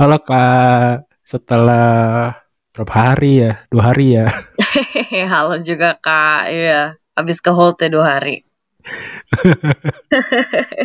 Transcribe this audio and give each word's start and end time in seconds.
Halo 0.00 0.16
Kak, 0.16 1.12
setelah 1.28 2.32
berapa 2.72 2.94
hari 2.96 3.44
ya? 3.44 3.68
Dua 3.68 3.92
hari 3.92 4.16
ya? 4.16 4.32
Halo 5.36 5.60
juga 5.60 5.92
Kak, 6.00 6.48
iya. 6.48 6.96
Habis 7.12 7.44
ke 7.44 7.52
hold 7.52 7.76
ya 7.76 7.92
dua 7.92 8.16
hari. 8.16 8.40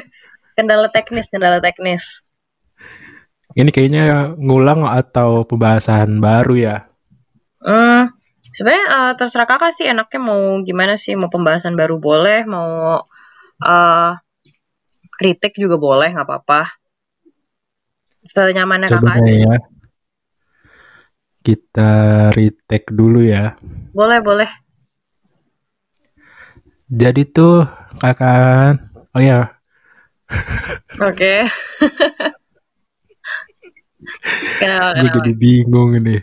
kendala 0.59 0.91
teknis, 0.91 1.31
kendala 1.31 1.63
teknis. 1.63 2.27
Ini 3.55 3.71
kayaknya 3.71 4.35
ngulang 4.35 4.83
atau 4.83 5.47
pembahasan 5.47 6.19
baru 6.19 6.59
ya? 6.59 6.77
Hmm, 7.63 8.11
sebenarnya 8.51 8.85
uh, 8.91 9.11
terserah 9.15 9.47
kakak 9.47 9.71
sih 9.71 9.87
enaknya 9.87 10.19
mau 10.19 10.59
gimana 10.59 10.99
sih, 10.99 11.15
mau 11.15 11.31
pembahasan 11.31 11.79
baru 11.79 12.03
boleh, 12.03 12.43
mau 12.43 12.99
uh, 13.63 14.11
kritik 15.15 15.55
juga 15.55 15.79
boleh, 15.79 16.11
nggak 16.11 16.27
apa-apa. 16.27 16.83
Senyamannya 18.25 18.89
kakak 18.89 19.21
aja. 19.21 19.33
ya. 19.33 19.55
Kita 21.45 21.91
retake 22.33 22.89
dulu 22.89 23.21
ya. 23.21 23.53
Boleh, 23.93 24.19
boleh. 24.25 24.49
Jadi 26.89 27.21
tuh 27.29 27.69
kakak, 28.01 28.81
oh 29.13 29.21
ya. 29.21 29.53
Oke. 31.01 31.45
kenapa, 34.61 35.01
Gue 35.01 35.09
jadi 35.13 35.31
bingung 35.37 35.97
ini. 36.01 36.17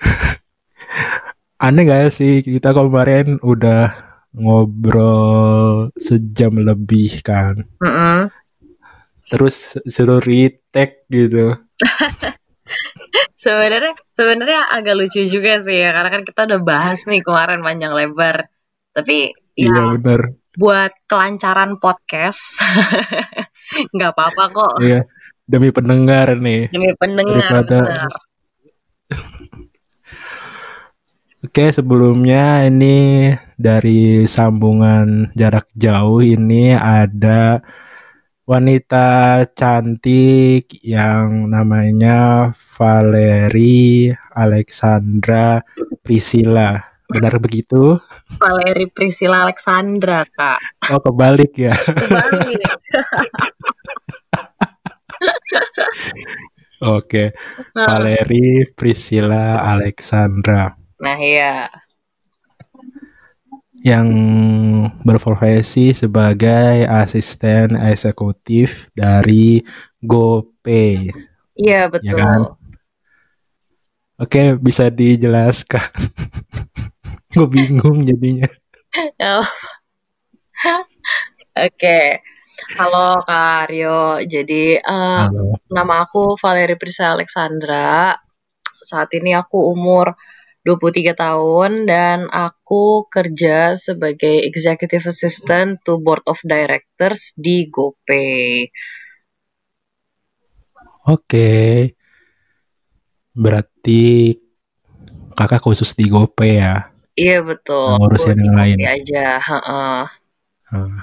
Aneh 1.64 1.84
gak 1.84 2.16
sih 2.16 2.40
kita 2.40 2.72
kemarin 2.72 3.36
udah 3.44 3.92
ngobrol 4.32 5.92
sejam 5.98 6.56
lebih 6.56 7.20
kan. 7.20 7.68
Mm-mm. 7.82 8.39
Terus 9.30 9.56
suruh 9.86 10.18
retake 10.18 11.06
gitu. 11.08 11.54
Sebenarnya 13.40 13.96
sebenarnya 14.12 14.68
agak 14.68 14.94
lucu 14.94 15.24
juga 15.24 15.56
sih 15.56 15.72
ya 15.74 15.96
karena 15.96 16.10
kan 16.12 16.22
kita 16.22 16.44
udah 16.44 16.60
bahas 16.60 17.08
nih 17.08 17.24
kemarin 17.24 17.64
panjang 17.64 17.90
lebar. 17.90 18.50
Tapi 18.92 19.32
Iya 19.54 19.70
ya 19.72 19.82
bener. 19.96 20.20
buat 20.54 20.92
kelancaran 21.06 21.78
podcast 21.78 22.58
nggak 23.94 24.12
apa-apa 24.12 24.44
kok 24.50 24.72
Iya. 24.82 25.00
Demi 25.42 25.70
pendengar 25.70 26.36
nih. 26.36 26.70
demi 26.70 26.90
pendengar. 26.94 27.64
Daripada-. 27.64 28.06
Oke, 31.40 31.72
sebelumnya 31.72 32.68
ini 32.68 33.32
dari 33.56 34.28
sambungan 34.28 35.32
jarak 35.32 35.72
jauh 35.72 36.20
ini 36.20 36.76
ada 36.76 37.64
wanita 38.48 39.42
cantik 39.52 40.70
yang 40.84 41.48
namanya 41.50 42.50
Valeri 42.76 44.12
Alexandra 44.32 45.60
Priscilla. 46.00 46.76
Benar 47.10 47.42
begitu? 47.42 47.98
Valeri 48.38 48.86
Priscilla 48.86 49.44
Alexandra 49.48 50.22
kak. 50.24 50.60
Oh, 50.94 51.00
kebalik 51.02 51.52
ya. 51.58 51.74
Kembali. 51.74 52.54
Oke, 56.80 57.36
Nah, 57.76 57.84
Valeri 57.84 58.64
Priscilla 58.72 59.60
Alexandra 59.60 60.72
nah 61.00 61.16
iya. 61.16 61.68
Yang 63.80 64.08
berprofesi 65.00 65.96
sebagai 65.96 66.84
asisten 66.84 67.80
eksekutif 67.80 68.92
dari 68.92 69.64
GoPay. 70.04 71.08
Iya 71.56 71.88
betul. 71.88 72.16
kan? 72.20 72.40
Oke, 74.20 74.60
bisa 74.60 74.92
dijelaskan. 74.92 75.88
Gue 77.32 77.48
bingung 77.48 78.04
jadinya. 78.04 78.48
Oh. 79.24 79.48
Oke. 81.66 82.20
Halo 82.76 83.24
Kak 83.24 83.64
Aryo. 83.64 84.20
Jadi 84.28 84.76
eh, 84.76 85.22
Halo. 85.24 85.56
nama 85.72 86.04
aku 86.04 86.36
Valeri 86.36 86.76
Priscilla 86.76 87.16
Alexandra. 87.16 88.12
Saat 88.84 89.08
ini 89.16 89.32
aku 89.32 89.72
umur 89.72 90.12
23 90.68 91.16
tahun 91.16 91.70
dan 91.88 92.28
aku 92.28 92.59
kerja 93.10 93.74
sebagai 93.74 94.46
Executive 94.46 95.10
Assistant 95.10 95.82
to 95.82 95.98
Board 95.98 96.22
of 96.30 96.38
Directors 96.46 97.34
di 97.34 97.66
GoPay. 97.66 98.70
Oke. 101.10 101.50
Berarti 103.34 104.34
kakak 105.34 105.62
khusus 105.64 105.96
di 105.98 106.06
GoPay 106.06 106.52
ya. 106.60 106.90
Iya 107.18 107.42
betul. 107.42 107.98
Ngurusin 107.98 108.38
Aku 108.38 108.44
yang 108.46 108.56
lain. 108.56 108.76
Aja. 108.86 109.26
heeh. 109.42 110.02
Hmm. 110.70 110.98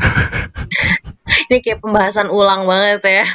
Ini 1.50 1.62
kayak 1.62 1.78
pembahasan 1.84 2.28
ulang 2.32 2.66
banget 2.66 3.22
ya. 3.22 3.26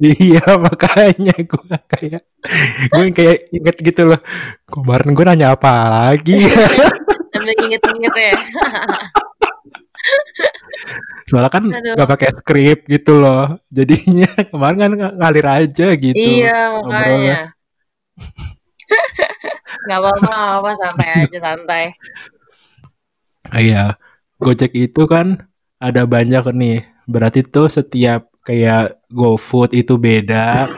Iya 0.00 0.40
makanya 0.56 1.36
gue 1.36 1.76
kayak 1.86 2.22
gue 2.88 3.04
kayak 3.12 3.38
inget 3.52 3.76
gitu 3.82 4.02
loh 4.08 4.20
kemarin 4.64 5.12
gue 5.12 5.24
nanya 5.24 5.48
apa 5.52 5.72
lagi 5.88 6.48
Sambil 7.36 7.52
inget-inget 7.68 8.14
ya. 8.16 8.32
soalnya 11.28 11.50
kan 11.50 11.64
Aduh. 11.68 11.94
nggak 11.98 12.08
pakai 12.08 12.28
skrip 12.32 12.78
gitu 12.86 13.18
loh 13.18 13.58
jadinya 13.68 14.30
kemarin 14.54 14.76
kan 14.78 14.90
ng- 14.94 15.16
ngalir 15.20 15.46
aja 15.46 15.86
gitu 15.98 16.16
Iya 16.16 16.80
makanya. 16.80 17.36
Apa-apa, 19.86 19.86
nggak 19.86 19.98
apa-apa, 20.00 20.70
santai 20.78 21.08
aja 21.26 21.38
santai. 21.42 21.84
Iya 23.52 23.84
Gojek 24.38 24.72
itu 24.72 25.02
kan 25.06 25.48
ada 25.78 26.02
banyak 26.06 26.44
nih 26.54 26.78
berarti 27.04 27.44
tuh 27.44 27.68
setiap 27.68 28.30
kayak 28.46 29.02
GoFood 29.10 29.74
itu 29.74 29.98
beda 29.98 30.70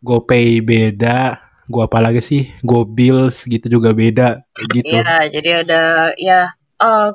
GoPay 0.00 0.64
beda 0.64 1.36
Go 1.70 1.86
apa 1.86 2.02
lagi 2.02 2.18
sih 2.18 2.50
GoBills 2.66 3.46
gitu 3.46 3.78
juga 3.78 3.94
beda 3.94 4.42
gitu 4.74 4.90
Iya, 4.90 5.30
jadi 5.30 5.50
ada 5.62 5.82
ya 6.18 6.40
eh 6.80 7.08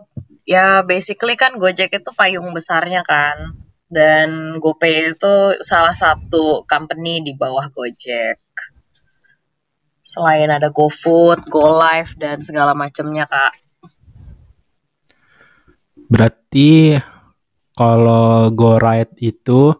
ya 0.47 0.85
basically 0.85 1.35
kan 1.35 1.57
Gojek 1.59 1.91
itu 1.91 2.09
payung 2.15 2.53
besarnya 2.55 3.03
kan. 3.03 3.57
Dan 3.85 4.57
GoPay 4.63 5.13
itu 5.13 5.35
salah 5.61 5.93
satu 5.93 6.63
company 6.65 7.21
di 7.21 7.35
bawah 7.35 7.67
Gojek. 7.67 8.39
Selain 10.05 10.47
ada 10.47 10.69
GoFood, 10.69 11.49
GoLive 11.49 12.13
dan 12.15 12.39
segala 12.39 12.77
macamnya, 12.77 13.25
Kak. 13.25 13.53
Berarti 16.05 16.97
kalau 17.73 18.53
Go 18.53 18.77
Ride 18.77 19.17
itu 19.19 19.73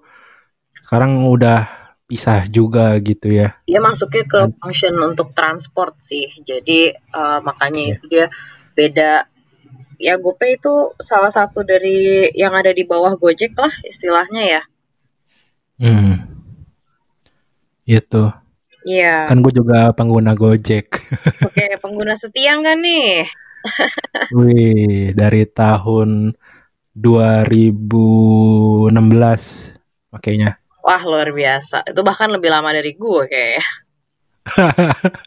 sekarang 0.85 1.25
udah 1.25 1.66
pisah 2.06 2.46
juga 2.46 2.94
gitu 3.01 3.34
ya. 3.34 3.57
Dia 3.66 3.81
masuknya 3.81 4.22
ke 4.29 4.53
function 4.62 4.94
untuk 5.01 5.34
transport 5.34 5.97
sih. 5.97 6.29
Jadi 6.46 6.94
eh, 6.94 7.40
makanya 7.41 7.81
Oke. 7.81 7.94
itu 7.97 8.03
dia 8.06 8.25
beda. 8.78 9.25
Ya 9.97 10.13
GoPay 10.22 10.62
itu 10.62 10.94
salah 11.01 11.34
satu 11.34 11.66
dari 11.66 12.29
yang 12.38 12.53
ada 12.53 12.69
di 12.69 12.85
bawah 12.85 13.18
Gojek 13.18 13.57
lah 13.57 13.73
istilahnya 13.81 14.44
ya. 14.46 14.62
Hmm. 15.81 16.22
Itu. 17.90 18.29
Iya. 18.85 19.25
Kan 19.25 19.41
gue 19.41 19.53
juga 19.56 19.90
pengguna 19.97 20.38
Gojek. 20.38 21.02
Oke, 21.50 21.81
pengguna 21.81 22.13
setia 22.13 22.62
nggak 22.62 22.78
nih? 22.78 23.25
Wih, 24.37 25.17
dari 25.17 25.49
tahun 25.49 26.37
2016 26.93 28.93
makanya. 30.14 30.61
Wah, 30.85 31.02
luar 31.02 31.34
biasa. 31.34 31.82
Itu 31.90 32.05
bahkan 32.05 32.29
lebih 32.29 32.53
lama 32.53 32.70
dari 32.70 32.93
gue 32.93 33.23
kayaknya. 33.26 33.66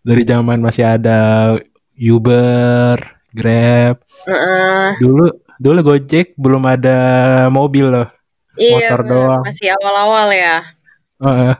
Dari 0.00 0.22
zaman 0.24 0.64
masih 0.64 0.84
ada 0.96 1.52
Uber, 2.00 2.96
Grab. 3.36 4.00
Heeh. 4.24 4.96
Dulu 4.96 5.28
dulu 5.60 5.78
Gojek 5.84 6.32
belum 6.40 6.64
ada 6.64 6.98
mobil 7.52 7.84
loh. 7.92 8.08
iya, 8.56 8.88
Motor 8.88 9.00
bener. 9.04 9.12
doang. 9.12 9.42
masih 9.44 9.68
awal-awal 9.76 10.28
ya. 10.32 10.56
Heeh. 11.20 11.54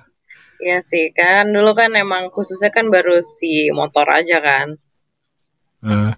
Iya 0.61 0.79
sih, 0.85 1.13
kan 1.13 1.49
dulu 1.53 1.73
kan 1.73 1.93
emang 1.97 2.29
khususnya 2.33 2.69
kan 2.73 2.89
baru 2.89 3.21
si 3.21 3.69
motor 3.73 4.09
aja 4.09 4.41
kan. 4.41 4.77
Eh, 5.81 6.13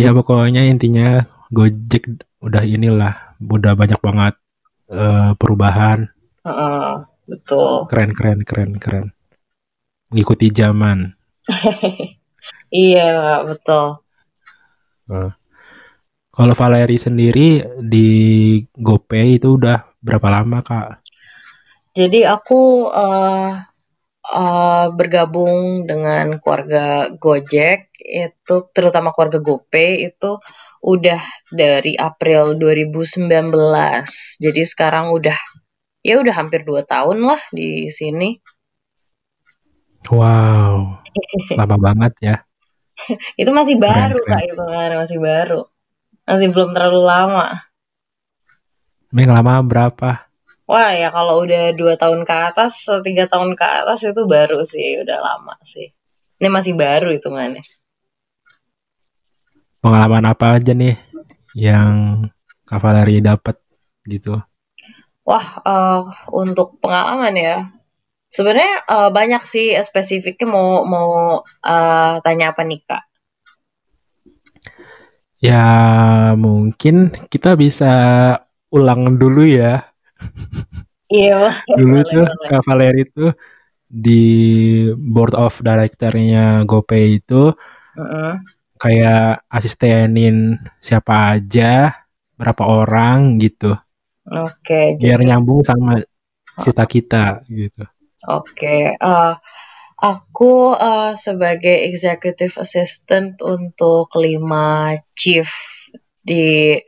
ya 0.00 0.12
pokoknya 0.12 0.64
intinya 0.68 1.24
Gojek 1.52 2.08
udah 2.40 2.64
inilah 2.64 3.36
udah 3.40 3.72
banyak 3.76 4.00
banget 4.00 4.34
eh, 4.92 5.30
perubahan 5.40 5.98
Heeh, 6.46 6.88
betul. 7.30 7.86
keren 7.90 8.10
keren 8.16 8.40
keren 8.48 8.72
keren 8.82 9.06
mengikuti 10.10 10.46
zaman 10.52 10.98
Iya, 12.72 13.44
betul. 13.44 14.00
Eh, 15.12 15.30
Kalau 16.32 16.54
Valeri 16.56 16.96
sendiri 16.96 17.60
di 17.76 18.08
GoPay 18.72 19.36
itu 19.36 19.60
udah 19.60 19.84
berapa 20.00 20.28
lama 20.32 20.64
kak? 20.64 21.04
Jadi 21.92 22.24
aku 22.24 22.88
uh, 22.88 23.52
uh, 24.32 24.86
bergabung 24.96 25.84
dengan 25.84 26.40
keluarga 26.40 27.12
Gojek 27.20 27.92
itu 28.00 28.54
terutama 28.72 29.12
keluarga 29.12 29.44
GoPay 29.44 30.08
itu 30.08 30.40
udah 30.82 31.22
dari 31.54 31.94
April 31.94 32.58
2019. 32.58 33.30
Jadi 34.42 34.62
sekarang 34.66 35.14
udah 35.14 35.38
ya 36.02 36.18
udah 36.18 36.34
hampir 36.34 36.66
dua 36.66 36.82
tahun 36.82 37.22
lah 37.22 37.38
di 37.54 37.86
sini. 37.86 38.42
Wow, 40.10 40.98
lama 41.58 41.76
banget 41.78 42.12
ya. 42.18 42.36
itu 43.40 43.48
masih 43.54 43.78
baru 43.78 44.18
keren, 44.20 44.30
kak 44.34 44.42
itu 44.44 44.62
kan 44.62 44.90
masih 44.98 45.18
baru, 45.22 45.60
masih 46.26 46.48
belum 46.50 46.70
terlalu 46.74 47.02
lama. 47.06 47.46
Ini 49.14 49.30
lama 49.30 49.62
berapa? 49.62 50.26
Wah 50.66 50.90
ya 50.94 51.14
kalau 51.14 51.46
udah 51.46 51.72
dua 51.78 51.94
tahun 51.94 52.26
ke 52.26 52.34
atas, 52.34 52.90
tiga 53.06 53.30
tahun 53.30 53.54
ke 53.54 53.64
atas 53.64 54.02
itu 54.02 54.22
baru 54.26 54.60
sih, 54.66 55.06
udah 55.06 55.18
lama 55.22 55.54
sih. 55.62 55.94
Ini 56.42 56.50
masih 56.50 56.74
baru 56.74 57.14
itu 57.14 57.30
mana? 57.30 57.62
Pengalaman 59.82 60.24
apa 60.30 60.56
aja 60.56 60.72
nih 60.72 60.94
yang 61.58 62.24
Kavaleri 62.62 63.18
dapat 63.18 63.58
gitu? 64.06 64.38
Wah, 65.26 65.60
uh, 65.66 66.02
untuk 66.30 66.78
pengalaman 66.78 67.34
ya, 67.34 67.56
Sebenarnya 68.32 68.88
uh, 68.88 69.10
banyak 69.12 69.44
sih 69.44 69.76
spesifiknya 69.84 70.48
mau 70.48 70.88
mau 70.88 71.10
uh, 71.44 72.14
tanya 72.24 72.56
apa 72.56 72.64
nih 72.64 72.80
kak? 72.80 73.04
Ya 75.36 75.68
mungkin 76.32 77.12
kita 77.28 77.60
bisa 77.60 77.92
ulang 78.72 79.20
dulu 79.20 79.44
ya. 79.44 79.84
Iya. 81.12 81.60
dulu 81.78 82.00
boleh, 82.00 82.08
tuh 82.08 82.24
boleh. 82.24 82.48
Kak 82.48 82.62
Valeri 82.64 83.02
tuh 83.12 83.32
di 83.84 84.24
board 84.96 85.36
of 85.36 85.60
directornya 85.60 86.64
GoPay 86.64 87.20
itu 87.20 87.52
uh 87.52 88.00
-uh. 88.00 88.32
Kayak 88.82 89.46
asistenin 89.46 90.58
siapa 90.82 91.38
aja, 91.38 92.02
berapa 92.34 92.66
orang 92.66 93.38
gitu. 93.38 93.78
Oke. 94.26 94.58
Okay, 94.58 94.86
Biar 94.98 95.22
jadi... 95.22 95.30
nyambung 95.30 95.62
sama 95.62 96.02
cita 96.58 96.84
kita 96.90 97.46
gitu. 97.46 97.86
Oke, 98.22 98.98
uh, 98.98 99.34
aku 99.98 100.74
uh, 100.74 101.14
sebagai 101.14 101.86
executive 101.90 102.58
assistant 102.58 103.38
untuk 103.42 104.10
lima 104.18 104.98
chief 105.14 105.50
di 106.22 106.78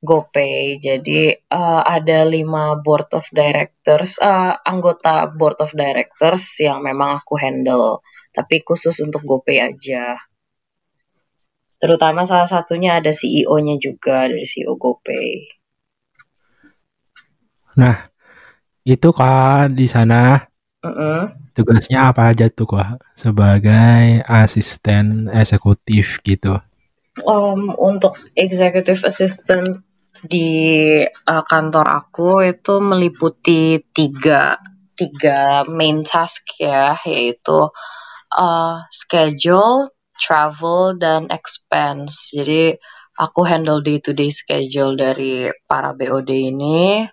GoPay. 0.00 0.82
Jadi 0.82 1.30
uh, 1.30 1.82
ada 1.82 2.26
lima 2.26 2.78
board 2.78 3.10
of 3.14 3.26
directors, 3.30 4.18
uh, 4.18 4.54
anggota 4.66 5.30
board 5.30 5.58
of 5.62 5.74
directors 5.74 6.58
yang 6.58 6.82
memang 6.82 7.22
aku 7.22 7.38
handle, 7.38 8.02
tapi 8.34 8.62
khusus 8.66 8.98
untuk 9.02 9.22
GoPay 9.22 9.62
aja. 9.62 10.29
Terutama 11.80 12.28
salah 12.28 12.44
satunya 12.44 13.00
ada 13.00 13.10
CEO-nya 13.10 13.80
juga 13.80 14.28
dari 14.28 14.44
CEO 14.44 14.76
GoPay. 14.76 15.28
Nah, 17.80 17.96
itu 18.84 19.08
kan 19.16 19.72
di 19.72 19.88
sana 19.88 20.50
Uh-uh. 20.80 21.28
Tugasnya 21.52 22.08
apa 22.08 22.32
aja 22.32 22.48
tuh 22.48 22.64
kok 22.64 23.04
sebagai 23.12 24.24
asisten 24.24 25.28
eksekutif 25.28 26.24
gitu? 26.24 26.56
Um, 27.20 27.76
untuk 27.76 28.16
executive 28.32 29.04
assistant 29.04 29.84
di 30.24 31.04
uh, 31.04 31.44
kantor 31.44 31.84
aku 31.84 32.40
itu 32.48 32.80
meliputi 32.80 33.76
tiga 33.92 34.56
tiga 34.96 35.68
main 35.68 36.00
task 36.00 36.48
ya, 36.56 36.96
yaitu 37.04 37.68
uh, 38.32 38.76
schedule, 38.88 39.92
travel, 40.20 41.00
dan 41.00 41.32
expense. 41.32 42.36
Jadi 42.36 42.76
aku 43.16 43.40
handle 43.48 43.80
day 43.80 43.98
to 44.04 44.12
day 44.12 44.28
schedule 44.28 44.94
dari 44.94 45.48
para 45.64 45.96
BOD 45.96 46.30
ini 46.30 47.08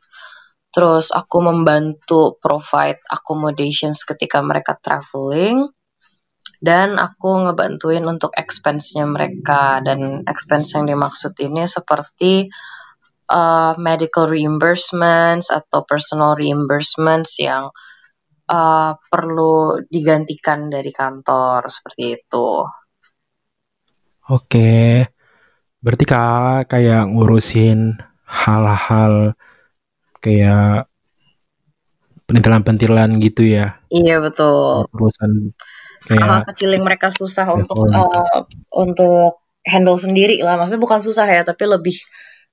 Terus 0.77 1.09
aku 1.09 1.41
membantu 1.41 2.37
provide 2.37 3.01
accommodations 3.09 4.05
ketika 4.05 4.45
mereka 4.45 4.77
traveling. 4.77 5.73
Dan 6.61 7.01
aku 7.01 7.49
ngebantuin 7.49 8.05
untuk 8.05 8.29
expense-nya 8.37 9.09
mereka. 9.09 9.81
Dan 9.81 10.21
expense 10.29 10.77
yang 10.77 10.85
dimaksud 10.85 11.33
ini 11.41 11.65
seperti 11.65 12.53
uh, 13.33 13.73
medical 13.81 14.29
reimbursements 14.29 15.49
atau 15.49 15.81
personal 15.81 16.37
reimbursements 16.37 17.41
yang 17.41 17.73
uh, 18.45 18.93
perlu 19.09 19.81
digantikan 19.89 20.69
dari 20.69 20.93
kantor 20.93 21.73
seperti 21.73 22.21
itu. 22.21 22.69
Oke, 24.27 25.07
berarti 25.79 26.03
kak 26.03 26.67
kayak 26.67 27.07
ngurusin 27.07 27.95
hal-hal 28.27 29.39
kayak 30.19 30.91
perintilan-perintilan 32.27 33.15
gitu 33.23 33.47
ya. 33.47 33.79
Iya 33.87 34.19
betul. 34.19 34.91
Perusahaan 34.91 35.55
kayak 36.03 36.27
hal 36.27 36.39
kecil 36.51 36.75
yang 36.75 36.83
mereka 36.83 37.07
susah 37.07 37.47
untuk 37.55 37.87
uh, 37.87 38.43
untuk 38.75 39.47
handle 39.63 39.95
sendiri 39.95 40.43
lah. 40.43 40.59
Maksudnya 40.59 40.83
bukan 40.83 40.99
susah 40.99 41.23
ya, 41.23 41.47
tapi 41.47 41.63
lebih 41.63 41.95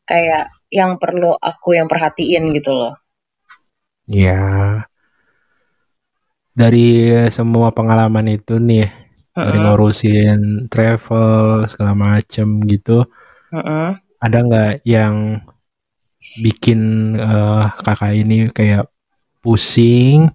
kayak 0.06 0.54
yang 0.70 0.94
perlu 1.02 1.34
aku 1.34 1.74
yang 1.74 1.90
perhatiin 1.90 2.54
gitu 2.54 2.70
loh. 2.70 2.94
Iya. 4.06 4.86
Dari 6.54 7.10
semua 7.34 7.74
pengalaman 7.74 8.30
itu 8.30 8.62
nih, 8.62 9.03
uh 9.34 9.42
dari 9.50 9.58
ngurusin 9.58 10.70
travel 10.70 11.66
segala 11.66 11.92
macem 11.98 12.62
gitu, 12.70 13.02
uh 13.02 13.58
-uh. 13.58 13.88
ada 14.22 14.38
nggak 14.46 14.72
yang 14.86 15.42
bikin 16.40 17.12
uh, 17.20 17.74
kakak 17.82 18.14
ini 18.16 18.48
kayak 18.48 18.88
pusing 19.44 20.32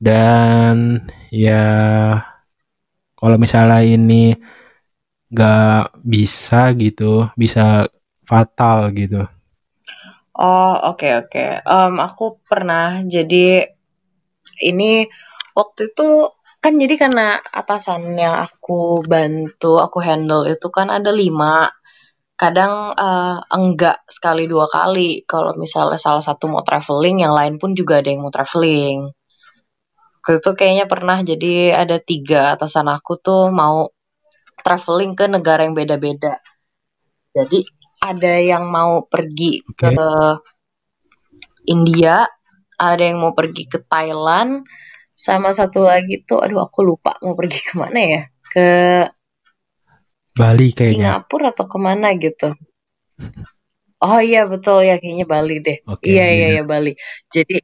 dan 0.00 1.04
ya 1.28 1.68
kalau 3.20 3.36
misalnya 3.36 3.84
ini 3.84 4.32
nggak 5.30 6.00
bisa 6.00 6.72
gitu 6.74 7.28
bisa 7.36 7.84
fatal 8.24 8.88
gitu 8.96 9.28
oh 10.40 10.74
oke 10.90 11.04
okay, 11.04 11.12
oke 11.20 11.30
okay. 11.30 11.50
um, 11.68 12.00
aku 12.00 12.40
pernah 12.48 13.04
jadi 13.04 13.68
ini 14.64 15.04
waktu 15.52 15.92
itu 15.92 16.32
kan 16.60 16.76
jadi 16.76 16.94
karena 17.00 17.40
atasan 17.40 18.12
yang 18.20 18.36
aku 18.36 19.00
bantu 19.08 19.80
aku 19.80 19.98
handle 20.04 20.44
itu 20.44 20.68
kan 20.68 20.92
ada 20.92 21.08
lima. 21.08 21.72
Kadang 22.36 22.96
uh, 22.96 23.40
enggak 23.52 24.04
sekali 24.08 24.48
dua 24.48 24.68
kali. 24.68 25.24
Kalau 25.24 25.56
misalnya 25.56 25.96
salah 26.00 26.24
satu 26.24 26.48
mau 26.48 26.64
traveling 26.64 27.24
yang 27.24 27.32
lain 27.36 27.56
pun 27.60 27.72
juga 27.76 28.00
ada 28.00 28.08
yang 28.12 28.24
mau 28.24 28.32
traveling. 28.32 29.12
Itu 30.24 30.52
kayaknya 30.52 30.84
pernah 30.84 31.18
jadi 31.24 31.74
ada 31.74 31.96
tiga 32.00 32.56
atasan 32.56 32.88
aku 32.92 33.20
tuh 33.20 33.48
mau 33.52 33.92
traveling 34.60 35.16
ke 35.16 35.28
negara 35.28 35.64
yang 35.64 35.76
beda-beda. 35.76 36.40
Jadi 37.32 37.64
ada 38.00 38.34
yang 38.40 38.68
mau 38.68 39.04
pergi 39.04 39.60
okay. 39.64 39.92
ke 39.92 40.08
India 41.68 42.24
ada 42.80 43.02
yang 43.04 43.20
mau 43.20 43.36
pergi 43.36 43.68
ke 43.68 43.84
Thailand 43.84 44.64
sama 45.20 45.52
satu 45.52 45.84
lagi 45.84 46.24
tuh 46.24 46.40
aduh 46.40 46.64
aku 46.64 46.80
lupa 46.80 47.20
mau 47.20 47.36
pergi 47.36 47.60
ke 47.60 47.74
mana 47.76 48.00
ya 48.00 48.22
ke 48.48 48.68
Bali 50.40 50.72
kayaknya. 50.72 51.20
Singapura 51.20 51.52
atau 51.52 51.66
ke 51.66 51.78
mana 51.78 52.14
gitu. 52.16 52.54
Oh 54.00 54.20
iya 54.22 54.48
betul 54.48 54.80
ya 54.86 54.96
kayaknya 54.96 55.26
Bali 55.28 55.60
deh. 55.60 55.78
Okay, 55.84 56.16
iya 56.16 56.26
iya 56.32 56.46
iya 56.56 56.62
Bali. 56.64 56.96
Jadi 57.28 57.60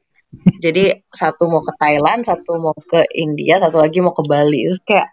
jadi 0.60 1.00
satu 1.08 1.48
mau 1.48 1.64
ke 1.64 1.72
Thailand, 1.80 2.28
satu 2.28 2.60
mau 2.60 2.76
ke 2.76 3.08
India, 3.16 3.56
satu 3.62 3.80
lagi 3.80 4.04
mau 4.04 4.12
ke 4.12 4.20
Bali. 4.26 4.68
Terus 4.68 4.82
kayak 4.84 5.08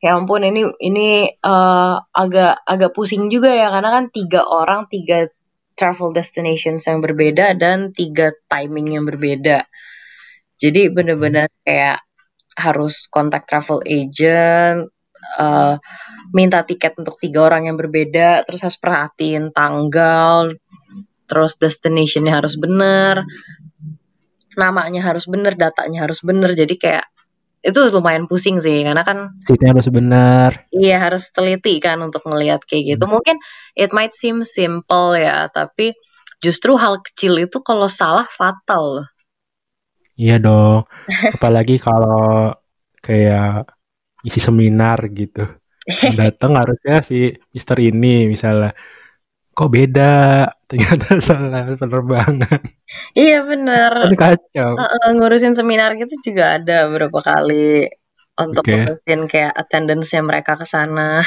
ya 0.00 0.16
ampun 0.16 0.42
ini 0.48 0.64
ini 0.80 1.28
uh, 1.44 2.00
agak 2.10 2.64
agak 2.64 2.90
pusing 2.96 3.28
juga 3.28 3.52
ya 3.52 3.68
karena 3.68 3.90
kan 3.92 4.04
tiga 4.08 4.48
orang 4.48 4.88
tiga 4.88 5.28
travel 5.76 6.16
destinations 6.16 6.88
yang 6.88 7.04
berbeda 7.04 7.52
dan 7.58 7.92
tiga 7.92 8.32
timing 8.48 8.96
yang 8.96 9.04
berbeda. 9.04 9.68
Jadi 10.62 10.94
bener-bener 10.94 11.50
kayak 11.66 11.98
harus 12.54 13.10
kontak 13.10 13.50
travel 13.50 13.82
agent, 13.82 14.86
uh, 15.42 15.74
minta 16.30 16.62
tiket 16.62 16.94
untuk 17.00 17.18
tiga 17.18 17.50
orang 17.50 17.66
yang 17.66 17.74
berbeda, 17.74 18.46
terus 18.46 18.62
harus 18.62 18.78
perhatiin 18.78 19.50
tanggal, 19.50 20.54
terus 21.26 21.58
destinationnya 21.58 22.38
harus 22.38 22.54
bener, 22.60 23.26
namanya 24.54 25.02
harus 25.02 25.26
bener, 25.26 25.56
datanya 25.58 26.04
harus 26.06 26.20
bener, 26.22 26.52
jadi 26.52 26.74
kayak 26.76 27.06
itu 27.62 27.78
lumayan 27.94 28.26
pusing 28.26 28.58
sih 28.58 28.82
karena 28.82 29.06
kan 29.06 29.38
seatnya 29.46 29.70
harus 29.70 29.86
benar 29.86 30.66
iya 30.74 30.98
harus 30.98 31.30
teliti 31.30 31.78
kan 31.78 32.02
untuk 32.02 32.26
ngelihat 32.26 32.66
kayak 32.66 32.98
gitu. 32.98 33.04
Mungkin 33.06 33.38
it 33.78 33.94
might 33.94 34.10
seem 34.10 34.42
simple 34.42 35.14
ya, 35.14 35.46
tapi 35.46 35.94
justru 36.42 36.74
hal 36.74 36.98
kecil 37.06 37.38
itu 37.38 37.62
kalau 37.62 37.86
salah 37.86 38.26
fatal 38.26 38.82
loh. 38.98 39.08
Iya 40.20 40.32
dong 40.44 40.76
apalagi 41.34 41.74
kalau 41.86 42.52
kayak 43.04 43.42
isi 44.28 44.40
seminar 44.48 44.98
gitu 45.20 45.40
Yang 46.04 46.16
datang 46.22 46.52
harusnya 46.60 46.94
si 47.08 47.14
Mister 47.54 47.78
ini 47.88 48.08
misalnya 48.34 48.70
kok 49.56 49.70
beda 49.76 50.02
ternyata 50.68 51.06
salah 51.28 51.62
penerbangan 51.80 52.60
Iya 53.18 53.36
bener. 53.50 53.92
kan 54.02 54.12
kacau 54.22 54.72
Heeh, 54.78 55.08
ngurusin 55.16 55.54
seminar 55.58 55.90
gitu 56.00 56.14
juga 56.26 56.44
ada 56.56 56.72
beberapa 56.88 57.20
kali 57.20 57.88
untuk 58.42 58.64
Oke. 58.64 58.72
ngurusin 58.72 59.20
kayak 59.32 59.52
attendance-nya 59.60 60.22
mereka 60.24 60.52
ke 60.60 60.66
sana. 60.74 61.20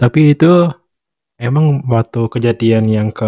tapi 0.00 0.20
itu 0.34 0.46
emang 1.46 1.66
waktu 1.94 2.20
kejadian 2.34 2.84
yang 2.90 3.08
ke 3.14 3.26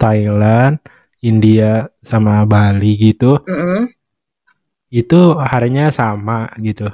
Thailand 0.00 0.78
India 1.22 1.88
sama 2.02 2.42
Bali 2.52 2.92
gitu 2.98 3.38
Mm-mm. 3.48 3.92
itu 5.00 5.20
harinya 5.50 5.86
sama 5.98 6.38
gitu 6.66 6.86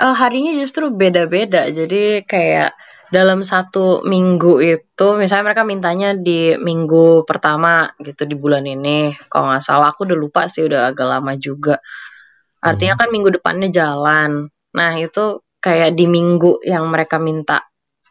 Eh, 0.00 0.14
harinya 0.20 0.52
justru 0.56 0.88
beda-beda. 1.00 1.68
Jadi 1.68 2.24
kayak 2.24 2.72
dalam 3.12 3.40
satu 3.44 4.00
minggu 4.06 4.52
itu, 4.64 5.06
misalnya 5.20 5.52
mereka 5.52 5.64
mintanya 5.66 6.08
di 6.16 6.56
minggu 6.56 7.26
pertama 7.28 7.90
gitu 8.00 8.22
di 8.24 8.36
bulan 8.38 8.64
ini. 8.64 9.12
Kalau 9.28 9.50
nggak 9.52 9.64
salah, 9.68 9.92
aku 9.92 10.08
udah 10.08 10.18
lupa 10.24 10.42
sih, 10.48 10.64
udah 10.68 10.80
agak 10.94 11.06
lama 11.12 11.32
juga. 11.36 11.76
Artinya 12.64 12.94
kan 13.00 13.08
minggu 13.14 13.30
depannya 13.40 13.68
jalan. 13.72 14.30
Nah 14.78 14.92
itu 15.00 15.42
kayak 15.60 15.96
di 15.98 16.06
minggu 16.08 16.64
yang 16.64 16.88
mereka 16.88 17.16
minta 17.20 17.69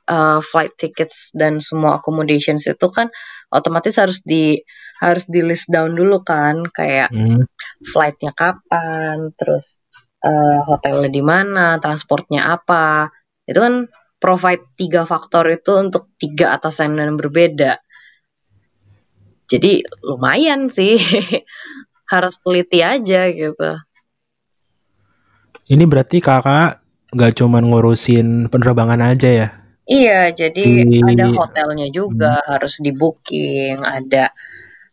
eh, 0.10 0.40
flight 0.42 0.74
tickets 0.76 1.32
dan 1.38 1.62
semua 1.62 2.02
accommodations 2.02 2.66
itu 2.68 2.88
kan 2.92 3.08
otomatis 3.54 3.96
harus 4.02 4.22
di 4.26 4.60
harus 5.02 5.26
di 5.30 5.42
list 5.46 5.70
down 5.72 5.94
dulu 5.96 6.22
kan 6.26 6.66
kayak 6.70 7.10
Hmm. 7.10 7.46
flightnya 7.92 8.32
kapan, 8.36 9.32
terus 9.40 9.80
eh, 10.26 10.60
hotelnya 10.68 11.10
di 11.12 11.24
mana, 11.24 11.80
transportnya 11.80 12.42
apa. 12.60 13.08
Itu 13.48 13.60
kan 13.64 13.74
provide 14.20 14.64
tiga 14.76 15.08
faktor 15.08 15.48
itu 15.50 15.72
untuk 15.80 16.12
tiga 16.20 16.56
atasan 16.60 17.00
yang 17.00 17.16
berbeda. 17.16 17.80
Jadi 19.50 19.82
lumayan 20.06 20.70
sih, 20.70 21.00
harus 22.14 22.36
teliti 22.44 22.80
aja 22.84 23.22
gitu. 23.32 23.72
ini 25.70 25.84
berarti 25.86 26.18
kakak 26.20 26.82
nggak 27.14 27.34
cuman 27.38 27.64
ngurusin 27.70 28.50
penerbangan 28.50 29.02
aja 29.02 29.30
ya 29.30 29.48
Iya, 29.90 30.30
jadi 30.38 30.66
Si- 30.86 31.02
ada 31.02 31.26
hotelnya 31.34 31.90
juga 31.90 32.46
harus 32.46 32.78
di 32.78 32.94
booking, 32.94 33.82
ada 33.82 34.30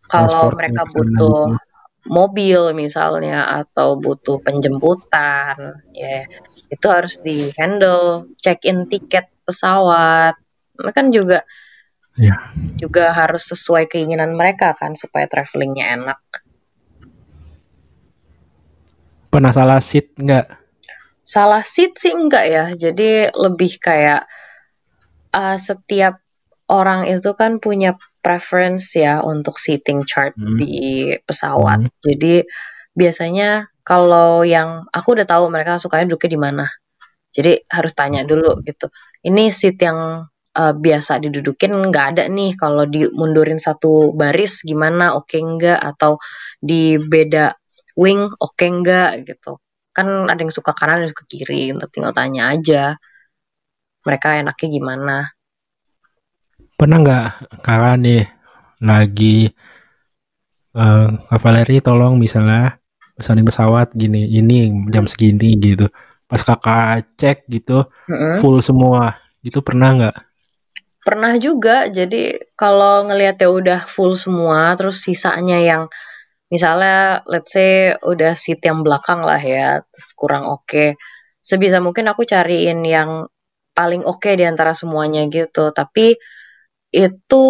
kalau 0.09 0.57
mereka 0.57 0.89
butuh 0.89 1.53
gitu. 1.53 2.09
mobil 2.09 2.61
misalnya 2.73 3.61
atau 3.61 4.01
butuh 4.01 4.41
penjemputan, 4.41 5.85
ya 5.93 6.25
itu 6.73 6.87
harus 6.89 7.21
di 7.21 7.53
handle, 7.61 8.33
check 8.41 8.65
in 8.65 8.89
tiket 8.89 9.29
pesawat, 9.45 10.35
Nah, 10.77 10.93
kan 10.93 11.09
juga 11.09 11.45
Iya. 12.17 12.53
juga 12.77 13.13
harus 13.13 13.49
sesuai 13.53 13.89
keinginan 13.89 14.33
mereka 14.37 14.73
kan 14.77 14.93
supaya 14.97 15.29
travelingnya 15.29 15.97
enak. 16.01 16.21
pernah 19.29 19.53
salah 19.53 19.81
seat 19.85 20.17
nggak 20.17 20.47
Salah 21.27 21.61
seat 21.67 21.99
sih 21.99 22.15
enggak 22.15 22.45
ya, 22.49 22.65
jadi 22.73 23.35
lebih 23.35 23.83
kayak 23.83 24.25
uh, 25.33 25.59
setiap 25.59 26.21
orang 26.67 27.07
itu 27.07 27.31
kan 27.39 27.63
punya 27.63 27.95
preference 28.23 28.99
ya 28.99 29.23
untuk 29.23 29.55
seating 29.59 30.03
chart 30.03 30.35
Hmm. 30.35 30.59
di 30.59 31.15
pesawat. 31.23 31.87
Hmm. 31.87 31.95
Jadi 32.03 32.43
biasanya 32.91 33.71
kalau 33.87 34.43
yang 34.43 34.91
aku 34.91 35.15
udah 35.15 35.27
tahu 35.29 35.47
mereka 35.47 35.79
sukanya 35.79 36.11
duduknya 36.11 36.31
di 36.35 36.41
mana. 36.41 36.67
Jadi 37.31 37.63
harus 37.71 37.93
tanya 37.95 38.27
dulu 38.27 38.59
gitu. 38.67 38.91
Ini 39.23 39.53
seat 39.55 39.79
yang 39.79 40.27
uh, 40.57 40.75
biasa 40.75 41.23
didudukin 41.23 41.71
nggak 41.71 42.07
ada 42.17 42.25
nih. 42.27 42.59
Kalau 42.59 42.89
dimundurin 42.89 43.61
satu 43.63 44.11
baris 44.17 44.67
gimana? 44.67 45.15
Oke 45.15 45.39
nggak? 45.39 45.79
Atau 45.79 46.19
di 46.59 46.99
beda 46.99 47.55
wing 47.95 48.27
oke 48.27 48.67
nggak 48.67 49.23
gitu. 49.29 49.63
Kan 49.95 50.27
ada 50.27 50.41
yang 50.41 50.51
suka 50.51 50.75
kanan, 50.75 50.99
ada 50.99 51.03
yang 51.07 51.13
suka 51.15 51.29
kiri. 51.31 51.71
Untuk 51.71 51.95
tinggal 51.95 52.17
tanya 52.17 52.51
aja. 52.51 52.99
Mereka 54.07 54.39
enaknya 54.41 54.69
gimana? 54.71 55.17
pernah 56.77 57.01
nggak 57.01 57.27
kakak 57.65 57.97
nih 58.05 58.23
lagi 58.85 59.49
eh 60.77 61.09
kavaleri 61.33 61.81
tolong 61.81 62.21
misalnya 62.21 62.77
pesanin 63.17 63.49
pesawat 63.49 63.97
gini 63.97 64.29
ini 64.29 64.69
jam 64.93 65.09
segini 65.09 65.57
gitu 65.57 65.89
pas 66.29 66.45
kakak 66.45 67.17
cek 67.17 67.49
gitu 67.49 67.89
Mm-mm. 68.13 68.45
full 68.45 68.61
semua 68.61 69.17
itu 69.41 69.59
pernah 69.65 69.91
nggak 69.97 70.17
Pernah 71.07 71.39
juga, 71.39 71.87
jadi 71.87 72.35
kalau 72.59 73.07
ngelihat 73.07 73.39
ya 73.39 73.47
udah 73.47 73.81
full 73.87 74.19
semua, 74.19 74.75
terus 74.75 75.07
sisanya 75.07 75.63
yang 75.63 75.87
misalnya 76.51 77.23
let's 77.31 77.55
say 77.55 77.95
udah 78.03 78.35
seat 78.35 78.59
yang 78.67 78.83
belakang 78.83 79.23
lah 79.23 79.39
ya, 79.39 79.87
terus 79.87 80.11
kurang 80.19 80.51
oke. 80.51 80.99
Sebisa 81.39 81.79
mungkin 81.79 82.11
aku 82.11 82.27
cariin 82.27 82.83
yang 82.83 83.31
paling 83.77 84.09
oke 84.09 84.33
di 84.33 84.45
antara 84.49 84.73
semuanya 84.73 85.29
gitu. 85.29 85.69
Tapi 85.77 86.17
itu 86.97 87.43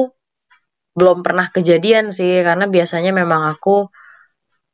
belum 0.97 1.23
pernah 1.23 1.47
kejadian 1.54 2.11
sih, 2.11 2.42
karena 2.42 2.66
biasanya 2.66 3.14
memang 3.14 3.47
aku 3.54 3.87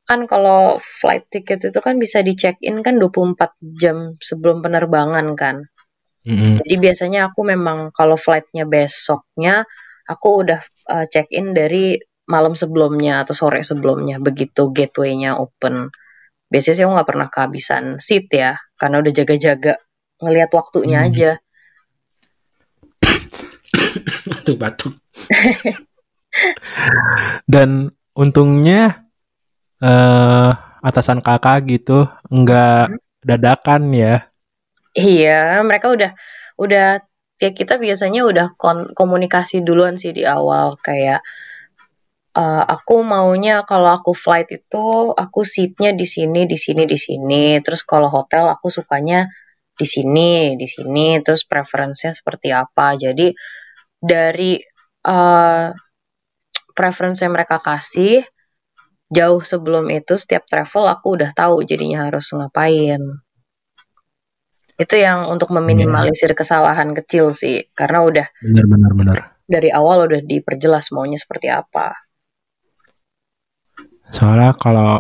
kan 0.03 0.27
kalau 0.27 0.83
flight 0.83 1.31
ticket 1.31 1.63
itu 1.63 1.79
kan 1.79 1.95
bisa 2.01 2.25
di 2.27 2.35
check 2.35 2.59
in 2.65 2.83
kan 2.83 2.99
24 2.99 3.55
jam 3.79 4.17
sebelum 4.19 4.65
penerbangan 4.65 5.27
kan. 5.37 5.57
Mm-mm. 6.23 6.63
Jadi 6.63 6.75
biasanya 6.79 7.31
aku 7.31 7.43
memang 7.43 7.91
kalau 7.91 8.15
flightnya 8.15 8.67
besoknya, 8.67 9.67
aku 10.07 10.47
udah 10.47 10.61
uh, 10.91 11.07
check 11.11 11.27
in 11.35 11.55
dari 11.55 11.99
malam 12.31 12.55
sebelumnya 12.55 13.27
atau 13.27 13.35
sore 13.35 13.67
sebelumnya, 13.67 14.23
begitu 14.23 14.71
gateway-nya 14.71 15.43
open. 15.43 15.91
Biasanya 16.47 16.75
sih 16.79 16.85
aku 16.87 16.93
nggak 16.95 17.11
pernah 17.11 17.29
kehabisan 17.31 17.85
seat 17.99 18.31
ya, 18.31 18.55
karena 18.79 19.03
udah 19.03 19.13
jaga-jaga 19.13 19.75
ngelihat 20.23 20.50
waktunya 20.55 21.02
Hmm. 21.02 21.09
aja. 21.11 21.31
Aduh 24.41 24.57
batuk. 24.57 24.95
Dan 27.52 27.93
untungnya 28.17 29.05
eh 29.83 30.50
atasan 30.83 31.21
kakak 31.21 31.67
gitu 31.69 32.07
nggak 32.31 32.95
dadakan 33.23 33.83
ya. 33.93 34.14
Iya, 34.93 35.62
mereka 35.64 35.91
udah 35.93 36.11
udah 36.61 37.00
kayak 37.41 37.55
kita 37.59 37.75
biasanya 37.81 38.23
udah 38.29 38.47
kon- 38.55 38.93
komunikasi 38.93 39.64
duluan 39.67 39.97
sih 39.99 40.12
di 40.14 40.23
awal 40.23 40.76
kayak 40.79 41.25
eh, 42.37 42.64
aku 42.64 43.02
maunya 43.02 43.64
kalau 43.67 43.88
aku 43.93 44.12
flight 44.12 44.49
itu 44.52 45.12
aku 45.17 45.43
seatnya 45.43 45.97
di 45.97 46.07
sini, 46.07 46.45
di 46.47 46.59
sini, 46.61 46.83
di 46.87 46.99
sini. 46.99 47.59
Terus 47.64 47.83
kalau 47.88 48.09
hotel 48.12 48.47
aku 48.52 48.69
sukanya 48.69 49.26
di 49.83 49.87
sini, 49.91 50.55
di 50.55 50.67
sini. 50.71 51.19
Terus 51.19 51.43
preferensinya 51.43 52.15
seperti 52.15 52.55
apa. 52.55 52.95
Jadi 52.95 53.35
dari 53.99 54.62
eh 55.03 55.67
preference 56.73 57.19
yang 57.27 57.35
mereka 57.35 57.59
kasih 57.59 58.23
jauh 59.12 59.43
sebelum 59.45 59.93
itu 59.93 60.17
setiap 60.17 60.49
travel 60.49 60.89
aku 60.89 61.21
udah 61.21 61.31
tahu 61.37 61.67
jadinya 61.69 62.09
harus 62.09 62.33
ngapain. 62.33 63.03
Itu 64.81 64.97
yang 64.97 65.29
untuk 65.29 65.53
meminimalisir 65.53 66.33
kesalahan 66.33 66.97
kecil 66.97 67.31
sih, 67.37 67.69
karena 67.77 67.99
udah 68.09 68.27
Bener 68.41 68.65
bener 68.65 68.93
bener. 68.97 69.19
dari 69.45 69.69
awal 69.69 70.09
udah 70.09 70.25
diperjelas 70.25 70.91
maunya 70.97 71.21
seperti 71.21 71.53
apa. 71.53 71.93
Soalnya 74.09 74.57
kalau 74.57 74.97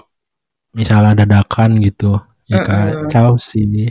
misalnya 0.76 1.24
dadakan 1.24 1.80
gitu, 1.80 2.20
ya 2.44 2.60
Mm-mm. 2.60 3.08
kacau 3.08 3.40
sih. 3.40 3.88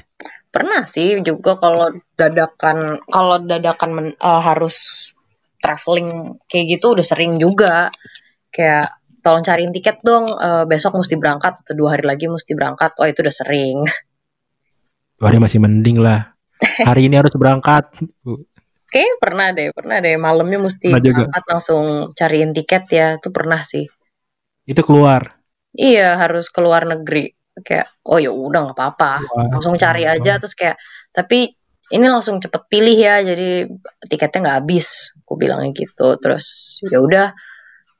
Pernah 0.51 0.84
sih 0.84 1.24
juga 1.24 1.55
kalau 1.55 1.96
dadakan 2.20 3.00
kalau 3.08 3.39
dadakan 3.39 3.89
men- 3.96 4.20
eh, 4.20 4.41
harus 4.43 4.75
traveling 5.63 6.36
kayak 6.51 6.77
gitu 6.77 7.00
udah 7.00 7.05
sering 7.08 7.39
juga. 7.39 7.88
Kayak 8.51 9.00
tolong 9.24 9.48
cariin 9.48 9.72
tiket 9.72 10.03
dong 10.03 10.27
eh, 10.27 10.67
besok 10.67 11.00
mesti 11.00 11.15
berangkat 11.15 11.63
atau 11.63 11.74
dua 11.74 11.96
hari 11.96 12.03
lagi 12.03 12.27
mesti 12.27 12.51
berangkat. 12.51 12.91
Oh 13.00 13.08
itu 13.08 13.24
udah 13.24 13.36
sering. 13.36 13.88
Dua 15.15 15.25
hari 15.31 15.39
masih 15.39 15.63
mending 15.63 16.03
lah. 16.03 16.36
Hari 16.62 17.08
ini 17.08 17.15
harus 17.15 17.34
berangkat. 17.34 17.88
Kayaknya 18.91 19.15
pernah 19.24 19.48
deh, 19.55 19.67
pernah 19.72 19.98
deh 20.03 20.20
malamnya 20.20 20.60
mesti 20.60 20.91
juga. 20.91 21.24
berangkat 21.24 21.43
langsung 21.48 21.84
cariin 22.12 22.51
tiket 22.51 22.84
ya. 22.91 23.08
Itu 23.24 23.31
pernah 23.31 23.63
sih. 23.63 23.88
Itu 24.67 24.84
keluar. 24.84 25.39
Iya, 25.72 26.20
harus 26.20 26.51
ke 26.51 26.60
luar 26.60 26.84
negeri. 26.84 27.31
Kayak, 27.63 27.88
oh 28.06 28.18
ya 28.18 28.34
udah 28.34 28.70
nggak 28.70 28.77
apa-apa, 28.77 29.25
langsung 29.53 29.80
cari 29.80 30.03
aja 30.06 30.38
terus 30.41 30.53
kayak, 30.58 30.77
tapi 31.15 31.53
ini 31.91 32.06
langsung 32.08 32.39
cepet 32.39 32.72
pilih 32.72 32.98
ya, 32.98 33.20
jadi 33.22 33.68
tiketnya 34.08 34.39
nggak 34.48 34.58
habis. 34.63 35.12
Aku 35.22 35.36
bilangnya 35.36 35.75
gitu. 35.75 36.15
Terus 36.18 36.80
ya 36.88 37.03
udah 37.03 37.36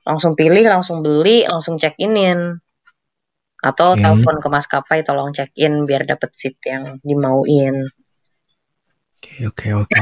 langsung 0.08 0.34
pilih, 0.34 0.64
langsung 0.66 1.04
beli, 1.04 1.44
langsung 1.44 1.76
check 1.76 2.00
inin. 2.00 2.58
Atau 3.62 3.94
Oke. 3.94 4.02
telepon 4.02 4.42
ke 4.42 4.48
maskapai 4.50 5.00
tolong 5.06 5.36
check 5.36 5.54
in 5.60 5.86
biar 5.86 6.08
dapet 6.08 6.34
seat 6.34 6.58
yang 6.66 6.98
dimauin. 7.04 7.86
Oke, 9.22 9.46
oke, 9.46 9.68
oke. 9.86 10.00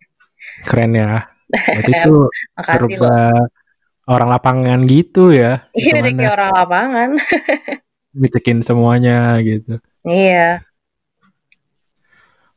Keren 0.70 0.96
ya. 0.96 1.28
Berarti 1.50 1.92
itu 2.00 2.14
serba 2.62 2.96
loh. 2.96 3.46
orang 4.06 4.28
lapangan 4.32 4.80
gitu 4.86 5.34
ya. 5.34 5.66
Iya, 5.76 6.14
kayak 6.14 6.32
orang 6.40 6.50
lapangan. 6.54 7.10
Ngecekin 8.16 8.64
semuanya 8.64 9.36
gitu. 9.44 9.76
iya. 10.08 10.64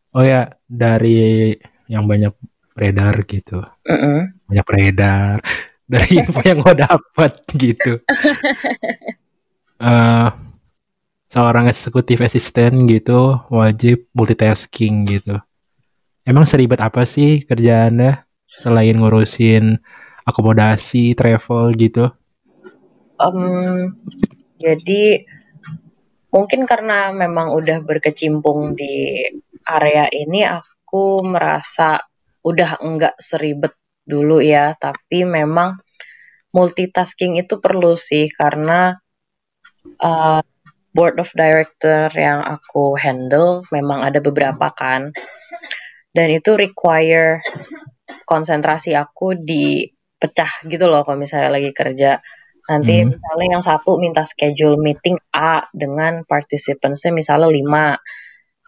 Oh 0.10 0.26
ya, 0.26 0.50
dari 0.66 1.54
yang 1.86 2.10
banyak 2.10 2.34
beredar 2.74 3.14
gitu. 3.30 3.62
Mm-mm. 3.86 4.34
Banyak 4.50 4.66
beredar. 4.66 5.38
Dari 5.90 6.22
info 6.22 6.38
yang 6.46 6.62
gue 6.62 6.76
dapat 6.86 7.34
gitu. 7.58 7.98
Eh 9.80 10.30
seorang 11.32 11.72
eksekutif 11.72 12.20
asisten 12.20 12.84
gitu 12.90 13.40
wajib 13.48 14.12
multitasking 14.12 15.08
gitu. 15.08 15.40
Emang 16.28 16.44
seribet 16.44 16.84
apa 16.84 17.08
sih 17.08 17.48
kerjaannya 17.48 18.28
selain 18.50 18.98
ngurusin 19.00 19.80
akomodasi, 20.28 21.16
travel 21.16 21.72
gitu? 21.80 22.12
Em, 23.24 23.96
jadi 24.60 25.24
mungkin 26.30 26.70
karena 26.70 27.10
memang 27.14 27.54
udah 27.54 27.82
berkecimpung 27.82 28.78
di 28.78 29.26
area 29.66 30.06
ini, 30.10 30.46
aku 30.46 31.26
merasa 31.26 32.02
udah 32.46 32.82
enggak 32.82 33.18
seribet 33.18 33.74
dulu 34.06 34.42
ya. 34.42 34.74
Tapi 34.78 35.26
memang 35.26 35.78
multitasking 36.50 37.38
itu 37.38 37.62
perlu 37.62 37.94
sih 37.94 38.30
karena 38.34 38.98
uh, 40.02 40.42
board 40.90 41.22
of 41.22 41.30
director 41.38 42.10
yang 42.18 42.42
aku 42.42 42.98
handle 42.98 43.62
memang 43.70 44.02
ada 44.02 44.18
beberapa 44.18 44.74
kan, 44.74 45.14
dan 46.10 46.28
itu 46.34 46.58
require 46.58 47.46
konsentrasi 48.26 48.98
aku 48.98 49.38
dipecah 49.38 50.66
gitu 50.66 50.90
loh 50.90 51.06
kalau 51.06 51.22
misalnya 51.22 51.54
lagi 51.54 51.70
kerja. 51.70 52.18
Nanti 52.70 53.02
Hmm. 53.02 53.10
misalnya 53.10 53.58
yang 53.58 53.64
satu 53.66 53.98
minta 53.98 54.22
schedule 54.22 54.78
meeting 54.78 55.18
A 55.34 55.66
dengan 55.74 56.22
participants-nya 56.22 57.12
misalnya 57.18 57.50
5. 57.50 57.98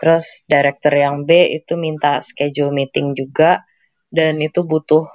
Terus 0.01 0.41
director 0.49 0.93
yang 0.97 1.29
B 1.29 1.53
itu 1.53 1.77
minta 1.77 2.17
schedule 2.25 2.73
meeting 2.73 3.13
juga 3.13 3.61
dan 4.09 4.41
itu 4.41 4.65
butuh 4.65 5.05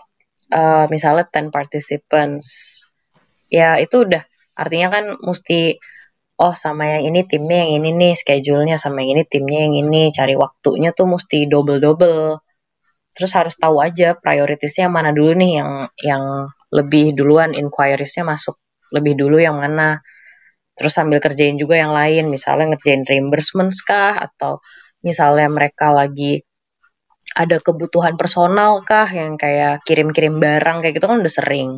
uh, 0.55 0.87
misalnya 0.87 1.27
10 1.27 1.51
participants. 1.51 2.47
Ya 3.51 3.75
itu 3.83 4.07
udah 4.07 4.23
artinya 4.55 4.89
kan 4.95 5.05
mesti 5.19 5.83
oh 6.39 6.55
sama 6.55 6.87
yang 6.87 7.11
ini 7.11 7.27
timnya 7.27 7.67
yang 7.67 7.83
ini 7.83 7.91
nih 7.99 8.15
schedule-nya 8.15 8.79
sama 8.79 9.03
yang 9.03 9.19
ini 9.19 9.25
timnya 9.27 9.67
yang 9.67 9.75
ini 9.83 10.15
cari 10.15 10.39
waktunya 10.39 10.95
tuh 10.95 11.11
mesti 11.11 11.51
double-double. 11.51 12.39
Terus 13.19 13.33
harus 13.35 13.55
tahu 13.59 13.83
aja 13.83 14.15
prioritasnya 14.15 14.87
yang 14.87 14.95
mana 14.95 15.11
dulu 15.11 15.35
nih 15.35 15.53
yang 15.59 15.71
yang 15.99 16.25
lebih 16.71 17.17
duluan 17.19 17.51
inquiries-nya 17.57 18.23
masuk 18.23 18.55
lebih 18.93 19.19
dulu 19.19 19.41
yang 19.41 19.59
mana. 19.59 20.03
Terus 20.77 20.93
sambil 20.93 21.19
kerjain 21.25 21.57
juga 21.57 21.81
yang 21.81 21.97
lain, 21.97 22.29
misalnya 22.29 22.77
ngerjain 22.77 23.09
reimbursements 23.09 23.81
kah 23.81 24.19
atau 24.21 24.61
misalnya 25.01 25.49
mereka 25.49 25.89
lagi 25.95 26.45
ada 27.33 27.59
kebutuhan 27.59 28.15
personal 28.15 28.85
kah 28.85 29.09
yang 29.09 29.35
kayak 29.41 29.83
kirim-kirim 29.89 30.39
barang 30.39 30.85
kayak 30.85 30.95
gitu 31.01 31.07
kan 31.09 31.19
udah 31.25 31.33
sering. 31.33 31.71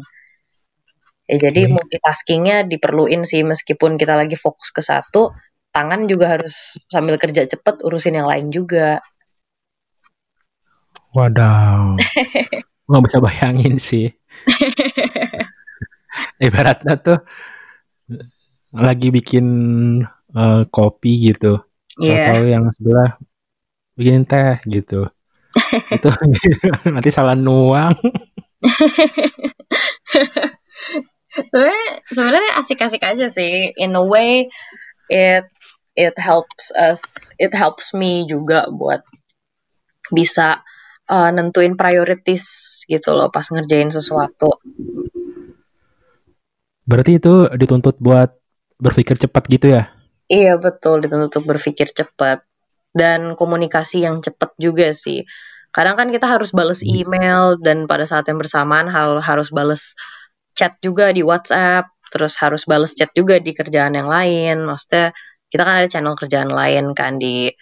Ya 1.28 1.48
jadi 1.48 1.68
Oke. 1.68 1.72
multitaskingnya 1.76 2.66
diperluin 2.68 3.20
sih 3.22 3.44
meskipun 3.44 4.00
kita 4.00 4.16
lagi 4.16 4.34
fokus 4.34 4.72
ke 4.72 4.80
satu, 4.80 5.32
tangan 5.72 6.08
juga 6.08 6.36
harus 6.36 6.80
sambil 6.88 7.20
kerja 7.20 7.44
cepet 7.44 7.84
urusin 7.84 8.16
yang 8.16 8.28
lain 8.28 8.48
juga. 8.48 9.04
Wadaw. 11.12 11.96
Nggak 12.88 13.02
bisa 13.04 13.18
bayangin 13.20 13.76
sih. 13.76 14.08
Ibaratnya 16.46 16.94
tuh 17.00 17.18
lagi 18.74 19.08
bikin 19.08 19.46
eh, 20.34 20.62
kopi 20.68 21.32
gitu. 21.32 21.62
Iya. 21.98 22.34
Tahu 22.34 22.44
yang 22.46 22.64
sebelah 22.74 23.10
bikin 23.98 24.28
teh 24.28 24.62
gitu. 24.68 25.08
itu 25.96 26.08
nanti 26.94 27.10
salah 27.10 27.34
nuang. 27.34 27.96
sebenarnya 31.38 31.90
sebenarnya 32.10 32.52
asik-asik 32.58 33.02
aja 33.06 33.30
sih 33.30 33.70
in 33.78 33.94
a 33.94 34.02
way 34.02 34.50
it 35.06 35.46
it 35.94 36.14
helps 36.18 36.74
us 36.74 37.00
it 37.38 37.54
helps 37.54 37.94
me 37.94 38.26
juga 38.26 38.66
buat 38.70 39.06
bisa 40.10 40.66
uh, 41.08 41.30
nentuin 41.30 41.78
priorities 41.78 42.82
gitu 42.90 43.14
loh 43.14 43.30
pas 43.30 43.46
ngerjain 43.46 43.90
sesuatu 43.90 44.58
Berarti 46.88 47.20
itu 47.20 47.34
dituntut 47.52 48.00
buat 48.00 48.32
berpikir 48.80 49.20
cepat 49.20 49.44
gitu 49.52 49.66
ya? 49.76 49.92
iya 50.32 50.56
betul. 50.56 51.04
Dituntut 51.04 51.28
untuk 51.36 51.44
berpikir 51.44 51.88
cepat. 51.92 52.44
Dan 52.96 53.36
komunikasi 53.36 54.02
yang 54.08 54.24
cepat 54.24 54.56
juga 54.56 54.90
sih. 54.96 55.28
Kadang 55.70 56.00
kan 56.00 56.08
kita 56.08 56.24
harus 56.24 56.50
bales 56.56 56.80
Hmm. 56.80 57.04
email 57.04 57.60
dan 57.60 57.84
pada 57.84 58.08
saat 58.08 58.24
yang 58.26 58.40
bersamaan 58.40 58.88
hal 58.88 59.20
harus 59.20 59.52
bales 59.52 59.92
chat 60.56 60.80
juga 60.80 61.12
di 61.12 61.20
WhatsApp 61.22 61.92
terus 62.08 62.40
harus 62.40 62.64
bales 62.64 62.96
chat 62.96 63.12
juga 63.12 63.36
di 63.38 63.52
kerjaan 63.52 63.92
yang 63.92 64.08
lain. 64.08 64.64
Maksudnya 64.64 65.12
kita 65.52 65.62
kan 65.68 65.74
ada 65.84 65.88
channel 65.92 66.16
kerjaan 66.16 66.48
lain 66.48 66.96
kan 66.96 67.20
di 67.20 67.52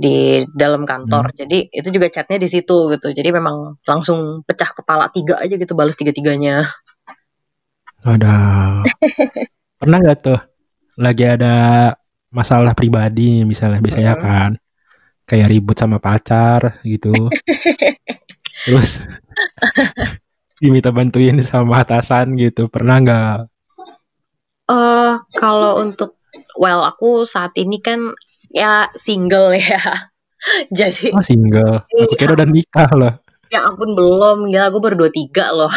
di 0.00 0.42
dalam 0.56 0.88
kantor. 0.88 1.36
Jadi 1.36 1.68
itu 1.68 1.88
juga 1.92 2.08
chatnya 2.08 2.40
di 2.40 2.48
situ 2.48 2.88
gitu. 2.96 3.12
Jadi 3.12 3.28
memang 3.28 3.76
langsung 3.84 4.40
pecah 4.48 4.72
kepala 4.72 5.12
tiga 5.12 5.36
aja 5.36 5.54
gitu 5.60 5.76
bales 5.76 5.94
tiga 6.00 6.16
tiganya 6.16 6.64
Ada. 8.02 8.36
Pernah 9.80 9.98
nggak 10.02 10.18
tuh 10.22 10.38
lagi 10.98 11.24
ada 11.26 11.54
masalah 12.30 12.72
pribadi 12.74 13.42
misalnya 13.46 13.80
biasanya 13.82 14.14
Mm-mm. 14.14 14.24
kan 14.24 14.50
kayak 15.26 15.48
ribut 15.50 15.76
sama 15.78 15.98
pacar 16.02 16.82
gitu. 16.82 17.10
Terus 18.66 19.02
diminta 20.62 20.90
bantuin 20.94 21.38
sama 21.42 21.82
atasan 21.82 22.34
gitu. 22.38 22.66
Pernah 22.70 22.96
nggak? 23.02 23.36
Eh 24.70 25.14
kalau 25.34 25.82
untuk 25.82 26.18
well 26.58 26.82
aku 26.86 27.26
saat 27.26 27.54
ini 27.58 27.78
kan 27.82 28.14
ya 28.50 28.86
single 28.94 29.54
ya 29.54 29.80
jadi 30.70 31.14
Oh 31.14 31.22
single. 31.22 31.86
Aku 31.86 32.14
kira 32.18 32.34
udah 32.34 32.48
nikah 32.48 32.90
loh. 32.94 33.14
ya 33.52 33.68
ampun 33.68 33.92
belum 33.92 34.48
gila 34.48 34.72
aku 34.72 34.78
baru 34.80 34.96
23 35.12 35.52
loh 35.52 35.68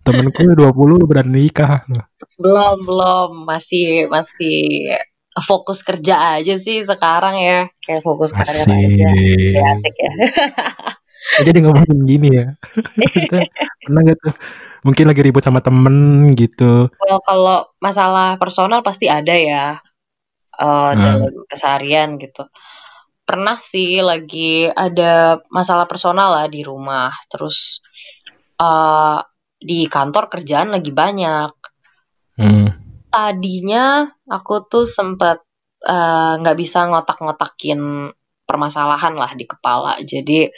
Temenku 0.00 0.42
20 0.42 0.70
udah 1.04 1.24
nikah 1.24 1.84
loh. 1.86 2.04
belum 2.36 2.76
belum 2.82 3.30
masih 3.44 4.08
masih 4.08 4.88
fokus 5.38 5.84
kerja 5.84 6.36
aja 6.36 6.56
sih 6.56 6.80
sekarang 6.80 7.36
ya 7.36 7.58
kayak 7.80 8.00
fokus 8.00 8.32
aja 8.32 8.48
Asik. 8.64 8.96
ya 8.96 9.12
asik 9.70 9.94
ya 9.94 10.12
Oh, 11.30 11.44
Jadi 11.46 11.58
ngomongin 11.60 12.00
gini 12.08 12.28
ya. 12.32 12.46
Pernah 13.84 14.00
gak 14.02 14.18
tuh? 14.18 14.34
Mungkin 14.82 15.04
lagi 15.04 15.20
ribut 15.20 15.44
sama 15.44 15.60
temen 15.60 15.94
gitu. 16.32 16.88
well, 16.96 17.20
kalau 17.20 17.68
masalah 17.76 18.40
personal 18.40 18.80
pasti 18.80 19.04
ada 19.06 19.36
ya 19.36 19.64
eh, 20.56 20.90
Hmm. 20.90 20.96
dalam 20.96 21.44
keseharian 21.44 22.16
gitu 22.16 22.48
pernah 23.22 23.54
sih 23.54 24.02
lagi 24.02 24.66
ada 24.66 25.38
masalah 25.46 25.86
personal 25.86 26.32
lah 26.32 26.46
di 26.48 26.66
rumah 26.66 27.12
terus 27.28 27.78
eh 28.56 29.18
di 29.60 29.84
kantor 29.86 30.32
kerjaan 30.32 30.72
lagi 30.72 30.90
banyak. 30.90 31.52
Hmm. 32.40 32.72
tadinya 33.10 34.06
aku 34.24 34.64
tuh 34.70 34.88
sempet 34.88 35.44
eh, 35.84 36.32
nggak 36.40 36.56
bisa 36.56 36.88
ngotak-ngotakin 36.88 38.08
permasalahan 38.48 39.14
lah 39.18 39.36
di 39.36 39.44
kepala. 39.44 40.00
Jadi 40.00 40.48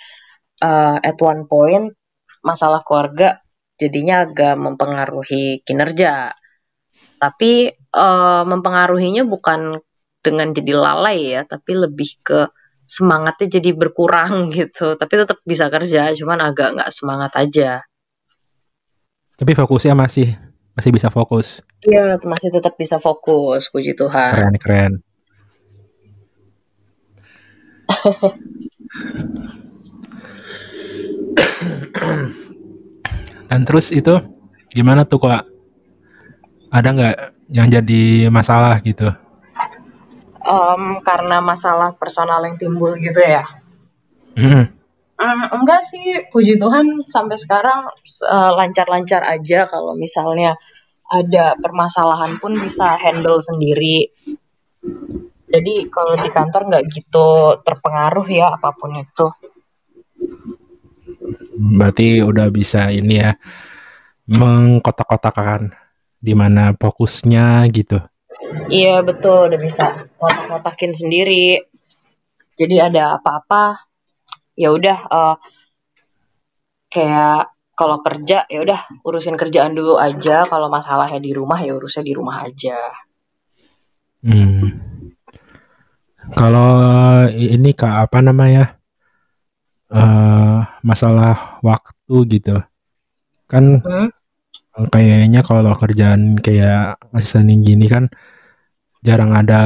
eh, 0.62 0.96
at 1.02 1.18
one 1.18 1.50
point 1.50 1.90
masalah 2.46 2.86
keluarga 2.86 3.42
jadinya 3.80 4.22
agak 4.28 4.54
mempengaruhi 4.60 5.66
kinerja. 5.66 6.30
Tapi 7.18 7.52
eh, 7.74 8.42
mempengaruhinya 8.46 9.26
bukan 9.26 9.82
dengan 10.22 10.54
jadi 10.54 10.72
lalai 10.78 11.34
ya 11.34 11.42
tapi 11.42 11.74
lebih 11.74 12.22
ke 12.22 12.46
semangatnya 12.86 13.58
jadi 13.58 13.74
berkurang 13.74 14.48
gitu. 14.56 14.94
Tapi 14.94 15.14
tetap 15.18 15.42
bisa 15.42 15.66
kerja 15.66 16.14
cuman 16.14 16.38
agak 16.52 16.78
nggak 16.78 16.92
semangat 16.94 17.32
aja 17.42 17.82
Tapi 19.36 19.52
fokusnya 19.56 19.96
masih 19.96 20.36
masih 20.72 20.90
bisa 20.92 21.08
fokus. 21.12 21.60
Iya, 21.84 22.16
masih 22.24 22.48
tetap 22.52 22.76
bisa 22.78 22.96
fokus, 23.02 23.68
puji 23.68 23.92
Tuhan. 23.92 24.32
Keren 24.32 24.56
keren. 24.56 24.92
Dan 33.52 33.60
terus 33.68 33.92
itu 33.92 34.16
gimana 34.72 35.04
tuh 35.04 35.20
kok? 35.20 35.44
Ada 36.72 36.88
nggak 36.88 37.16
yang 37.52 37.68
jadi 37.68 38.32
masalah 38.32 38.80
gitu? 38.80 39.12
Um, 40.42 41.04
karena 41.04 41.38
masalah 41.44 41.92
personal 41.94 42.40
yang 42.48 42.56
timbul 42.56 42.96
gitu 42.96 43.20
ya? 43.20 43.44
Hmm. 44.34 44.81
Um, 45.22 45.62
enggak 45.62 45.86
sih, 45.86 46.26
puji 46.34 46.58
Tuhan 46.58 47.06
sampai 47.06 47.38
sekarang 47.38 47.94
uh, 48.26 48.50
lancar-lancar 48.58 49.22
aja 49.22 49.70
kalau 49.70 49.94
misalnya 49.94 50.58
ada 51.06 51.54
permasalahan 51.54 52.42
pun 52.42 52.58
bisa 52.58 52.98
handle 52.98 53.38
sendiri. 53.38 54.10
Jadi 55.46 55.86
kalau 55.92 56.18
di 56.18 56.26
kantor 56.26 56.62
nggak 56.74 56.84
gitu 56.90 57.60
terpengaruh 57.62 58.26
ya 58.26 58.50
apa 58.56 58.74
pun 58.74 58.98
itu. 58.98 59.26
Berarti 61.54 62.24
udah 62.24 62.48
bisa 62.50 62.90
ini 62.90 63.22
ya 63.22 63.38
mengkotak-kotakan 64.26 65.76
di 66.18 66.34
mana 66.34 66.74
fokusnya 66.74 67.68
gitu. 67.70 68.02
Iya 68.72 69.06
betul, 69.06 69.54
udah 69.54 69.60
bisa 69.60 70.08
kotak-kotakin 70.18 70.96
sendiri. 70.96 71.62
Jadi 72.56 72.76
ada 72.80 73.20
apa-apa, 73.20 73.91
ya 74.58 74.68
udah 74.72 74.98
uh, 75.08 75.36
kayak 76.92 77.52
kalau 77.72 78.04
kerja 78.04 78.44
ya 78.46 78.60
udah 78.62 78.80
urusin 79.02 79.36
kerjaan 79.40 79.72
dulu 79.72 79.96
aja. 79.96 80.44
Kalau 80.46 80.68
masalahnya 80.68 81.18
di 81.18 81.32
rumah 81.32 81.58
ya 81.60 81.72
urusnya 81.76 82.04
di 82.04 82.12
rumah 82.12 82.44
aja. 82.44 82.78
Hmm. 84.22 84.68
Kalau 86.38 86.72
ini 87.32 87.74
kak 87.74 88.06
apa 88.06 88.18
namanya 88.22 88.78
uh, 89.92 90.64
masalah 90.80 91.58
waktu 91.60 92.16
gitu 92.38 92.56
kan 93.46 93.84
hmm? 93.84 94.08
kayaknya 94.88 95.44
kalau 95.44 95.76
kerjaan 95.76 96.40
kayak 96.40 96.96
asisten 97.12 97.52
gini 97.60 97.84
kan 97.86 98.08
jarang 99.04 99.36
ada 99.36 99.60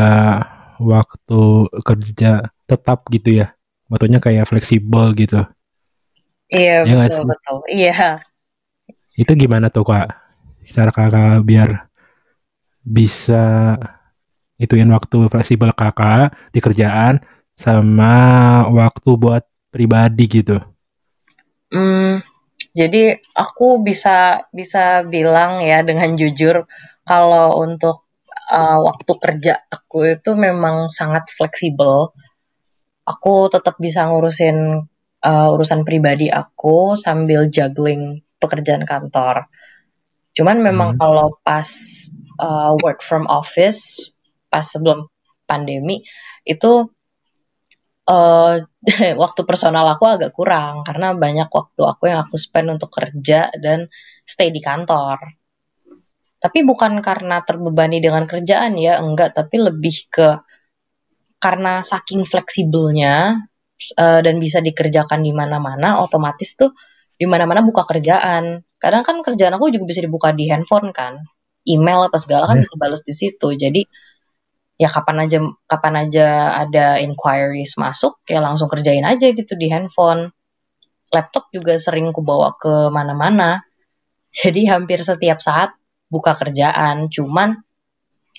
waktu 0.83 1.70
kerja 1.87 2.51
tetap 2.66 3.07
gitu 3.14 3.46
ya 3.46 3.56
waktunya 3.90 4.18
kayak 4.18 4.49
fleksibel 4.49 5.14
gitu. 5.14 5.46
Iya 6.51 6.87
ya 6.87 6.94
betul 7.07 7.25
betul. 7.27 7.57
Iya. 7.66 8.22
Itu 9.18 9.33
gimana 9.35 9.72
tuh 9.72 9.87
kak? 9.87 10.09
Cara 10.66 10.90
kakak 10.90 11.42
biar 11.46 11.87
bisa 12.87 13.75
ituin 14.59 14.90
waktu 14.90 15.27
fleksibel 15.27 15.75
kakak 15.75 16.35
di 16.55 16.59
kerjaan 16.62 17.22
sama 17.59 18.14
waktu 18.70 19.11
buat 19.16 19.42
pribadi 19.75 20.25
gitu? 20.29 20.62
Hmm, 21.72 22.22
jadi 22.77 23.18
aku 23.35 23.83
bisa 23.83 24.46
bisa 24.55 25.03
bilang 25.03 25.64
ya 25.64 25.83
dengan 25.83 26.14
jujur 26.14 26.68
kalau 27.03 27.59
untuk 27.59 28.07
uh, 28.53 28.79
waktu 28.85 29.12
kerja 29.18 29.66
aku 29.66 30.16
itu 30.20 30.31
memang 30.37 30.92
sangat 30.92 31.27
fleksibel. 31.33 32.14
Aku 33.07 33.47
tetap 33.47 33.79
bisa 33.79 34.11
ngurusin 34.11 34.87
uh, 35.23 35.49
urusan 35.55 35.87
pribadi 35.87 36.27
aku 36.27 36.99
sambil 36.99 37.47
juggling 37.47 38.27
pekerjaan 38.42 38.83
kantor. 38.83 39.47
Cuman 40.37 40.61
memang 40.61 40.95
hmm. 40.95 41.01
kalau 41.01 41.38
pas 41.40 41.66
uh, 42.42 42.77
work 42.83 43.01
from 43.01 43.25
office 43.31 44.12
pas 44.53 44.62
sebelum 44.62 45.09
pandemi 45.49 46.05
itu 46.47 46.90
uh, 48.07 48.55
waktu 49.23 49.40
personal 49.42 49.87
aku 49.90 50.05
agak 50.07 50.31
kurang 50.37 50.87
karena 50.87 51.14
banyak 51.16 51.49
waktu 51.51 51.83
aku 51.83 52.11
yang 52.11 52.27
aku 52.27 52.37
spend 52.38 52.71
untuk 52.71 52.92
kerja 52.92 53.51
dan 53.59 53.90
stay 54.27 54.51
di 54.53 54.62
kantor. 54.62 55.19
Tapi 56.37 56.62
bukan 56.62 57.01
karena 57.01 57.42
terbebani 57.42 57.99
dengan 57.99 58.29
kerjaan 58.29 58.77
ya, 58.77 59.01
enggak, 59.01 59.35
tapi 59.35 59.57
lebih 59.57 59.97
ke 60.12 60.45
karena 61.37 61.85
saking 61.85 62.25
fleksibelnya 62.25 63.37
uh, 64.01 64.20
dan 64.25 64.37
bisa 64.40 64.64
dikerjakan 64.64 65.20
di 65.22 65.33
mana-mana, 65.37 66.01
otomatis 66.01 66.57
tuh 66.57 66.72
di 67.16 67.25
mana-mana 67.29 67.64
buka 67.64 67.85
kerjaan. 67.85 68.64
Kadang 68.77 69.03
kan 69.05 69.20
kerjaan 69.25 69.57
aku 69.57 69.72
juga 69.72 69.88
bisa 69.88 70.05
dibuka 70.05 70.33
di 70.37 70.49
handphone 70.53 70.92
kan, 70.92 71.20
email 71.64 72.09
apa 72.09 72.16
segala 72.20 72.49
kan 72.49 72.61
yeah. 72.61 72.64
bisa 72.64 72.75
balas 72.77 73.03
di 73.05 73.14
situ. 73.16 73.49
Jadi 73.57 73.83
ya 74.77 74.92
kapan 74.92 75.25
aja 75.25 75.38
kapan 75.64 75.94
aja 76.09 76.27
ada 76.61 77.01
inquiries 77.01 77.81
masuk 77.81 78.20
ya 78.29 78.44
langsung 78.44 78.68
kerjain 78.68 79.09
aja 79.09 79.33
gitu 79.33 79.57
di 79.57 79.72
handphone 79.72 80.29
laptop 81.16 81.49
juga 81.49 81.81
sering 81.81 82.12
ku 82.12 82.20
bawa 82.20 82.61
ke 82.61 82.92
mana-mana 82.92 83.64
jadi 84.38 84.77
hampir 84.77 85.01
setiap 85.01 85.40
saat 85.40 85.72
buka 86.12 86.37
kerjaan 86.37 87.09
cuman 87.09 87.57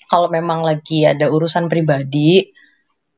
kalau 0.07 0.29
memang 0.29 0.61
lagi 0.61 1.03
ada 1.03 1.27
urusan 1.27 1.67
pribadi 1.67 2.53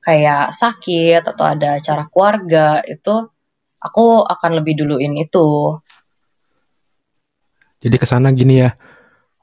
kayak 0.09 0.49
sakit 0.49 1.21
atau 1.21 1.45
ada 1.45 1.77
acara 1.77 2.09
keluarga 2.09 2.81
itu 2.81 3.29
aku 3.77 4.25
akan 4.25 4.51
lebih 4.57 4.81
duluin 4.81 5.13
itu. 5.21 5.77
Jadi 7.79 7.95
ke 7.95 8.09
sana 8.09 8.33
gini 8.33 8.65
ya 8.65 8.73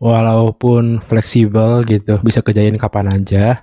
walaupun 0.03 0.99
fleksibel 0.99 1.87
gitu 1.87 2.19
bisa 2.27 2.43
kerjain 2.43 2.75
kapan 2.75 3.15
aja. 3.15 3.63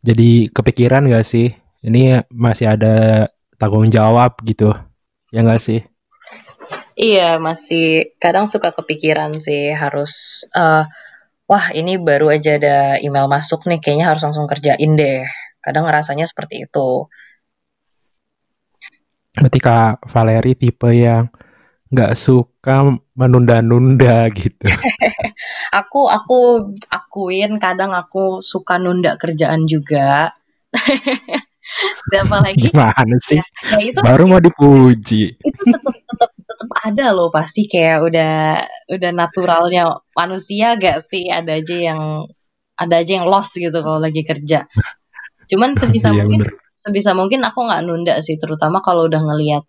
Jadi 0.00 0.48
kepikiran 0.48 1.12
gak 1.12 1.28
sih? 1.28 1.52
Ini 1.84 2.24
masih 2.32 2.72
ada 2.72 3.28
tanggung 3.60 3.92
jawab 3.92 4.40
gitu 4.48 4.72
ya 5.28 5.44
gak 5.44 5.60
sih? 5.60 5.84
Iya 6.96 7.36
masih 7.36 8.16
kadang 8.16 8.48
suka 8.48 8.72
kepikiran 8.72 9.36
sih 9.36 9.76
harus 9.76 10.42
uh, 10.56 10.88
wah 11.44 11.66
ini 11.76 12.00
baru 12.00 12.32
aja 12.32 12.56
ada 12.56 12.78
email 13.02 13.28
masuk 13.28 13.68
nih 13.68 13.82
kayaknya 13.82 14.06
harus 14.14 14.22
langsung 14.24 14.48
kerjain 14.48 14.94
deh 14.96 15.26
kadang 15.64 15.88
rasanya 15.88 16.28
seperti 16.28 16.68
itu 16.68 17.08
berarti 19.34 19.58
kak 19.58 20.04
Valeri 20.12 20.52
tipe 20.54 20.92
yang 20.92 21.32
nggak 21.90 22.12
suka 22.14 22.94
menunda-nunda 23.16 24.28
gitu 24.30 24.68
aku 25.74 26.06
aku 26.06 26.38
akuin 26.90 27.58
kadang 27.58 27.90
aku 27.94 28.38
suka 28.38 28.78
nunda 28.78 29.18
kerjaan 29.18 29.66
juga. 29.66 30.30
Dan 32.12 32.28
apalagi 32.28 32.68
gimana 32.68 33.16
sih? 33.24 33.40
Ya, 33.40 33.80
ya 33.80 33.84
itu 33.88 33.98
baru 34.04 34.28
mau 34.28 34.42
dipuji. 34.42 35.32
Itu 35.40 35.62
tetap 35.64 35.96
tetap 35.96 36.30
tetap 36.36 36.70
ada 36.84 37.06
loh 37.16 37.32
pasti 37.32 37.64
kayak 37.64 38.04
udah 38.04 38.34
udah 38.92 39.10
naturalnya 39.16 40.04
manusia 40.12 40.76
gak 40.76 41.08
sih 41.08 41.32
ada 41.32 41.56
aja 41.56 41.76
yang 41.76 42.28
ada 42.76 43.00
aja 43.00 43.12
yang 43.16 43.26
lost 43.26 43.56
gitu 43.56 43.74
kalau 43.80 43.96
lagi 43.96 44.22
kerja. 44.28 44.68
Cuman 45.50 45.74
sebisa 45.80 46.10
iya, 46.12 46.24
mungkin 46.24 46.40
bener. 46.44 46.54
sebisa 46.84 47.10
mungkin 47.12 47.40
aku 47.44 47.64
nggak 47.64 47.82
nunda 47.84 48.14
sih 48.20 48.36
terutama 48.36 48.84
kalau 48.84 49.08
udah 49.08 49.20
ngelihat 49.20 49.64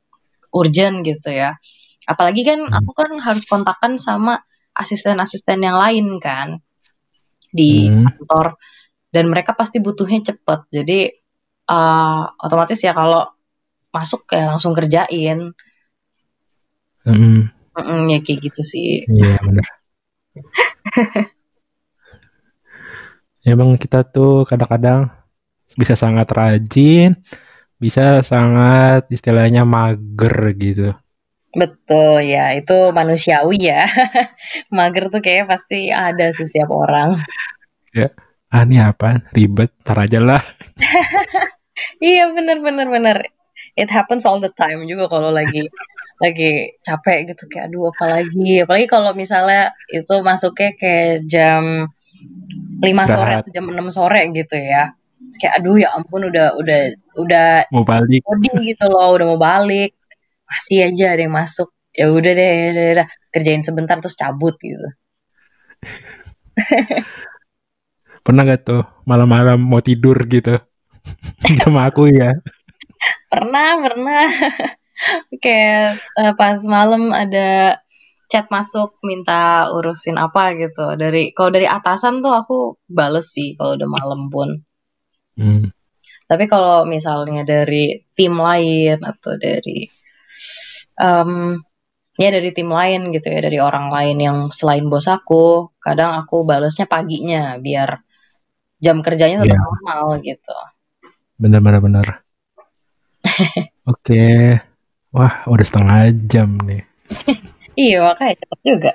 urgent 0.56 1.04
gitu 1.04 1.32
ya. 1.32 1.58
Apalagi 2.06 2.46
kan 2.46 2.60
hmm. 2.70 2.78
aku 2.78 2.92
kan 2.94 3.12
harus 3.20 3.44
kontakkan 3.50 3.98
sama 3.98 4.42
asisten-asisten 4.76 5.64
yang 5.64 5.80
lain 5.80 6.20
kan 6.20 6.60
di 7.56 7.88
hmm. 7.88 8.04
kantor 8.20 8.60
dan 9.16 9.32
mereka 9.32 9.56
pasti 9.56 9.80
butuhnya 9.80 10.20
cepet 10.28 10.68
jadi 10.76 11.08
uh, 11.72 12.28
otomatis 12.44 12.84
ya 12.84 12.92
kalau 12.92 13.24
masuk 13.96 14.28
kayak 14.28 14.52
langsung 14.52 14.76
kerjain 14.76 15.56
hmm. 17.08 17.56
Mm 17.76 18.08
ya 18.08 18.24
kayak 18.24 18.40
gitu 18.52 18.62
sih 18.64 19.04
iya 19.08 19.36
benar 19.44 19.68
ya 23.48 23.52
bang 23.56 23.72
kita 23.76 24.08
tuh 24.08 24.48
kadang-kadang 24.48 25.12
bisa 25.74 25.98
sangat 25.98 26.30
rajin 26.30 27.18
bisa 27.82 28.22
sangat 28.22 29.10
istilahnya 29.10 29.66
mager 29.66 30.54
gitu 30.56 30.94
Betul 31.56 32.28
ya, 32.28 32.52
itu 32.52 32.92
manusiawi 32.92 33.72
ya. 33.72 33.88
Mager 34.76 35.08
tuh 35.08 35.24
kayak 35.24 35.48
pasti 35.48 35.88
ada 35.88 36.28
sih 36.36 36.44
setiap 36.44 36.68
orang. 36.68 37.24
Ya, 37.96 38.12
ah 38.52 38.68
ini 38.68 38.84
apa? 38.84 39.24
Ribet, 39.32 39.72
tar 39.80 40.04
aja 40.04 40.20
lah. 40.20 40.44
iya 42.04 42.28
bener 42.36 42.60
bener 42.60 42.92
bener. 42.92 43.18
It 43.80 43.88
happens 43.88 44.28
all 44.28 44.44
the 44.44 44.52
time 44.52 44.84
juga 44.84 45.08
kalau 45.08 45.32
lagi 45.32 45.64
lagi 46.24 46.76
capek 46.84 47.32
gitu 47.32 47.48
kayak 47.48 47.72
aduh 47.72 47.92
apa 47.92 48.06
lagi 48.20 48.64
apalagi 48.64 48.88
kalau 48.88 49.12
misalnya 49.12 49.76
itu 49.92 50.16
masuknya 50.24 50.72
kayak 50.80 51.28
jam 51.28 51.92
5 52.80 52.88
sore 53.04 53.32
atau 53.36 53.52
jam 53.52 53.68
6 53.68 53.76
sore 53.92 54.22
gitu 54.32 54.56
ya 54.56 54.96
Terus 55.36 55.52
kayak 55.52 55.60
aduh 55.60 55.76
ya 55.76 55.92
ampun 55.92 56.32
udah 56.32 56.56
udah 56.56 56.80
udah 57.20 57.68
mau 57.76 57.84
balik 57.84 58.24
coding 58.24 58.56
gitu 58.64 58.88
loh 58.88 59.20
udah 59.20 59.36
mau 59.36 59.40
balik 59.42 59.92
masih 60.48 60.88
aja 60.88 61.12
ada 61.12 61.28
yang 61.28 61.36
masuk 61.36 61.76
ya 61.92 62.08
udah 62.08 62.32
deh, 62.32 62.72
deh, 62.72 62.96
deh, 62.96 63.08
kerjain 63.36 63.60
sebentar 63.60 64.00
terus 64.00 64.16
cabut 64.16 64.56
gitu 64.64 64.88
Pernah 68.26 68.42
gak 68.48 68.64
tuh 68.64 68.82
malam-malam 69.04 69.60
mau 69.60 69.84
tidur 69.84 70.16
gitu 70.32 70.56
sama 71.62 71.92
aku 71.92 72.08
ya? 72.10 72.32
Pernah, 73.32 73.86
pernah. 73.86 74.26
Kayak 75.44 76.02
uh, 76.18 76.34
pas 76.34 76.58
malam 76.66 77.14
ada 77.14 77.78
chat 78.26 78.50
masuk 78.50 78.98
minta 79.06 79.70
urusin 79.70 80.18
apa 80.18 80.58
gitu. 80.58 80.98
Dari 80.98 81.38
kalau 81.38 81.54
dari 81.54 81.70
atasan 81.70 82.26
tuh 82.26 82.34
aku 82.34 82.58
bales 82.90 83.30
sih 83.30 83.54
kalau 83.54 83.78
udah 83.78 83.90
malam 83.90 84.34
pun. 84.34 84.66
Hmm. 85.36 85.72
Tapi 86.26 86.50
kalau 86.50 86.90
misalnya 86.90 87.46
dari 87.46 88.02
tim 88.18 88.34
lain 88.40 88.98
atau 89.06 89.38
dari 89.38 89.86
um, 91.00 91.60
ya 92.16 92.30
dari 92.32 92.50
tim 92.56 92.72
lain 92.72 93.12
gitu 93.12 93.28
ya 93.28 93.44
dari 93.44 93.60
orang 93.60 93.92
lain 93.92 94.18
yang 94.20 94.38
selain 94.50 94.88
bos 94.88 95.08
aku 95.12 95.76
kadang 95.84 96.16
aku 96.16 96.48
balesnya 96.48 96.88
paginya 96.88 97.60
biar 97.60 98.00
jam 98.80 99.04
kerjanya 99.04 99.44
tetap 99.44 99.60
yeah. 99.60 99.64
normal 99.64 100.24
gitu 100.24 100.58
bener 101.36 101.60
bener 101.60 102.08
oke 103.92 104.00
okay. 104.00 104.64
wah 105.12 105.44
udah 105.52 105.66
setengah 105.68 106.16
jam 106.24 106.56
nih 106.64 106.88
iya 107.76 108.00
makanya 108.00 108.40
cepet 108.40 108.60
juga 108.64 108.92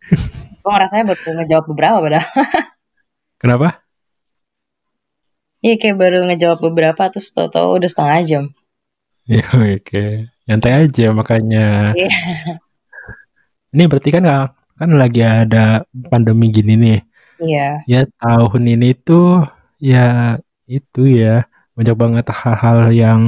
gue 0.64 0.72
rasanya 0.72 1.12
baru 1.12 1.30
ngejawab 1.36 1.64
beberapa 1.68 1.98
padahal 2.00 2.28
kenapa 3.36 3.85
Iya 5.66 5.82
kayak 5.82 5.98
baru 5.98 6.30
ngejawab 6.30 6.62
beberapa 6.62 7.10
terus 7.10 7.34
tau-tau 7.34 7.74
udah 7.74 7.90
setengah 7.90 8.18
jam. 8.22 8.44
Iya 9.26 9.46
oke. 9.50 10.30
Nyantai 10.46 10.86
aja 10.86 11.06
makanya. 11.10 11.90
Yeah. 11.98 12.62
Ini 13.74 13.90
berarti 13.90 14.14
kan 14.14 14.54
kan 14.78 14.90
lagi 14.94 15.26
ada 15.26 15.82
pandemi 16.06 16.54
gini 16.54 16.78
nih. 16.78 17.00
Iya. 17.42 17.82
Ya 17.90 18.00
tahun 18.22 18.62
ini 18.78 18.94
tuh 18.94 19.42
ya 19.82 20.38
itu 20.70 21.02
ya 21.10 21.50
banyak 21.74 21.96
banget 21.98 22.30
hal-hal 22.30 22.94
yang 22.94 23.20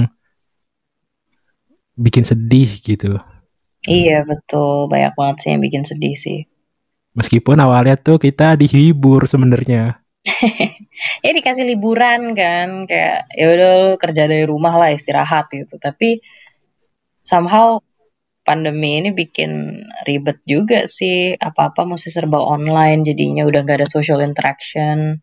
bikin 1.99 2.23
sedih 2.23 2.71
gitu. 2.87 3.19
Iya 3.83 4.23
betul 4.23 4.87
banyak 4.87 5.11
banget 5.19 5.37
sih 5.43 5.49
yang 5.51 5.63
bikin 5.67 5.83
sedih 5.83 6.15
sih. 6.15 6.47
Meskipun 7.19 7.59
awalnya 7.59 7.99
tuh 7.99 8.23
kita 8.23 8.55
dihibur 8.55 9.27
sebenarnya. 9.27 9.99
ya 11.25 11.31
dikasih 11.35 11.65
liburan 11.67 12.35
kan 12.35 12.87
kayak 12.87 13.29
ya 13.35 13.47
udah 13.55 13.75
kerja 13.99 14.31
dari 14.31 14.45
rumah 14.47 14.75
lah 14.79 14.91
istirahat 14.95 15.51
gitu 15.51 15.77
tapi 15.77 16.23
somehow 17.23 17.83
pandemi 18.49 18.97
ini 19.05 19.13
bikin 19.13 19.85
ribet 20.09 20.41
juga 20.49 20.89
sih. 20.89 21.37
Apa-apa 21.37 21.85
mesti 21.85 22.09
serba 22.09 22.41
online, 22.41 23.05
jadinya 23.05 23.45
udah 23.45 23.61
gak 23.69 23.85
ada 23.85 23.89
social 23.89 24.25
interaction. 24.25 25.21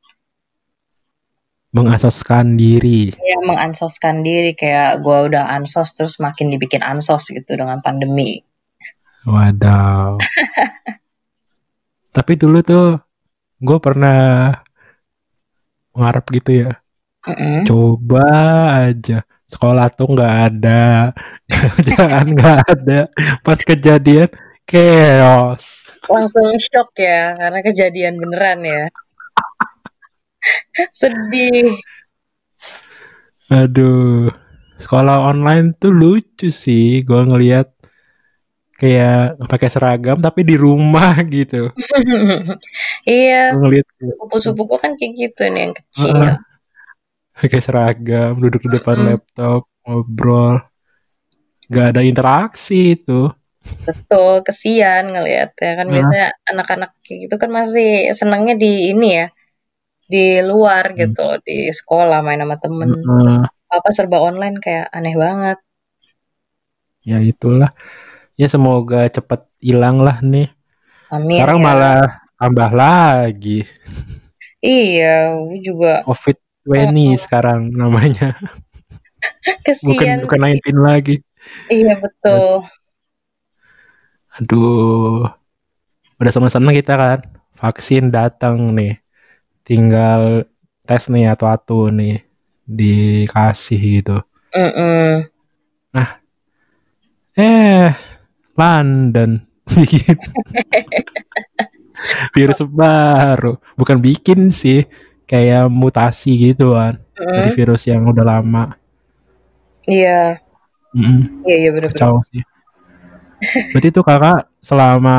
Mengasoskan 1.73 2.53
diri. 2.53 3.09
Iya, 3.17 3.41
mengansoskan 3.41 4.21
diri. 4.21 4.53
Kayak 4.53 5.01
gue 5.01 5.33
udah 5.33 5.49
ansos, 5.49 5.97
terus 5.97 6.21
makin 6.21 6.53
dibikin 6.53 6.85
ansos 6.85 7.33
gitu 7.33 7.57
dengan 7.57 7.81
pandemi. 7.81 8.45
Wadaw. 9.25 10.21
Tapi 12.15 12.33
dulu 12.37 12.61
tuh 12.61 13.01
gue 13.59 13.77
pernah 13.81 14.53
ngarep 15.95 16.25
gitu 16.37 16.51
ya. 16.67 16.71
Mm 17.25 17.35
-mm. 17.35 17.57
Coba 17.65 18.27
aja. 18.85 19.25
Sekolah 19.49 19.87
tuh 19.89 20.13
nggak 20.13 20.35
ada. 20.51 21.15
Jangan 21.89 22.25
nggak 22.35 22.59
ada. 22.69 22.99
Pas 23.41 23.59
kejadian 23.59 24.29
chaos. 24.67 25.89
Langsung 26.05 26.53
shock 26.61 26.93
ya 26.99 27.33
karena 27.33 27.59
kejadian 27.65 28.15
beneran 28.21 28.59
ya. 28.61 28.83
Sedih. 30.99 31.73
Aduh. 33.49 34.29
Sekolah 34.75 35.31
online 35.31 35.71
tuh 35.79 35.95
lucu 35.95 36.51
sih. 36.51 37.01
Gue 37.07 37.23
ngelihat 37.23 37.75
kayak 38.75 39.39
pakai 39.47 39.69
seragam 39.71 40.19
tapi 40.19 40.43
di 40.43 40.59
rumah 40.59 41.15
gitu 41.31 41.71
iya 43.05 43.53
ngelihat 43.53 43.87
sepupu-sepupuku 44.01 44.75
kan 44.81 44.91
kayak 44.97 45.13
gitu 45.15 45.41
nih 45.49 45.61
yang 45.69 45.75
kecil 45.77 46.13
uh, 46.13 46.37
pakai 47.37 47.61
seragam 47.61 48.37
duduk 48.41 48.65
di 48.65 48.69
depan 48.81 48.97
hmm. 48.97 49.07
laptop 49.13 49.61
ngobrol 49.85 50.61
nggak 51.69 51.87
ada 51.93 52.01
interaksi 52.01 52.97
itu 52.97 53.29
betul 53.85 54.45
kesian 54.45 55.13
ngelihat 55.13 55.57
ya 55.57 55.73
kan 55.77 55.85
nah. 55.89 55.93
biasanya 55.97 56.27
anak-anak 56.45 56.91
gitu 57.05 57.35
kan 57.37 57.49
masih 57.49 58.13
senangnya 58.13 58.53
di 58.57 58.93
ini 58.93 59.09
ya 59.25 59.27
di 60.05 60.25
luar 60.45 60.93
hmm. 60.93 60.97
gitu 61.01 61.27
di 61.41 61.69
sekolah 61.73 62.21
main 62.21 62.41
sama 62.41 62.57
temen 62.61 62.89
hmm. 62.93 63.41
apa 63.73 63.89
serba 63.89 64.21
online 64.21 64.61
kayak 64.61 64.89
aneh 64.93 65.17
banget 65.17 65.57
ya 67.01 67.17
itulah 67.21 67.73
ya 68.37 68.45
semoga 68.45 69.09
cepet 69.09 69.45
hilang 69.61 70.01
lah 70.01 70.21
nih 70.21 70.53
Amin, 71.09 71.37
sekarang 71.37 71.59
ya. 71.61 71.65
malah 71.65 72.24
tambah 72.35 72.71
lagi 72.73 73.63
iya 74.63 75.35
juga 75.63 76.03
covid 76.07 76.37
Weni 76.65 77.13
oh. 77.13 77.21
sekarang 77.21 77.69
namanya. 77.69 78.33
Kesian. 79.61 80.25
Bukan 80.25 80.25
bukan 80.25 80.39
19 80.65 80.81
lagi. 80.81 81.15
Iya 81.69 82.01
betul. 82.01 82.65
Aduh. 84.41 85.29
Udah 86.17 86.31
sama-sama 86.33 86.73
kita 86.73 86.97
kan. 86.97 87.21
Vaksin 87.53 88.09
datang 88.09 88.73
nih. 88.73 88.97
Tinggal 89.61 90.49
tes 90.89 91.05
nih 91.05 91.29
atau 91.29 91.53
atu 91.53 91.93
nih 91.93 92.25
dikasih 92.65 94.01
gitu. 94.01 94.17
Mm 94.57 94.71
-mm. 94.73 95.09
Nah. 95.93 96.09
Eh, 97.37 97.93
London 98.57 99.43
bikin 99.65 100.15
virus 102.35 102.59
baru. 102.65 103.57
Bukan 103.75 103.97
bikin 103.99 104.49
sih 104.49 104.85
kayak 105.25 105.69
mutasi 105.73 106.37
gitu 106.53 106.77
kan 106.77 107.01
mm. 107.17 107.33
dari 107.33 107.49
virus 107.53 107.89
yang 107.89 108.05
udah 108.05 108.25
lama. 108.25 108.77
Iya. 109.85 110.41
Mm 110.95 111.43
Iya 111.43 111.55
iya 111.59 111.69
benar-benar. 111.75 112.23
sih. 112.29 112.43
Berarti 113.75 113.89
tuh 113.91 114.03
kakak 114.05 114.47
selama 114.63 115.17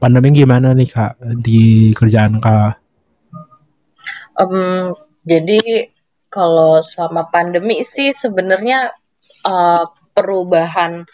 pandemi 0.00 0.32
gimana 0.32 0.72
nih 0.72 0.88
kak 0.88 1.20
di 1.42 1.92
kerjaan 1.92 2.40
kak? 2.40 2.80
Um, 4.38 4.94
jadi 5.26 5.90
kalau 6.30 6.78
selama 6.78 7.26
pandemi 7.28 7.82
sih 7.82 8.14
sebenarnya 8.14 8.94
uh, 9.42 9.84
perubahan 10.14 11.04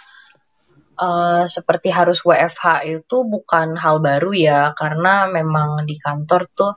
uh, 0.98 1.44
seperti 1.50 1.90
harus 1.90 2.22
WFH 2.22 2.86
itu 2.86 3.16
bukan 3.26 3.78
hal 3.78 3.98
baru 3.98 4.30
ya 4.34 4.60
karena 4.74 5.26
memang 5.30 5.86
di 5.86 5.98
kantor 5.98 6.46
tuh 6.50 6.72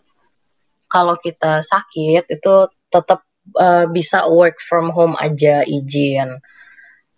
kalau 0.88 1.20
kita 1.20 1.62
sakit 1.62 2.32
itu 2.32 2.56
tetap 2.88 3.28
uh, 3.56 3.86
bisa 3.92 4.26
work 4.32 4.64
from 4.64 4.90
home 4.92 5.16
aja 5.20 5.64
izin. 5.68 6.40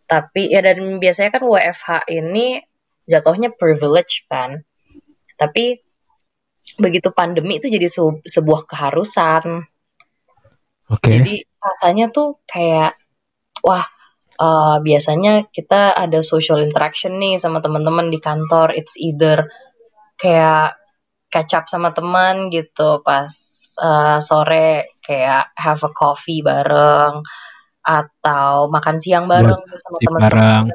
Tapi 0.09 0.49
ya 0.49 0.65
dan 0.65 0.97
biasanya 0.97 1.37
kan 1.37 1.43
WFH 1.45 2.09
ini 2.09 2.59
jatuhnya 3.05 3.53
privilege 3.53 4.25
kan. 4.25 4.65
Tapi 5.37 5.77
begitu 6.81 7.13
pandemi 7.13 7.61
itu 7.61 7.69
jadi 7.69 7.85
sebuah 8.25 8.65
keharusan. 8.65 9.69
Oke. 10.89 11.01
Okay. 11.05 11.13
Jadi 11.21 11.35
rasanya 11.61 12.09
tuh 12.09 12.41
kayak 12.49 12.97
wah 13.61 13.85
uh, 14.39 14.79
biasanya 14.79 15.51
kita 15.51 15.91
ada 15.93 16.23
social 16.23 16.63
interaction 16.63 17.19
nih 17.19 17.35
sama 17.35 17.59
teman-teman 17.59 18.07
di 18.07 18.17
kantor. 18.23 18.71
It's 18.73 18.95
either 18.95 19.51
kayak 20.15 20.79
catch 21.29 21.53
up 21.53 21.65
sama 21.69 21.93
teman 21.93 22.49
gitu 22.49 23.03
pas 23.05 23.29
uh, 23.77 24.17
sore 24.23 24.97
kayak 25.03 25.53
have 25.53 25.83
a 25.85 25.91
coffee 25.91 26.41
bareng 26.41 27.21
atau 27.83 28.67
makan 28.67 28.97
siang 28.97 29.29
bareng 29.29 29.59
Buat 29.59 29.79
sama 29.83 29.97
teman-teman. 30.01 30.65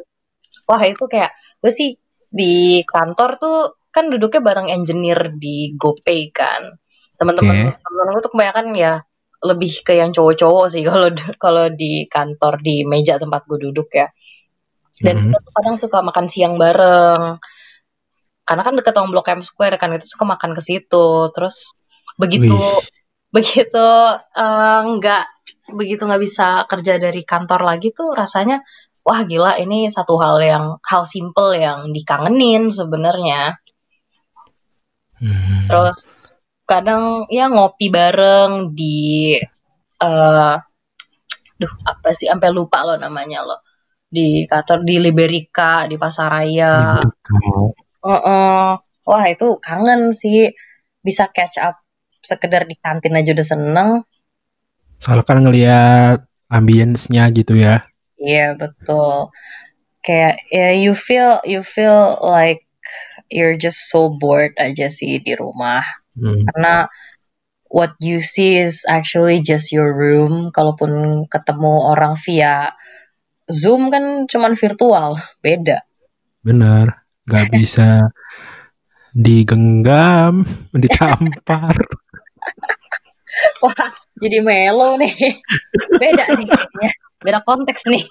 Wah 0.65 0.83
itu 0.85 1.05
kayak 1.11 1.33
gue 1.61 1.73
sih 1.73 1.91
di 2.29 2.85
kantor 2.85 3.31
tuh 3.41 3.59
kan 3.95 4.11
duduknya 4.11 4.43
bareng 4.43 4.69
engineer 4.71 5.33
di 5.35 5.75
GoPay 5.75 6.31
kan. 6.31 6.77
Teman-teman 7.17 7.75
okay. 7.75 7.81
teman 7.81 8.07
gue 8.13 8.23
tuh 8.23 8.33
kebanyakan 8.33 8.67
ya 8.77 8.95
lebih 9.45 9.85
ke 9.85 10.01
yang 10.01 10.11
cowok-cowok 10.17 10.67
sih 10.73 10.83
kalau 10.89 11.13
kalau 11.37 11.65
di 11.69 12.09
kantor 12.09 12.65
di 12.65 12.89
meja 12.89 13.21
tempat 13.21 13.45
gue 13.45 13.71
duduk 13.71 13.93
ya. 13.93 14.09
Dan 14.99 15.21
mm 15.21 15.21
-hmm. 15.21 15.33
kita 15.35 15.39
tuh 15.43 15.53
kadang 15.53 15.77
suka 15.77 15.99
makan 16.01 16.27
siang 16.31 16.55
bareng. 16.57 17.39
Karena 18.45 18.63
kan 18.63 18.75
deket 18.77 18.93
sama 18.93 19.09
Blok 19.09 19.29
M 19.33 19.41
Square 19.41 19.77
kan 19.81 19.93
kita 19.97 20.07
suka 20.07 20.25
makan 20.25 20.51
ke 20.53 20.63
situ. 20.63 21.07
Terus 21.33 21.77
begitu 22.15 22.55
Wih. 22.55 22.85
begitu 23.35 23.83
uh, 24.23 24.81
nggak 24.87 25.25
begitu 25.75 26.07
nggak 26.07 26.23
bisa 26.23 26.63
kerja 26.71 27.03
dari 27.03 27.27
kantor 27.27 27.67
lagi 27.67 27.91
tuh 27.91 28.15
rasanya 28.15 28.63
wah 29.03 29.27
gila 29.27 29.59
ini 29.59 29.91
satu 29.91 30.15
hal 30.23 30.39
yang 30.39 30.65
hal 30.87 31.03
simple 31.03 31.51
yang 31.59 31.91
dikangenin 31.91 32.71
sebenarnya 32.71 33.59
Hmm. 35.25 35.65
Terus 35.71 35.99
kadang 36.65 37.29
ya 37.29 37.53
ngopi 37.53 37.93
bareng 37.93 38.73
di 38.73 39.37
eh 40.01 40.57
duh 41.55 41.73
apa 41.87 42.11
sih 42.17 42.27
sampai 42.27 42.51
lupa 42.51 42.83
lo 42.83 42.99
namanya 42.99 43.47
lo 43.47 43.57
di 44.15 44.47
kantor 44.47 44.87
di 44.87 44.97
Liberica 45.03 45.91
di 45.91 45.99
Pasaraya. 45.99 47.03
Heeh. 48.05 48.69
Wah, 49.05 49.25
itu 49.29 49.59
kangen 49.59 50.15
sih 50.15 50.55
bisa 51.03 51.29
catch 51.29 51.59
up 51.61 51.83
sekedar 52.25 52.65
di 52.65 52.79
kantin 52.79 53.19
aja 53.19 53.35
udah 53.35 53.47
seneng. 53.47 53.91
Soalnya 55.03 55.25
kan 55.27 55.39
ngelihat 55.43 56.19
ambience-nya 56.49 57.29
gitu 57.35 57.59
ya. 57.59 57.85
Iya, 58.17 58.57
betul. 58.57 59.35
Kayak 60.01 60.41
ya 60.49 60.69
you 60.73 60.95
feel 60.95 61.43
you 61.45 61.61
feel 61.67 62.17
like 62.23 62.65
you're 63.29 63.59
just 63.59 63.91
so 63.91 64.15
bored 64.15 64.57
aja 64.57 64.89
sih 64.89 65.21
di 65.21 65.35
rumah. 65.37 65.85
Hmm. 66.15 66.47
Karena 66.47 66.89
what 67.71 67.99
you 67.99 68.23
see 68.23 68.59
is 68.59 68.87
actually 68.87 69.43
just 69.43 69.75
your 69.75 69.91
room. 69.91 70.55
Kalaupun 70.55 71.27
ketemu 71.27 71.75
orang 71.91 72.15
via 72.23 72.75
Zoom 73.51 73.93
kan 73.93 74.25
cuman 74.25 74.57
virtual, 74.57 75.21
beda. 75.45 75.85
Bener, 76.41 77.05
nggak 77.29 77.47
bisa 77.59 78.09
digenggam, 79.15 80.47
ditampar. 80.83 81.77
Wah, 83.63 83.91
jadi 84.23 84.39
melo 84.47 84.95
nih. 84.95 85.43
Beda 85.99 86.25
nih 86.39 86.47
kayaknya. 86.47 86.91
Beda 87.19 87.41
konteks 87.43 87.83
nih. 87.91 88.05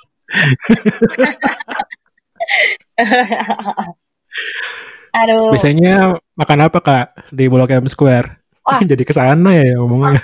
Aduh. 5.14 5.54
Biasanya 5.54 6.18
makan 6.34 6.60
apa 6.66 6.80
kak 6.82 7.08
di 7.30 7.46
Blok 7.46 7.70
M 7.70 7.86
Square? 7.86 8.42
Wah. 8.66 8.82
Jadi 8.82 9.04
ke 9.06 9.14
sana 9.14 9.54
ya 9.54 9.78
ngomongnya. 9.78 10.24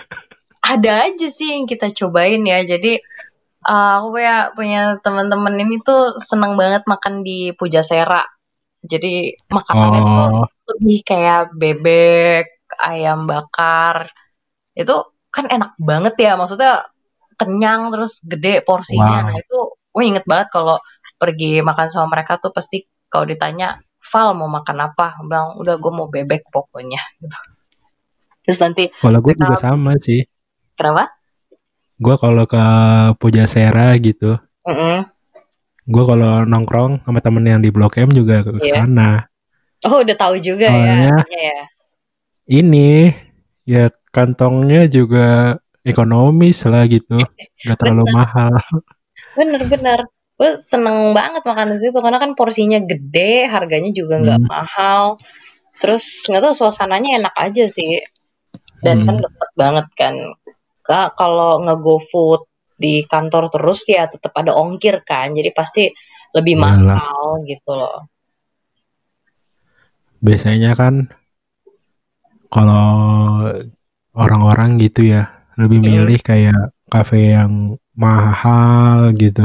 Ada 0.66 1.12
aja 1.12 1.28
sih 1.30 1.54
yang 1.54 1.70
kita 1.70 1.94
cobain 1.94 2.42
ya. 2.44 2.66
Jadi 2.66 2.98
uh, 3.68 3.92
aku 4.02 4.08
punya 4.18 4.36
punya 4.56 4.82
teman-teman 5.04 5.56
ini 5.60 5.78
tuh 5.84 6.18
seneng 6.18 6.58
banget 6.58 6.88
makan 6.90 7.22
di 7.22 7.54
Pujasera. 7.54 8.24
Jadi 8.80 9.36
makanannya 9.52 10.02
tuh 10.02 10.18
Oh, 10.40 10.48
lebih 10.72 11.04
kayak 11.04 11.52
bebek, 11.52 12.64
ayam 12.80 13.28
bakar. 13.28 14.08
Itu 14.72 15.12
kan 15.30 15.52
enak 15.52 15.76
banget 15.76 16.16
ya. 16.16 16.40
Maksudnya 16.40 16.88
kenyang 17.36 17.92
terus 17.92 18.24
gede 18.24 18.64
porsinya. 18.64 19.24
Wow. 19.24 19.28
Nah 19.28 19.36
itu 19.36 19.60
gue 19.90 20.04
inget 20.06 20.26
banget 20.26 20.48
kalau 20.54 20.80
pergi 21.20 21.60
makan 21.60 21.88
sama 21.92 22.16
mereka 22.16 22.40
tuh 22.40 22.56
pasti 22.56 22.88
kalau 23.12 23.28
ditanya 23.28 23.84
Val 24.10 24.34
mau 24.34 24.50
makan 24.50 24.78
apa? 24.84 25.16
Gua 25.16 25.26
bilang 25.26 25.48
udah 25.56 25.76
gue 25.76 25.92
mau 25.92 26.08
bebek 26.08 26.50
pokoknya. 26.50 26.98
Terus 28.44 28.60
nanti 28.60 28.84
kalau 28.92 29.20
gue 29.20 29.34
juga 29.34 29.56
sama 29.56 29.94
sih. 29.98 30.26
kenapa? 30.74 31.14
Gue 31.96 32.16
kalau 32.16 32.44
ke 32.44 32.64
Pujasera 33.16 33.92
gitu, 33.96 34.40
Mm-mm. 34.64 35.04
gue 35.84 36.04
kalau 36.06 36.42
nongkrong 36.44 37.04
sama 37.04 37.20
temen 37.20 37.44
yang 37.44 37.60
di 37.60 37.70
Blok 37.70 38.00
M 38.00 38.10
juga 38.10 38.42
ke 38.42 38.56
Iya. 38.58 38.74
sana. 38.74 39.10
Oh 39.84 40.00
udah 40.00 40.16
tahu 40.16 40.40
juga 40.40 40.72
Soalnya- 40.72 41.04
ya. 41.04 41.18
Iya 41.28 41.42
ya. 41.46 41.64
Ini 42.50 42.90
ya 43.68 43.84
kantongnya 44.10 44.88
juga 44.88 45.60
ekonomis 45.84 46.64
lah 46.66 46.88
gitu, 46.88 47.20
nggak 47.68 47.78
terlalu 47.78 48.06
mahal. 48.10 48.56
Bener-bener. 49.36 50.08
Gue 50.40 50.56
seneng 50.56 51.12
banget 51.12 51.44
makan 51.44 51.76
di 51.76 51.78
situ 51.78 52.00
karena 52.00 52.16
kan 52.16 52.32
porsinya 52.32 52.80
gede, 52.80 53.52
harganya 53.52 53.92
juga 53.92 54.24
nggak 54.24 54.40
Hmm. 54.40 54.48
mahal. 54.48 55.04
Terus 55.84 56.32
nggak 56.32 56.40
tahu 56.48 56.54
suasananya 56.56 57.20
enak 57.20 57.36
aja 57.36 57.68
sih. 57.68 58.00
Dan 58.80 59.04
kan 59.04 59.20
Hmm. 59.20 59.24
deket 59.28 59.52
banget 59.60 59.88
kan. 60.00 60.16
Ka- 60.80 61.12
Kalau 61.12 61.60
nge-go 61.68 62.00
food 62.00 62.48
di 62.80 63.04
kantor 63.04 63.52
terus 63.52 63.84
ya 63.92 64.08
tetap 64.08 64.32
ada 64.32 64.56
ongkir 64.56 65.04
kan. 65.04 65.36
Jadi 65.36 65.52
pasti 65.52 65.92
lebih 66.32 66.56
Iyalah. 66.56 66.96
mahal 66.96 67.44
gitu 67.44 67.72
loh. 67.76 68.08
Biasanya 70.24 70.72
kan 70.80 71.12
kalau 72.48 72.88
orang-orang 74.16 74.80
gitu 74.80 75.04
ya 75.04 75.44
lebih 75.60 75.84
Hmm. 75.84 75.88
milih 76.08 76.20
kayak 76.24 76.72
kafe 76.88 77.36
yang 77.36 77.76
mahal 77.92 79.12
gitu. 79.20 79.44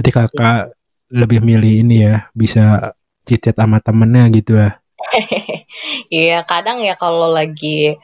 Berarti 0.00 0.16
kakak 0.16 0.72
lebih 1.12 1.44
milih 1.44 1.84
ini 1.84 2.08
ya 2.08 2.32
bisa 2.32 2.96
cicit 3.28 3.52
sama 3.52 3.84
temennya 3.84 4.32
gitu 4.32 4.56
ya. 4.56 4.80
Iya, 6.08 6.48
kadang 6.48 6.80
ya 6.80 6.96
kalau 6.96 7.28
lagi 7.28 8.00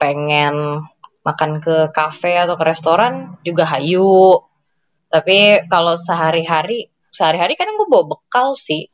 pengen 0.00 0.80
makan 1.20 1.60
ke 1.60 1.92
kafe 1.92 2.32
atau 2.40 2.56
ke 2.56 2.64
restoran 2.64 3.36
juga 3.44 3.68
hayu. 3.68 4.40
Tapi 5.12 5.68
kalau 5.68 6.00
sehari-hari, 6.00 6.88
sehari-hari 7.12 7.60
kadang 7.60 7.76
gue 7.76 7.92
bawa 7.92 8.16
bekal 8.16 8.56
sih. 8.56 8.88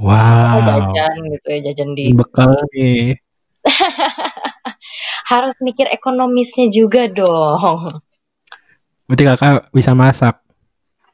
Atau 0.00 0.08
Wow, 0.08 0.64
jajan 0.64 1.28
gitu 1.28 1.46
ya, 1.52 1.60
jajan 1.68 1.92
di 1.92 2.16
bekal 2.16 2.56
nih. 2.72 3.20
harus 5.30 5.52
mikir 5.60 5.92
ekonomisnya 5.92 6.72
juga 6.72 7.04
dong. 7.12 8.00
Berarti 9.04 9.22
kakak 9.28 9.68
bisa 9.76 9.92
masak. 9.92 10.43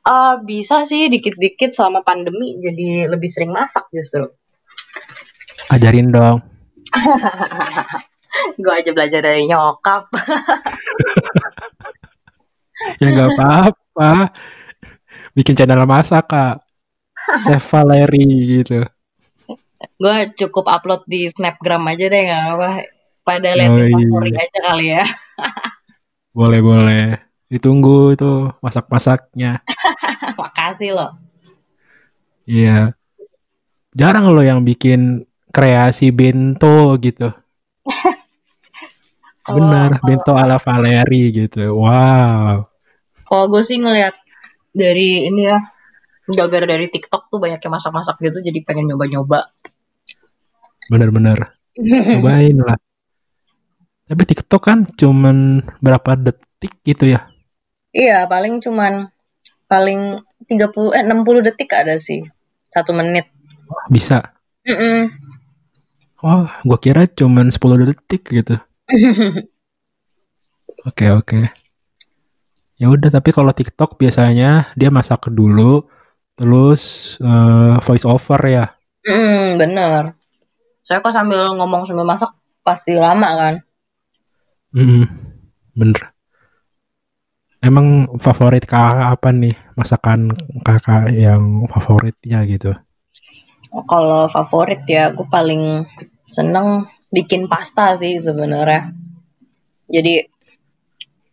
Ah, 0.01 0.41
bisa 0.41 0.89
sih 0.89 1.13
dikit-dikit 1.13 1.77
selama 1.77 2.01
pandemi 2.01 2.57
jadi 2.61 3.07
lebih 3.11 3.29
sering 3.29 3.53
masak 3.53 3.87
justru. 3.93 4.33
Ajarin 5.69 6.09
dong. 6.09 6.41
Gue 8.63 8.73
aja 8.73 8.91
belajar 8.95 9.21
dari 9.23 9.47
nyokap. 9.47 10.09
Ya 12.97 13.13
nggak 13.13 13.37
apa-apa. 13.37 14.33
Bikin 15.37 15.53
channel 15.53 15.85
masak 15.85 16.33
kak. 16.33 16.65
Chef 17.45 17.61
Valeri 17.61 18.25
gitu. 18.57 18.81
Gue 20.01 20.17
cukup 20.33 20.65
upload 20.65 21.05
di 21.05 21.29
Snapgram 21.29 21.85
aja 21.85 22.09
deh 22.09 22.23
nggak 22.25 22.45
apa. 22.57 22.71
Pada 23.21 23.53
lihat 23.53 23.71
Oh, 23.77 24.25
iya. 24.25 24.41
aja 24.49 24.59
kali 24.65 24.87
ya. 24.97 25.05
Boleh 26.41 26.61
boleh. 26.65 27.21
Ditunggu 27.51 28.15
itu 28.15 28.55
masak-masaknya. 28.63 29.61
Makasih 30.41 30.95
loh. 30.95 31.11
Iya. 32.47 32.95
Jarang 33.91 34.31
loh 34.31 34.47
yang 34.47 34.63
bikin 34.63 35.27
kreasi 35.51 36.15
bento 36.15 36.95
gitu. 37.03 37.35
Kalau- 39.45 39.67
Bener, 39.67 39.99
bento 40.07 40.33
ala 40.39 40.63
Valeri 40.63 41.35
gitu. 41.35 41.75
Wow. 41.75 42.71
Kalau 43.27 43.45
gue 43.51 43.63
sih 43.67 43.79
ngeliat 43.83 44.15
dari 44.71 45.27
ini 45.27 45.47
ya, 45.51 45.59
gara-gara 46.31 46.67
dari 46.67 46.87
TikTok 46.87 47.31
tuh 47.31 47.39
banyak 47.43 47.59
yang 47.59 47.75
masak-masak 47.75 48.19
gitu, 48.23 48.39
jadi 48.43 48.59
pengen 48.63 48.95
nyoba-nyoba. 48.95 49.51
Bener-bener. 50.91 51.55
Cobain 52.19 52.59
lah. 52.59 52.79
Tapi 54.11 54.23
TikTok 54.27 54.63
kan 54.63 54.79
cuman 54.99 55.63
berapa 55.79 56.19
detik 56.19 56.83
gitu 56.83 57.07
ya. 57.07 57.30
Iya, 57.91 58.27
paling 58.31 58.63
cuman 58.63 59.11
paling 59.67 60.23
30 60.47 60.95
eh 60.95 61.03
60 61.03 61.47
detik 61.47 61.71
ada 61.75 61.99
sih. 61.99 62.23
Satu 62.71 62.95
menit. 62.95 63.27
Bisa. 63.91 64.35
Mm-mm. 64.67 65.11
Oh, 66.21 66.47
gua 66.67 66.79
kira 66.79 67.09
cuman 67.09 67.51
10 67.51 67.91
detik 67.91 68.27
gitu. 68.29 68.59
Oke, 70.89 71.13
oke. 71.13 71.53
Ya 72.81 72.89
udah, 72.89 73.13
tapi 73.13 73.37
kalau 73.37 73.53
TikTok 73.53 74.01
biasanya 74.01 74.73
dia 74.73 74.89
masak 74.89 75.29
dulu, 75.29 75.85
terus 76.33 77.15
eh, 77.21 77.77
voice 77.85 78.09
over 78.09 78.41
ya. 78.49 78.65
Mm, 79.05 79.61
bener. 79.61 80.17
Saya 80.81 81.05
kok 81.05 81.13
sambil 81.13 81.53
ngomong 81.53 81.85
sambil 81.85 82.09
masak 82.09 82.33
pasti 82.65 82.97
lama 82.97 83.29
kan. 83.37 83.55
Mm, 84.73 85.05
bener. 85.77 86.10
Emang 87.61 88.17
favorit 88.17 88.65
kakak 88.65 89.21
apa 89.21 89.29
nih? 89.37 89.53
Masakan 89.77 90.33
kakak 90.65 91.13
yang 91.13 91.69
favoritnya 91.69 92.41
gitu. 92.49 92.73
Kalau 93.85 94.33
favorit 94.33 94.89
ya, 94.89 95.13
gue 95.13 95.29
paling 95.29 95.85
seneng 96.25 96.89
bikin 97.13 97.53
pasta 97.53 97.93
sih 98.01 98.17
sebenarnya. 98.17 98.97
Jadi 99.93 100.15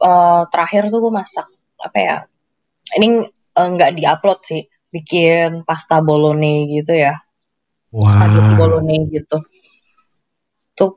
eh, 0.04 0.42
terakhir 0.52 0.92
tuh 0.92 1.00
gue 1.00 1.14
masak 1.16 1.48
apa 1.80 1.98
ya? 1.98 2.18
Ini 2.92 3.24
eh, 3.32 3.68
nggak 3.72 3.96
diupload 3.96 4.40
sih, 4.44 4.68
bikin 4.92 5.64
pasta 5.64 6.04
bolognese 6.04 6.68
gitu 6.84 6.94
ya, 6.98 7.24
spaghetti 7.88 8.54
Wah, 8.54 8.60
bolognese 8.60 9.08
gitu. 9.16 9.38
Tuh, 10.76 10.92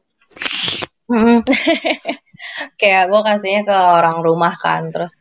mm, 1.06 1.38
kayak 2.80 3.10
gue 3.10 3.20
kasihnya 3.26 3.62
ke 3.68 3.76
orang 3.76 4.18
rumah 4.24 4.54
kan, 4.56 4.88
terus 4.92 5.12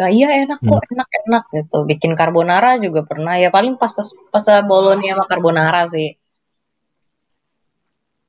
Nah, 0.00 0.08
iya 0.08 0.32
enak 0.46 0.64
kok, 0.64 0.80
enak 0.96 1.08
enak 1.26 1.44
gitu. 1.52 1.84
Bikin 1.84 2.16
carbonara 2.16 2.80
juga 2.80 3.04
pernah. 3.04 3.36
Ya 3.36 3.52
paling 3.52 3.76
pasta 3.76 4.06
pasta 4.32 4.64
bolognese 4.64 5.12
sama 5.12 5.28
carbonara 5.28 5.84
sih. 5.90 6.14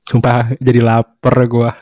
Sumpah 0.04 0.58
jadi 0.58 0.80
lapar 0.82 1.36
gua. 1.48 1.70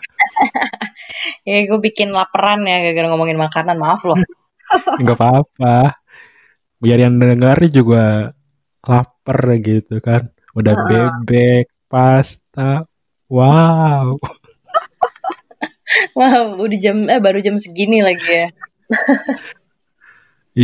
Ya 1.44 1.64
gue 1.68 1.80
bikin 1.80 2.12
laparan 2.12 2.64
ya 2.64 2.80
gara-gara 2.80 3.12
ngomongin 3.12 3.36
makanan. 3.40 3.76
Maaf 3.76 4.04
loh. 4.08 4.16
Enggak 5.00 5.20
apa-apa. 5.20 6.00
Biar 6.80 6.98
yang 7.00 7.16
denger 7.20 7.68
juga 7.68 8.32
lapar 8.84 9.40
gitu 9.60 10.00
kan. 10.00 10.32
Udah 10.56 10.74
bebek, 10.84 11.68
pasta. 11.88 12.88
Wow. 13.28 14.16
Wah, 16.20 16.36
udah 16.64 16.78
jam 16.84 16.96
eh 17.14 17.20
baru 17.24 17.38
jam 17.46 17.56
segini 17.64 17.98
lagi 18.04 18.28
ya. 18.40 18.46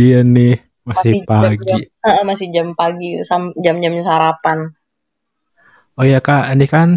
Iya 0.01 0.17
nih, 0.33 0.53
masih 0.87 1.13
Masih 1.13 1.21
pagi. 1.29 1.77
jam-jam 1.77 1.79
Heeh, 2.05 2.23
masih 2.29 2.47
jam 2.55 2.67
pagi 2.79 3.09
sam- 3.29 3.55
jam-jam 3.63 3.93
sarapan. 4.07 4.59
Oh 5.97 6.05
ya 6.05 6.19
Kak, 6.27 6.53
ini 6.53 6.65
kan 6.69 6.89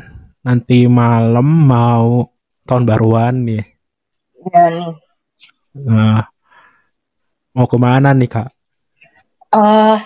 nanti 0.46 0.84
malam 1.00 1.48
mau 1.72 2.08
tahun 2.68 2.84
baruan 2.90 3.34
nih. 3.48 3.64
Ya 4.52 4.64
nih. 4.74 4.90
Nah, 5.86 6.20
mau 7.54 7.66
ke 7.72 7.76
mana 7.86 8.10
nih 8.20 8.30
Kak? 8.34 8.48
eh 9.60 9.98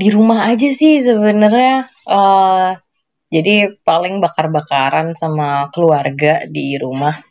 di 0.00 0.08
rumah 0.16 0.40
aja 0.50 0.68
sih 0.80 0.94
sebenarnya. 1.08 1.74
eh 2.16 2.68
jadi 3.34 3.54
paling 3.88 4.14
bakar-bakaran 4.24 5.08
sama 5.18 5.48
keluarga 5.74 6.46
di 6.54 6.78
rumah. 6.78 7.25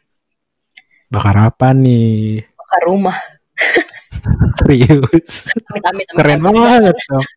Bakar 1.10 1.54
apa 1.54 1.72
nih? 1.78 2.42
Bakar 2.58 2.82
rumah. 2.90 3.18
Serius. 4.62 5.46
Amit-amit 5.70 6.08
amit 6.10 6.18
Keren 6.18 6.42
banget 6.42 6.98
dong. 7.06 7.26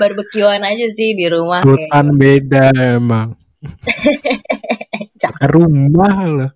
Barbekyuan 0.00 0.60
aja 0.60 0.86
sih 0.92 1.16
di 1.16 1.24
rumah 1.30 1.64
kayak 1.64 1.88
Sultan 1.88 2.06
beda 2.20 2.64
emang. 3.00 3.28
Bakar 5.24 5.50
rumah 5.50 6.14
loh. 6.28 6.50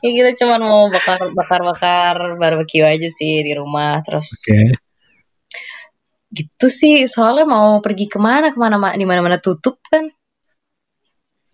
ya 0.00 0.10
kita 0.10 0.30
cuma 0.42 0.56
mau 0.56 0.88
bakar 0.88 1.28
bakar 1.36 1.60
bakar 1.60 2.16
aja 2.64 3.08
sih 3.12 3.44
di 3.44 3.52
rumah 3.52 4.00
terus 4.00 4.32
Oke. 4.32 4.80
gitu 6.32 6.66
sih 6.72 7.04
soalnya 7.04 7.44
mau 7.44 7.78
pergi 7.84 8.08
ke 8.08 8.16
mana 8.16 8.48
ke 8.48 8.58
mana 8.58 8.80
ma- 8.80 8.96
di 8.96 9.04
mana 9.04 9.20
mana 9.20 9.38
tutup 9.38 9.78
kan 9.86 10.08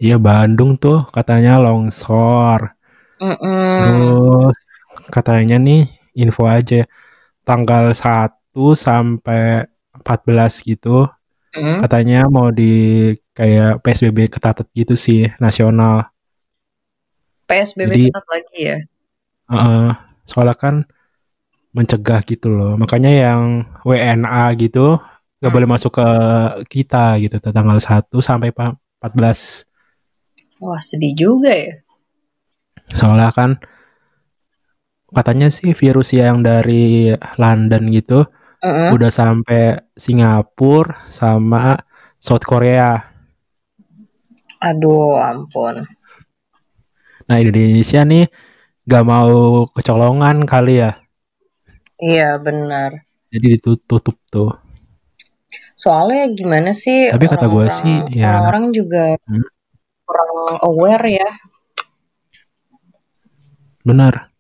Iya 0.05 0.17
Bandung 0.21 0.77
tuh 0.77 1.09
katanya 1.09 1.57
longsor. 1.65 2.61
Mm-mm. 3.17 3.81
Terus 3.81 4.57
katanya 5.09 5.57
nih 5.57 5.89
info 6.13 6.45
aja 6.45 6.85
tanggal 7.43 7.97
1 7.97 8.37
sampai 8.77 9.65
14 9.97 10.61
gitu 10.61 11.09
Mm. 11.55 11.79
katanya 11.87 12.27
mau 12.27 12.51
di 12.51 12.73
kayak 13.31 13.79
PSBB 13.79 14.27
ketat 14.27 14.67
gitu 14.75 14.99
sih 14.99 15.31
nasional. 15.39 16.11
PSBB 17.47 17.91
Jadi- 17.95 18.07
ketat 18.11 18.27
lagi 18.27 18.59
ya 18.59 18.79
Heeh, 19.45 19.87
soalnya 20.25 20.57
kan 20.59 20.75
mencegah 21.71 22.25
gitu 22.25 22.49
loh. 22.49 22.75
Makanya 22.75 23.11
yang 23.13 23.43
WNA 23.85 24.51
gitu 24.59 24.99
nggak 25.39 25.47
Hmm. 25.47 25.55
boleh 25.55 25.69
masuk 25.69 25.93
ke 25.95 26.09
kita 26.67 27.21
gitu 27.23 27.37
tanggal 27.39 27.79
1 27.79 28.19
sampai 28.19 28.51
pa- 28.51 28.75
14. 28.99 29.63
Wah 30.59 30.81
sedih 30.81 31.15
juga 31.15 31.51
ya 31.51 31.75
Soalnya 32.87 33.33
kan 33.33 33.51
katanya 35.11 35.49
sih 35.49 35.73
virus 35.73 36.13
yang 36.13 36.43
dari 36.43 37.11
London 37.35 37.89
gitu 37.89 38.27
Mm-mm. 38.61 38.93
udah 38.93 39.11
sampai 39.11 39.63
Singapura 39.95 41.07
sama 41.09 41.79
South 42.19 42.45
Korea. 42.45 43.13
aduh 44.59 45.17
ampun 45.17 45.85
Nah 47.25 47.37
Indonesia 47.37 48.01
nih 48.03 48.29
gak 48.85 49.05
mau 49.05 49.65
kecolongan 49.71 50.45
kali 50.45 50.81
ya. 50.81 50.93
iya 51.97 52.37
benar 52.37 53.05
Jadi 53.29 53.57
ditutup 53.57 54.17
tuh. 54.29 54.53
soalnya 55.75 56.31
gimana 56.31 56.71
sih 56.71 57.09
Tapi 57.09 57.27
kata 57.27 57.45
orang-orang- 57.45 57.77
sih, 57.77 57.97
ya- 58.15 58.31
orang-orang 58.31 58.65
juga 58.73 59.05
Hmm. 59.25 59.45
Kurang 60.15 60.31
aware 60.63 61.07
ya 61.11 61.31
Benar. 63.83 64.31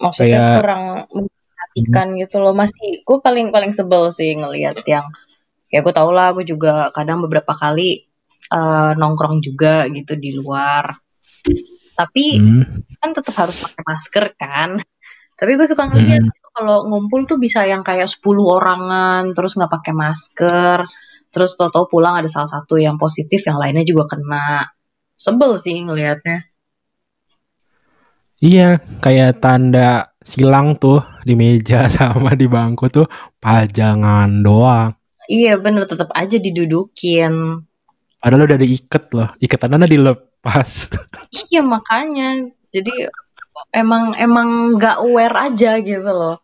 maksudnya 0.00 0.40
Kayak- 0.40 0.56
kurang 0.58 0.82
memperhatikan 1.14 2.06
gitu 2.18 2.36
loh 2.40 2.56
masih 2.56 3.04
gue 3.04 3.18
paling 3.22 3.54
paling 3.54 3.70
sebel 3.70 4.10
sih 4.10 4.34
ngelihat 4.34 4.80
yang 4.82 5.06
ya 5.68 5.78
gue 5.78 5.94
tau 5.94 6.10
lah 6.10 6.34
gue 6.34 6.42
juga 6.42 6.90
kadang 6.90 7.20
beberapa 7.20 7.52
kali 7.52 8.08
eh, 8.48 8.90
nongkrong 8.98 9.38
juga 9.40 9.86
gitu 9.88 10.18
di 10.18 10.34
luar 10.34 10.90
tapi 11.94 12.36
Hmm. 12.36 12.82
kan 12.98 13.14
tetap 13.14 13.36
harus 13.38 13.62
pakai 13.62 13.82
masker 13.86 14.24
kan 14.34 14.70
tapi 15.32 15.54
gue 15.54 15.64
suka 15.64 15.86
ngeliat 15.86 16.20
Hmm. 16.20 16.28
gitu, 16.28 16.48
kalau 16.50 16.84
ngumpul 16.84 17.24
tuh 17.24 17.38
bisa 17.38 17.62
yang 17.62 17.80
kayak 17.80 18.10
10 18.10 18.42
orangan 18.44 19.30
terus 19.32 19.54
nggak 19.54 19.70
pakai 19.70 19.94
masker 19.94 20.82
terus 21.32 21.56
tau-tau 21.56 21.88
pulang 21.88 22.20
ada 22.20 22.28
salah 22.28 22.46
satu 22.46 22.76
yang 22.78 23.00
positif 23.00 23.42
yang 23.48 23.58
lainnya 23.58 23.82
juga 23.88 24.16
kena 24.16 24.70
sebel 25.16 25.56
sih 25.58 25.80
ngelihatnya 25.82 26.48
Iya, 28.42 28.82
kayak 28.98 29.38
tanda 29.38 30.18
silang 30.18 30.74
tuh 30.74 30.98
di 31.22 31.38
meja 31.38 31.86
sama 31.96 32.34
di 32.34 32.50
bangku 32.50 32.90
tuh 32.90 33.06
pajangan 33.38 34.42
doang. 34.42 34.98
iya 35.30 35.54
bener 35.54 35.86
tetap 35.86 36.10
aja 36.10 36.42
didudukin 36.42 37.62
Padahal 38.22 38.46
udah 38.46 38.58
diikat 38.62 39.04
loh. 39.18 39.28
Ikatannya 39.42 39.90
dilepas. 39.90 40.70
Iya 41.52 41.64
makanya. 41.64 42.48
Jadi 42.70 42.92
emang 43.74 44.14
emang 44.14 44.78
nggak 44.78 44.96
aware 45.02 45.36
aja 45.50 45.80
gitu 45.82 46.10
loh. 46.14 46.38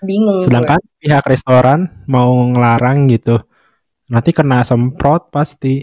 Bingung. 0.00 0.40
gue. 0.40 0.48
Sedangkan 0.48 0.80
pihak 0.98 1.24
restoran 1.28 2.06
mau 2.08 2.32
ngelarang 2.32 3.06
gitu. 3.12 3.44
Nanti 4.10 4.30
kena 4.30 4.60
semprot 4.62 5.32
pasti. 5.32 5.80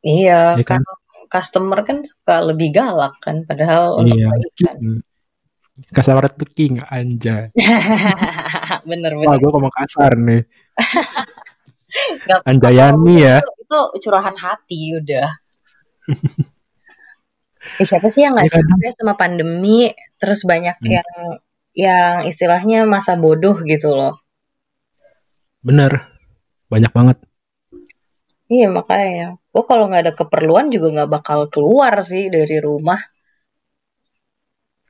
iya 0.00 0.54
ya 0.54 0.62
kan? 0.62 0.82
kan 0.86 0.98
customer 1.26 1.82
kan 1.82 1.98
suka 2.06 2.38
lebih 2.46 2.70
galak 2.70 3.18
kan 3.18 3.42
padahal 3.42 3.98
untuk 3.98 4.14
Iya. 4.14 4.30
kebaikan. 4.30 5.02
Customer 5.90 6.24
itu 6.24 6.46
king 6.48 6.74
anjay. 6.80 7.50
bener 8.90 9.12
Wah, 9.18 9.34
bener. 9.34 9.38
gue 9.38 9.50
ngomong 9.50 9.74
kasar 9.74 10.12
nih. 10.16 10.42
Anjayani 12.48 13.14
ya. 13.18 13.36
Itu, 13.42 13.52
itu 13.60 13.78
curahan 14.06 14.36
hati 14.36 14.94
udah. 14.94 15.28
Eh, 17.76 17.84
siapa 17.84 18.06
sih 18.08 18.22
yang 18.22 18.38
nggak 18.38 18.46
Ya 18.46 18.62
capek 18.62 18.90
sama 18.94 19.14
pandemi 19.18 19.90
terus 20.16 20.46
banyak 20.46 20.78
Hmm. 20.78 20.90
yang 21.02 21.10
yang 21.76 22.14
istilahnya 22.24 22.86
masa 22.86 23.18
bodoh 23.18 23.58
gitu 23.60 23.90
loh. 23.90 24.22
Bener. 25.60 26.06
Banyak 26.70 26.94
banget. 26.94 27.18
Iya 28.46 28.66
makanya. 28.70 29.36
Gue 29.52 29.64
kalau 29.66 29.90
nggak 29.90 30.02
ada 30.06 30.14
keperluan 30.14 30.66
juga 30.74 30.86
nggak 30.94 31.10
bakal 31.10 31.40
keluar 31.50 31.94
sih 32.06 32.30
dari 32.30 32.56
rumah. 32.62 33.00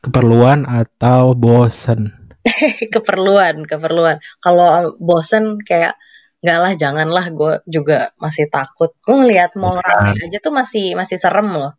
Keperluan 0.04 0.68
atau 0.68 1.32
bosen. 1.34 2.26
keperluan 2.94 3.66
keperluan 3.66 4.22
kalau 4.38 4.94
bosen 5.02 5.58
kayak 5.66 5.98
nggak 6.46 6.58
lah 6.62 6.72
janganlah 6.78 7.26
gue 7.34 7.52
juga 7.66 8.14
masih 8.22 8.46
takut 8.46 8.94
gue 9.02 9.16
ngelihat 9.18 9.58
mall 9.58 9.82
rame 9.82 10.14
aja 10.30 10.38
tuh 10.38 10.54
masih 10.54 10.94
masih 10.94 11.18
serem 11.18 11.50
loh 11.50 11.74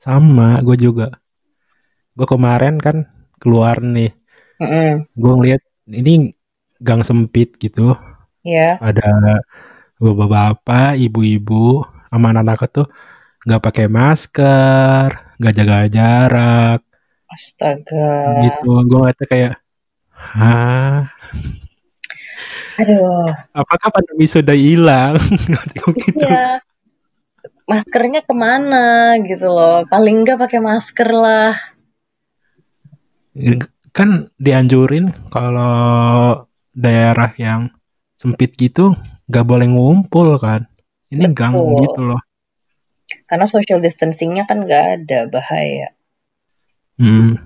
Sama, 0.00 0.64
gue 0.64 0.76
juga. 0.80 1.20
Gue 2.16 2.24
kemarin 2.24 2.80
kan 2.80 3.04
keluar 3.36 3.84
nih. 3.84 4.16
Mm-mm. 4.56 5.04
Gue 5.12 5.32
ngeliat 5.36 5.60
ini 5.92 6.32
gang 6.80 7.04
sempit 7.04 7.60
gitu. 7.60 7.92
ya 8.40 8.80
Ada 8.80 9.04
bapak-bapak, 10.00 10.96
ibu-ibu, 10.96 11.84
sama 12.08 12.32
anak-anak 12.32 12.72
tuh 12.72 12.86
nggak 13.44 13.62
pakai 13.62 13.86
masker, 13.86 15.08
nggak 15.36 15.54
jaga 15.54 15.76
jarak, 15.92 16.80
astaga. 17.30 18.42
Gitu. 18.42 18.68
Gue 18.88 18.96
ngeliatnya 18.98 19.26
kayak, 19.28 19.52
hah, 20.10 21.06
aduh. 22.80 23.30
Apakah 23.54 23.88
pandemi 23.92 24.26
sudah 24.26 24.56
hilang? 24.56 25.20
Gitu. 25.76 26.16
iya. 26.16 26.64
Maskernya 27.70 28.26
ke 28.26 28.34
mana 28.34 29.14
gitu 29.22 29.46
loh. 29.46 29.86
Paling 29.86 30.26
nggak 30.26 30.42
pakai 30.42 30.58
masker 30.58 31.06
lah. 31.14 31.54
Kan 33.94 34.26
dianjurin 34.42 35.14
kalau 35.30 36.50
daerah 36.74 37.30
yang 37.38 37.70
sempit 38.18 38.58
gitu 38.58 38.98
nggak 39.30 39.46
boleh 39.46 39.66
ngumpul 39.70 40.36
kan. 40.42 40.66
Ini 41.14 41.30
gang 41.30 41.54
Betul. 41.54 41.78
gitu 41.86 42.02
loh. 42.02 42.22
karena 43.26 43.46
social 43.46 43.82
distancingnya 43.82 44.46
kan 44.46 44.62
nggak 44.66 44.84
ada 45.02 45.26
bahaya 45.26 45.90
Hmm. 47.00 47.40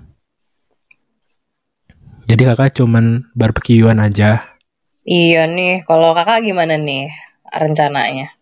Jadi 2.27 2.43
kakak 2.43 2.75
cuman 2.75 3.31
barbekyuan 3.31 4.03
aja. 4.03 4.43
Iya 5.07 5.47
nih, 5.47 5.87
kalau 5.87 6.11
kakak 6.11 6.43
gimana 6.43 6.75
nih 6.75 7.07
rencananya? 7.55 8.35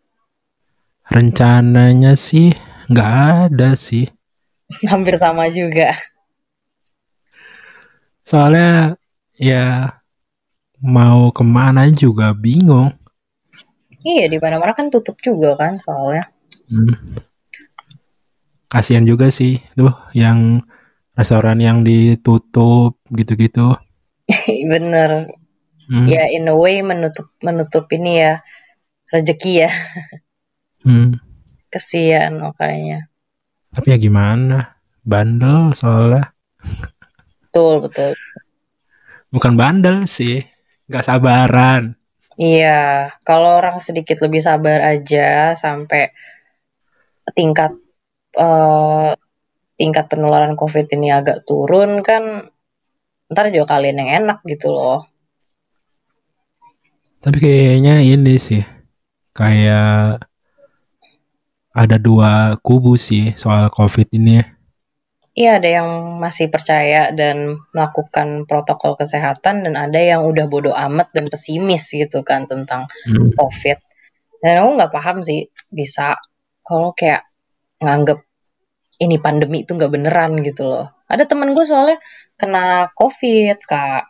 Rencananya 1.05 2.17
sih 2.17 2.57
nggak 2.89 3.13
ada 3.45 3.77
sih. 3.77 4.09
Hampir 4.89 5.21
sama 5.21 5.53
juga. 5.53 5.93
Soalnya 8.25 8.97
ya 9.37 9.99
mau 10.81 11.29
ke 11.29 11.45
mana 11.45 11.93
juga 11.93 12.33
bingung. 12.33 12.89
Iya, 14.03 14.27
di 14.27 14.37
mana-mana 14.37 14.75
kan 14.75 14.91
tutup 14.91 15.15
juga 15.23 15.55
kan 15.55 15.79
soalnya. 15.79 16.27
Hmm. 16.67 16.91
Kasihan 18.67 19.07
juga 19.07 19.31
sih 19.31 19.63
tuh 19.79 19.95
yang 20.11 20.59
restoran 21.15 21.63
yang 21.63 21.87
ditutup 21.87 22.99
gitu-gitu. 23.09 23.79
Bener. 24.71 25.31
Hmm. 25.87 26.07
Ya 26.07 26.27
in 26.31 26.47
a 26.47 26.55
way 26.55 26.79
menutup 26.83 27.27
menutup 27.43 27.87
ini 27.95 28.19
ya 28.19 28.33
rezeki 29.11 29.53
ya. 29.67 29.71
Hmm. 30.83 31.15
Kesian 31.71 32.43
makanya. 32.43 33.07
Tapi 33.71 33.95
ya 33.95 33.97
gimana? 33.97 34.83
Bandel 34.99 35.71
soalnya. 35.79 36.35
Betul, 37.47 37.87
betul. 37.87 38.11
Bukan 39.31 39.53
bandel 39.55 40.09
sih, 40.09 40.43
nggak 40.91 41.05
sabaran. 41.05 41.95
Iya, 42.33 43.13
kalau 43.21 43.61
orang 43.61 43.77
sedikit 43.77 44.17
lebih 44.25 44.41
sabar 44.41 44.81
aja 44.81 45.53
sampai 45.53 46.09
tingkat 47.37 47.77
uh, 48.37 49.13
tingkat 49.77 50.05
penularan 50.09 50.57
COVID 50.57 50.89
ini 50.97 51.13
agak 51.13 51.45
turun 51.45 52.01
kan, 52.01 52.49
ntar 53.29 53.53
juga 53.53 53.77
kalian 53.77 54.01
yang 54.01 54.11
enak 54.25 54.41
gitu 54.49 54.73
loh. 54.73 55.05
Tapi 57.23 57.37
kayaknya 57.39 58.03
ini 58.03 58.35
sih, 58.35 58.65
kayak 59.31 60.25
ada 61.73 61.97
dua 61.97 62.57
kubu 62.61 62.97
sih 62.97 63.33
soal 63.37 63.69
COVID 63.73 64.09
ini. 64.13 64.52
Iya, 65.33 65.57
ada 65.57 65.69
yang 65.81 65.89
masih 66.21 66.53
percaya 66.53 67.09
dan 67.09 67.57
melakukan 67.73 68.45
protokol 68.45 68.93
kesehatan 68.93 69.65
dan 69.65 69.73
ada 69.73 69.97
yang 69.97 70.29
udah 70.29 70.45
bodoh 70.45 70.77
amat 70.77 71.09
dan 71.09 71.25
pesimis 71.25 71.89
gitu 71.89 72.21
kan 72.21 72.45
tentang 72.45 72.85
Hmm. 73.09 73.33
COVID. 73.33 73.77
Dan 74.45 74.53
aku 74.61 74.69
nggak 74.77 74.93
paham 74.93 75.25
sih 75.25 75.49
bisa 75.73 76.21
kalau 76.61 76.93
kayak 76.93 77.25
nganggep 77.81 78.21
ini 79.01 79.17
pandemi 79.17 79.65
itu 79.65 79.73
nggak 79.73 79.89
beneran 79.89 80.37
gitu 80.45 80.69
loh. 80.69 80.93
Ada 81.09 81.25
temen 81.25 81.57
gue 81.57 81.65
soalnya 81.65 81.97
kena 82.37 82.93
COVID 82.93 83.57
kak. 83.65 84.05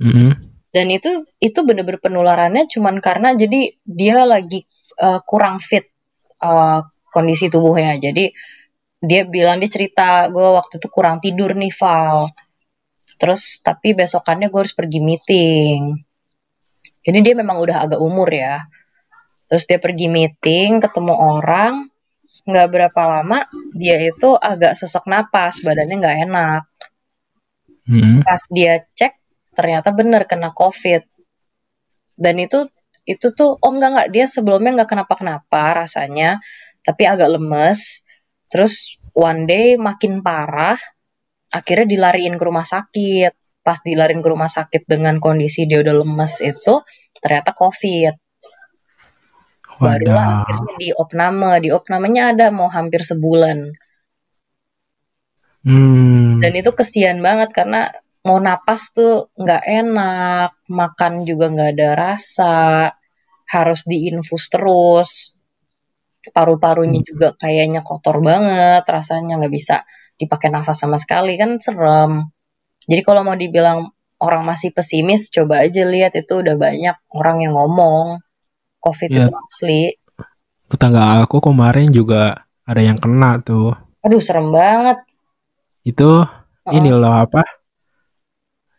Mm-mm. 0.00 0.32
Dan 0.72 0.86
itu 0.90 1.28
itu 1.44 1.60
bener-bener 1.60 2.00
penularannya 2.00 2.66
cuman 2.66 3.04
karena 3.04 3.36
jadi 3.36 3.78
dia 3.84 4.24
lagi 4.24 4.64
uh, 4.98 5.20
kurang 5.22 5.60
fit 5.60 5.86
uh, 6.40 6.82
kondisi 7.12 7.52
tubuhnya. 7.52 8.00
Jadi 8.00 8.32
dia 9.04 9.28
bilang 9.28 9.60
dia 9.60 9.70
cerita 9.70 10.28
gue 10.32 10.48
waktu 10.56 10.80
itu 10.80 10.88
kurang 10.88 11.20
tidur 11.20 11.52
nih 11.52 11.72
Val. 11.76 12.32
Terus 13.20 13.62
tapi 13.62 13.94
besokannya 13.94 14.50
gue 14.50 14.60
harus 14.60 14.74
pergi 14.74 15.00
meeting. 15.00 16.02
Jadi 17.04 17.18
dia 17.20 17.34
memang 17.36 17.60
udah 17.60 17.84
agak 17.84 18.00
umur 18.00 18.28
ya. 18.32 18.64
Terus 19.44 19.68
dia 19.68 19.76
pergi 19.76 20.08
meeting, 20.08 20.80
ketemu 20.80 21.12
orang, 21.12 21.92
nggak 22.44 22.68
berapa 22.68 23.02
lama 23.08 23.48
dia 23.72 23.96
itu 24.00 24.36
agak 24.36 24.76
sesak 24.76 25.08
napas, 25.08 25.60
badannya 25.64 25.96
nggak 26.00 26.18
enak. 26.28 26.62
Mm-mm. 27.88 28.24
Pas 28.24 28.42
dia 28.48 28.84
cek 28.96 29.12
ternyata 29.52 29.92
bener 29.92 30.24
kena 30.24 30.52
COVID. 30.56 31.04
Dan 32.16 32.40
itu 32.40 32.68
itu 33.04 33.36
tuh 33.36 33.60
oh 33.60 33.70
enggak 33.72 33.90
enggak 33.92 34.08
dia 34.16 34.24
sebelumnya 34.24 34.80
nggak 34.80 34.90
kenapa-kenapa 34.96 35.84
rasanya, 35.84 36.40
tapi 36.84 37.04
agak 37.04 37.36
lemes. 37.36 38.03
Terus 38.54 39.02
one 39.10 39.50
day 39.50 39.74
makin 39.74 40.22
parah, 40.22 40.78
akhirnya 41.50 41.90
dilariin 41.90 42.38
ke 42.38 42.44
rumah 42.46 42.62
sakit. 42.62 43.34
Pas 43.66 43.82
dilariin 43.82 44.22
ke 44.22 44.30
rumah 44.30 44.46
sakit 44.46 44.86
dengan 44.86 45.18
kondisi 45.18 45.66
dia 45.66 45.82
udah 45.82 46.06
lemes 46.06 46.38
itu, 46.38 46.86
ternyata 47.18 47.50
COVID. 47.50 48.14
Barulah 49.82 50.46
akhirnya 50.46 50.74
di 50.78 50.94
opname. 50.94 51.58
Di 51.66 51.74
opnamenya 51.74 52.30
ada 52.30 52.54
mau 52.54 52.70
hampir 52.70 53.02
sebulan. 53.02 53.74
Hmm. 55.66 56.38
Dan 56.38 56.52
itu 56.54 56.70
kesian 56.76 57.24
banget 57.24 57.50
karena 57.50 57.90
mau 58.22 58.38
napas 58.38 58.94
tuh 58.94 59.34
nggak 59.34 59.64
enak, 59.66 60.50
makan 60.70 61.26
juga 61.26 61.50
nggak 61.50 61.70
ada 61.74 61.90
rasa, 61.98 62.56
harus 63.50 63.82
diinfus 63.82 64.46
terus. 64.46 65.33
Paru-parunya 66.32 67.04
juga 67.04 67.36
kayaknya 67.36 67.84
kotor 67.84 68.24
banget, 68.24 68.86
rasanya 68.88 69.36
nggak 69.42 69.52
bisa 69.52 69.84
dipakai 70.16 70.48
nafas 70.48 70.80
sama 70.80 70.96
sekali 70.96 71.36
kan 71.36 71.58
serem. 71.60 72.32
Jadi 72.88 73.02
kalau 73.04 73.26
mau 73.26 73.36
dibilang 73.36 73.92
orang 74.22 74.42
masih 74.46 74.72
pesimis, 74.72 75.28
coba 75.28 75.66
aja 75.66 75.84
lihat 75.84 76.16
itu 76.16 76.40
udah 76.40 76.56
banyak 76.56 76.96
orang 77.12 77.44
yang 77.44 77.52
ngomong 77.58 78.24
COVID 78.80 79.10
Ya. 79.10 79.26
itu 79.28 79.34
asli. 79.36 79.82
Tetangga 80.68 81.24
aku 81.24 81.44
kemarin 81.44 81.92
juga 81.92 82.48
ada 82.64 82.80
yang 82.80 82.96
kena 82.96 83.40
tuh. 83.40 83.76
Aduh 84.04 84.20
serem 84.20 84.52
banget. 84.52 85.00
Itu 85.84 86.24
Heeh. 86.24 86.76
ini 86.80 86.88
loh 86.92 87.12
apa? 87.12 87.44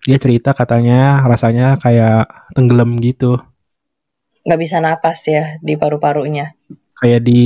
Dia 0.06 0.18
cerita 0.22 0.54
katanya 0.54 1.26
rasanya 1.26 1.82
kayak 1.82 2.54
tenggelam 2.54 2.98
gitu. 3.02 3.42
Nggak 4.46 4.60
bisa 4.62 4.78
napas 4.78 5.26
ya 5.26 5.58
di 5.66 5.74
paru-parunya. 5.74 6.54
Kayak 6.96 7.22
di 7.28 7.44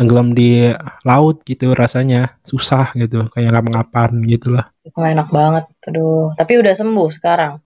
tenggelam 0.00 0.32
di 0.32 0.72
laut 1.04 1.44
gitu 1.44 1.76
rasanya. 1.76 2.40
Susah 2.44 2.96
gitu. 2.96 3.28
Kayak 3.32 3.56
nggak 3.56 3.66
mengapan 3.68 4.10
gitu 4.24 4.56
lah. 4.56 4.72
Itu 4.80 4.96
enak 5.00 5.28
banget. 5.28 5.64
Aduh, 5.88 6.32
tapi 6.36 6.56
udah 6.56 6.72
sembuh 6.72 7.08
sekarang. 7.12 7.60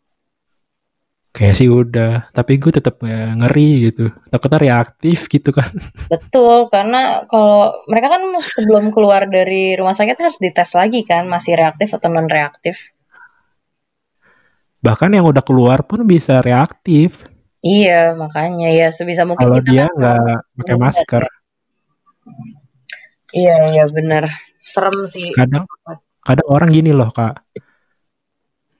Kayak 1.35 1.55
sih 1.59 1.67
udah. 1.67 2.31
Tapi 2.31 2.63
gue 2.63 2.71
tetap 2.71 3.03
ya, 3.03 3.35
ngeri 3.35 3.91
gitu. 3.91 4.07
Takutnya 4.31 4.59
reaktif 4.63 5.27
gitu 5.27 5.51
kan. 5.51 5.75
Betul, 6.15 6.71
karena 6.71 7.27
kalau 7.27 7.75
mereka 7.91 8.15
kan 8.15 8.23
sebelum 8.39 8.95
keluar 8.95 9.27
dari 9.27 9.75
rumah 9.75 9.99
sakit 9.99 10.15
harus 10.15 10.39
dites 10.39 10.79
lagi 10.79 11.03
kan, 11.03 11.27
masih 11.27 11.59
reaktif 11.59 11.91
atau 11.91 12.07
non 12.15 12.31
reaktif. 12.31 12.79
Bahkan 14.79 15.11
yang 15.11 15.27
udah 15.27 15.43
keluar 15.43 15.83
pun 15.83 16.07
bisa 16.07 16.39
reaktif. 16.39 17.27
Iya, 17.65 18.13
makanya 18.13 18.69
ya 18.69 18.93
sebisa 18.93 19.25
mungkin 19.25 19.49
Kalau 19.49 19.59
kita 19.65 19.71
dia 19.73 19.85
kan 19.89 19.97
nggak 19.97 20.21
pakai 20.21 20.75
menghindar 20.77 20.85
masker. 20.85 21.23
ya. 21.25 21.33
Iya, 23.35 23.57
iya 23.73 23.85
benar. 23.89 24.25
Serem 24.61 25.09
sih. 25.09 25.33
Kadang 25.33 25.65
kadang 26.21 26.49
orang 26.53 26.69
gini 26.69 26.93
loh 26.93 27.09
kak. 27.09 27.41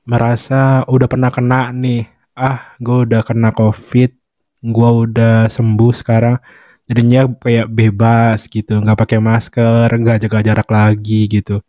Merasa 0.05 0.85
udah 0.85 1.09
pernah 1.09 1.33
kena 1.33 1.73
nih. 1.73 2.05
Ah 2.37 2.77
gue 2.77 3.09
udah 3.09 3.25
kena 3.25 3.57
covid. 3.57 4.13
Gue 4.61 4.91
udah 5.09 5.49
sembuh 5.49 5.93
sekarang. 5.97 6.37
Jadinya 6.85 7.25
kayak 7.41 7.73
bebas 7.73 8.45
gitu. 8.53 8.85
nggak 8.85 9.01
pakai 9.01 9.17
masker. 9.17 9.89
nggak 9.89 10.29
jaga 10.29 10.39
jarak 10.45 10.69
lagi 10.69 11.25
gitu. 11.33 11.65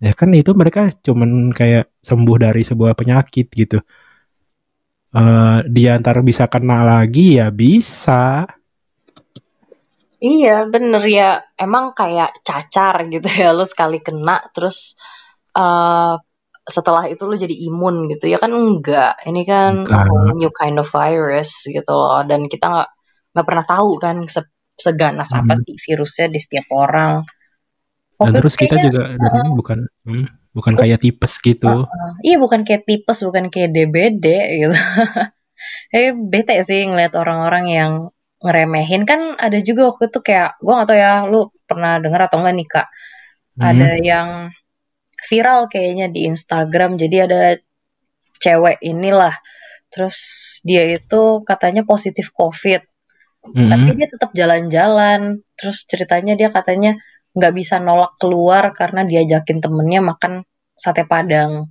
Ya 0.00 0.16
kan 0.16 0.32
itu 0.32 0.56
mereka 0.56 0.88
cuman 1.04 1.52
kayak 1.52 1.92
sembuh 2.00 2.36
dari 2.40 2.64
sebuah 2.64 2.96
penyakit 2.96 3.52
gitu. 3.52 3.84
Eh 5.16 5.58
dia 5.72 5.96
antar 5.96 6.20
bisa 6.20 6.44
kena 6.52 6.84
lagi 6.84 7.40
ya 7.40 7.48
bisa. 7.48 8.44
Iya, 10.20 10.68
bener 10.68 11.02
ya. 11.08 11.30
Emang 11.56 11.96
kayak 11.96 12.40
cacar 12.44 12.94
gitu 13.08 13.24
ya, 13.28 13.56
lu 13.56 13.64
sekali 13.64 14.00
kena 14.04 14.44
terus 14.52 14.96
eh 15.56 16.14
setelah 16.66 17.06
itu 17.06 17.22
lu 17.30 17.38
jadi 17.38 17.54
imun 17.70 18.10
gitu 18.12 18.28
ya 18.28 18.36
kan 18.42 18.52
enggak. 18.52 19.22
Ini 19.24 19.42
kan 19.48 19.72
Enggak. 19.88 20.04
new 20.36 20.52
kind 20.52 20.76
of 20.82 20.88
virus 20.90 21.64
gitu 21.64 21.92
loh 21.96 22.20
dan 22.28 22.50
kita 22.52 22.66
nggak 22.68 22.88
nggak 23.32 23.46
pernah 23.46 23.64
tahu 23.64 23.90
kan 24.02 24.16
se- 24.28 24.52
seganas 24.76 25.30
apa 25.32 25.52
Hmm. 25.56 25.62
sih 25.64 25.76
virusnya 25.80 26.26
di 26.28 26.40
setiap 26.44 26.66
orang. 26.76 27.24
Dan 28.20 28.32
terus 28.36 28.56
kita 28.56 28.76
juga 28.80 29.12
dari 29.16 29.36
ini 29.44 29.50
bukan 29.52 29.78
hmm, 30.08 30.26
bukan 30.56 30.72
kayak 30.72 31.04
tipes 31.04 31.36
gitu. 31.44 31.84
Heeh. 31.84 32.10
Iya 32.24 32.36
bukan 32.40 32.64
kayak 32.64 32.88
tipes, 32.88 33.20
bukan 33.20 33.52
kayak 33.52 33.76
DBD 33.76 34.26
gitu. 34.64 34.72
Eh 35.92 36.12
bete 36.12 36.60
sih 36.68 36.84
ngeliat 36.84 37.16
orang-orang 37.16 37.64
yang 37.72 37.92
ngeremehin 38.44 39.08
kan 39.08 39.34
ada 39.40 39.56
juga 39.64 39.88
waktu 39.88 40.12
itu 40.12 40.20
kayak 40.20 40.60
gue 40.60 40.72
gak 40.72 40.88
tau 40.92 40.98
ya 40.98 41.24
lu 41.24 41.48
pernah 41.64 41.96
denger 41.96 42.28
atau 42.28 42.38
enggak 42.44 42.54
nih 42.60 42.68
kak 42.68 42.88
ada 43.56 43.88
Hmm. 43.96 44.04
yang 44.04 44.28
viral 45.26 45.72
kayaknya 45.72 46.12
di 46.12 46.28
Instagram 46.28 47.00
jadi 47.00 47.16
ada 47.24 47.40
cewek 48.36 48.84
inilah 48.84 49.32
terus 49.88 50.16
dia 50.60 50.84
itu 51.00 51.40
katanya 51.48 51.88
positif 51.88 52.28
covid 52.36 52.84
tapi 53.46 53.88
Mm-mm. 53.88 53.96
dia 53.96 54.08
tetap 54.12 54.30
jalan-jalan 54.36 55.40
terus 55.56 55.88
ceritanya 55.88 56.36
dia 56.36 56.52
katanya 56.52 57.00
nggak 57.36 57.52
bisa 57.52 57.76
nolak 57.78 58.16
keluar 58.16 58.72
karena 58.72 59.04
diajakin 59.04 59.60
temennya 59.60 60.00
makan 60.00 60.42
sate 60.72 61.04
padang. 61.04 61.68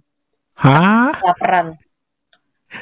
Hah? 0.56 1.12
laparan. 1.20 1.76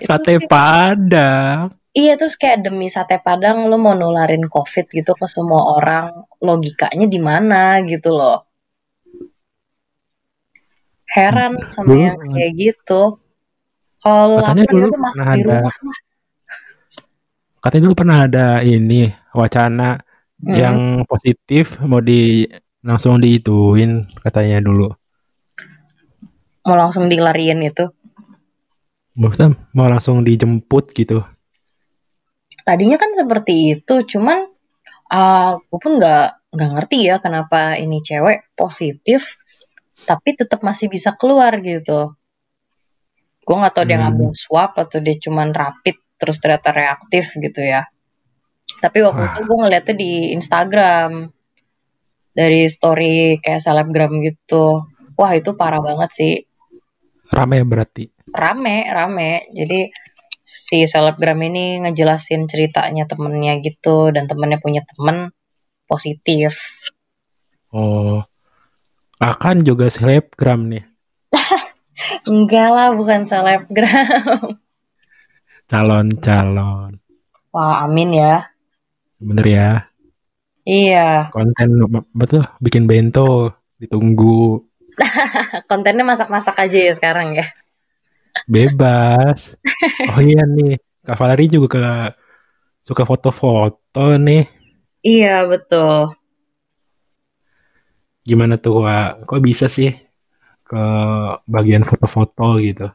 Sate 0.04 0.42
Padang. 0.46 1.74
Iya 1.94 2.18
terus 2.18 2.42
kayak 2.42 2.66
demi 2.66 2.90
sate 2.90 3.22
padang 3.22 3.70
lu 3.70 3.78
mau 3.78 3.94
nularin 3.94 4.50
covid 4.50 4.90
gitu 4.90 5.14
ke 5.14 5.30
semua 5.30 5.78
orang 5.78 6.26
logikanya 6.42 7.06
di 7.06 7.20
mana 7.22 7.78
gitu 7.86 8.18
loh. 8.18 8.50
Heran 11.06 11.70
sama 11.70 11.94
yang 11.94 12.18
kayak 12.34 12.52
gitu. 12.58 13.22
Kalau 14.02 14.42
Katanya 14.42 14.66
lapar 14.66 14.74
dulu 14.74 14.86
udah 14.90 15.02
masuk 15.06 15.26
di 15.30 15.42
rumah. 15.46 15.74
Lah 15.74 16.00
katanya 17.64 17.84
dulu 17.88 17.96
pernah 17.96 18.18
ada 18.28 18.48
ini 18.60 19.08
wacana 19.32 19.96
Mm-mm. 20.44 20.52
yang 20.52 20.78
positif 21.08 21.80
mau 21.80 22.04
di 22.04 22.44
langsung 22.84 23.18
diituin 23.18 23.92
katanya 24.22 24.60
dulu. 24.60 24.92
mau 26.64 26.76
langsung 26.80 27.12
dilariin 27.12 27.60
itu 27.64 27.92
Maksudnya 29.14 29.54
mau 29.78 29.86
langsung 29.86 30.26
dijemput 30.26 30.90
gitu. 30.92 31.22
tadinya 32.64 32.96
kan 32.96 33.12
seperti 33.12 33.76
itu 33.76 33.96
cuman 34.08 34.48
uh, 35.12 35.60
aku 35.60 35.76
pun 35.78 36.00
nggak 36.00 36.26
nggak 36.56 36.70
ngerti 36.80 36.98
ya 37.12 37.20
kenapa 37.20 37.76
ini 37.76 38.00
cewek 38.00 38.48
positif 38.56 39.36
tapi 40.08 40.40
tetap 40.40 40.64
masih 40.64 40.88
bisa 40.88 41.12
keluar 41.20 41.60
gitu 41.60 42.16
gue 43.44 43.56
nggak 43.60 43.74
tahu 43.76 43.84
dia 43.84 44.00
Hmm. 44.00 44.16
ngambil 44.16 44.32
swab 44.32 44.72
atau 44.80 45.04
dia 45.04 45.20
cuman 45.20 45.52
rapid 45.52 46.00
terus 46.16 46.40
ternyata 46.40 46.72
reaktif 46.72 47.36
gitu 47.36 47.60
ya 47.60 47.84
tapi 48.80 49.04
waktu 49.04 49.20
Wah. 49.20 49.32
itu 49.36 49.40
gue 49.44 49.58
ngeliatnya 49.60 49.96
di 50.00 50.12
Instagram 50.32 51.12
dari 52.34 52.66
story 52.68 53.38
kayak 53.40 53.62
selebgram 53.62 54.20
gitu 54.22 54.90
wah 55.16 55.32
itu 55.34 55.54
parah 55.54 55.80
banget 55.80 56.10
sih 56.12 56.34
Rame 57.30 57.66
berarti. 57.66 58.10
rame 58.30 58.86
rame 58.90 59.50
jadi 59.54 59.90
si 60.44 60.86
selebgram 60.86 61.40
ini 61.40 61.82
ngejelasin 61.82 62.46
ceritanya 62.46 63.06
temennya 63.06 63.58
gitu 63.62 64.10
dan 64.10 64.26
temennya 64.28 64.60
punya 64.60 64.82
temen 64.84 65.32
positif 65.86 66.58
Oh. 67.74 68.22
Akan 69.18 69.66
juga 69.66 69.90
selebgram 69.90 70.70
nih. 70.70 70.86
enggak 72.30 72.70
lah 72.70 72.94
bukan 72.94 73.26
selebgram 73.26 74.62
Calon-calon. 75.66 77.02
wah 77.50 77.82
amin 77.82 78.10
ya 78.14 78.36
Bener 79.18 79.46
ya. 79.48 79.70
Iya 80.66 81.34
Konten 81.34 81.70
betul 82.20 82.42
bikin 82.64 82.84
bento 82.90 83.52
ditunggu 83.82 84.64
kontennya 85.70 86.04
masak-masak 86.06 86.56
aja 86.64 86.78
ya 86.88 86.94
sekarang 86.98 87.28
ya 87.40 87.46
bebas. 88.56 89.40
Oh 90.10 90.20
iya 90.28 90.42
nih, 90.56 90.72
Kak 91.06 91.18
Valerie 91.20 91.52
juga 91.56 91.68
ke 91.76 91.82
suka 92.88 93.04
foto-foto 93.10 94.00
nih. 94.20 94.44
iya 95.12 95.36
betul 95.50 96.16
Gimana 98.30 98.56
tuh, 98.64 98.74
Wak? 98.86 99.28
Kok 99.28 99.42
bisa 99.48 99.66
sih 99.76 99.90
ke 100.70 100.82
bagian 101.54 101.84
foto-foto 101.90 102.44
gitu? 102.68 102.88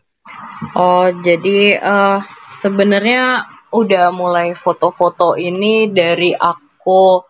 oh 0.76 1.06
jadi 1.22 1.58
eh, 1.78 2.18
sebenarnya 2.52 3.44
udah 3.72 4.04
mulai 4.10 4.56
foto-foto 4.56 5.36
ini 5.36 5.92
dari 5.92 6.32
aku 6.32 7.27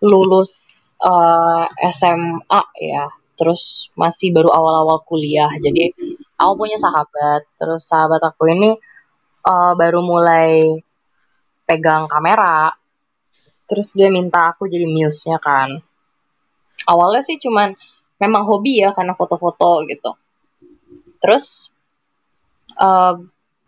lulus 0.00 0.50
eh, 1.00 1.64
SMA 1.92 2.62
ya. 2.80 3.06
Terus 3.36 3.88
masih 3.96 4.36
baru 4.36 4.52
awal-awal 4.52 5.04
kuliah. 5.08 5.48
Jadi 5.56 5.92
aku 6.36 6.52
punya 6.56 6.76
sahabat. 6.80 7.48
Terus 7.56 7.82
sahabat 7.88 8.20
aku 8.24 8.48
ini 8.52 8.76
eh, 9.46 9.72
baru 9.76 10.00
mulai 10.04 10.80
pegang 11.68 12.08
kamera. 12.10 12.72
Terus 13.70 13.94
dia 13.94 14.10
minta 14.10 14.50
aku 14.50 14.66
jadi 14.66 14.84
muse-nya 14.88 15.38
kan. 15.38 15.78
Awalnya 16.88 17.22
sih 17.22 17.38
cuman 17.38 17.76
memang 18.18 18.42
hobi 18.44 18.82
ya 18.82 18.90
karena 18.96 19.14
foto-foto 19.14 19.84
gitu. 19.86 20.10
Terus 21.20 21.70
eh, 22.74 23.14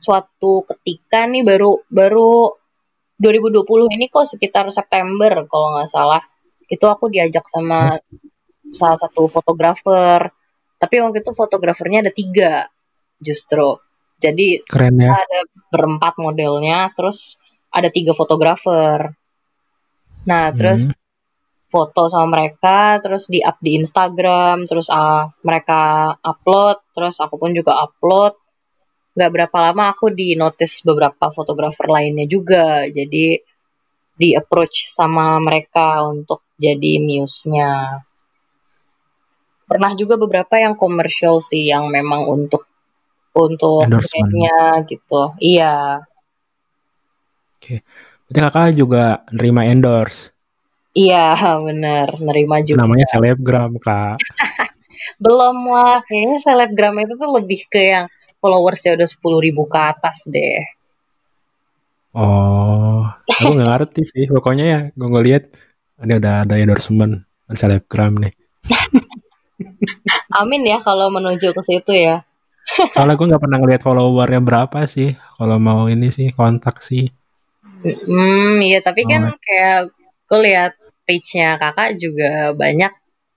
suatu 0.03 0.67
ketika 0.67 1.31
nih 1.31 1.47
baru 1.47 1.79
baru 1.87 2.62
2020 3.23 3.95
ini 3.95 4.11
kok 4.11 4.27
sekitar 4.27 4.67
September 4.75 5.47
kalau 5.47 5.79
nggak 5.79 5.87
salah. 5.87 6.23
Itu 6.67 6.91
aku 6.91 7.07
diajak 7.07 7.47
sama 7.47 7.95
salah 8.75 8.99
satu 8.99 9.31
fotografer. 9.31 10.27
Tapi 10.83 10.95
waktu 10.99 11.23
itu 11.23 11.31
fotografernya 11.31 12.03
ada 12.03 12.11
tiga 12.11 12.67
justru. 13.23 13.79
Jadi 14.19 14.67
Keren 14.67 14.99
ya. 14.99 15.15
ada 15.15 15.41
berempat 15.71 16.19
modelnya 16.19 16.91
terus 16.99 17.39
ada 17.71 17.87
tiga 17.95 18.11
fotografer. 18.11 19.15
Nah 20.27 20.51
terus 20.51 20.91
Hmm. 20.91 20.99
foto 21.71 22.05
sama 22.11 22.37
mereka 22.37 23.01
terus 23.01 23.33
di 23.33 23.41
up 23.41 23.57
di 23.63 23.81
Instagram 23.81 24.69
terus 24.69 24.93
ah, 24.93 25.31
mereka 25.41 26.13
upload 26.21 26.85
terus 26.93 27.17
aku 27.23 27.41
pun 27.41 27.57
juga 27.57 27.81
upload 27.81 28.37
nggak 29.13 29.31
berapa 29.33 29.57
lama 29.71 29.93
aku 29.93 30.09
di 30.13 30.35
notice 30.35 30.81
beberapa 30.85 31.29
fotografer 31.29 31.89
lainnya 31.89 32.25
juga. 32.25 32.89
Jadi 32.89 33.37
di 34.13 34.29
approach 34.37 34.93
sama 34.93 35.41
mereka 35.41 36.05
untuk 36.05 36.45
jadi 36.57 37.01
muse-nya. 37.01 38.05
Pernah 39.69 39.93
juga 39.97 40.21
beberapa 40.21 40.61
yang 40.61 40.77
komersial 40.77 41.41
sih 41.41 41.73
yang 41.73 41.89
memang 41.89 42.29
untuk 42.29 42.69
untuk 43.33 43.89
brandnya 43.89 44.85
gitu. 44.85 45.33
Iya. 45.41 46.05
Berarti 48.29 48.41
kakak 48.41 48.77
juga 48.77 49.25
nerima 49.33 49.65
endorse. 49.69 50.33
iya 50.93 51.33
bener. 51.67 52.13
Nerima 52.21 52.61
juga. 52.61 52.85
Namanya 52.85 53.07
selebgram, 53.09 53.81
Kak. 53.81 54.21
belum 55.25 55.57
lah. 55.73 56.05
Kayaknya 56.05 56.39
selebgram 56.41 56.95
itu 57.01 57.15
tuh 57.17 57.31
lebih 57.33 57.61
ke 57.73 57.81
yang 57.81 58.07
followersnya 58.43 58.99
udah 58.99 59.07
10.000 59.07 59.47
ribu 59.47 59.63
ke 59.71 59.79
atas 59.79 60.27
deh 60.27 60.61
Oh, 62.13 63.09
aku 63.25 63.57
nggak 63.57 63.69
ngerti 63.73 64.03
sih. 64.05 64.25
Pokoknya 64.29 64.65
ya, 64.69 64.81
gue 64.93 65.09
ngeliat 65.09 65.49
ini 66.05 66.13
udah 66.21 66.45
ada 66.45 66.61
endorsement 66.61 67.25
dan 67.49 67.57
selebgram 67.57 68.21
nih. 68.21 68.37
amin 70.41 70.63
ya 70.69 70.77
kalau 70.83 71.09
menuju 71.09 71.53
ke 71.53 71.63
situ 71.63 71.93
ya 71.95 72.21
Soalnya 72.95 73.17
gue 73.17 73.27
nggak 73.33 73.43
pernah 73.43 73.59
ngeliat 73.59 73.81
followernya 73.81 74.41
berapa 74.45 74.85
sih. 74.85 75.17
Kalau 75.17 75.57
mau 75.57 75.89
ini 75.89 76.13
sih 76.13 76.31
kontak 76.31 76.85
sih. 76.85 77.09
Hmm, 77.83 78.61
iya 78.61 78.79
tapi 78.79 79.03
kan 79.03 79.33
Oh. 79.33 79.37
kayak 79.41 79.91
gue 80.29 80.39
lihat 80.47 80.73
page-nya 81.03 81.59
kakak 81.59 81.99
juga 81.99 82.55
banyak, 82.55 82.93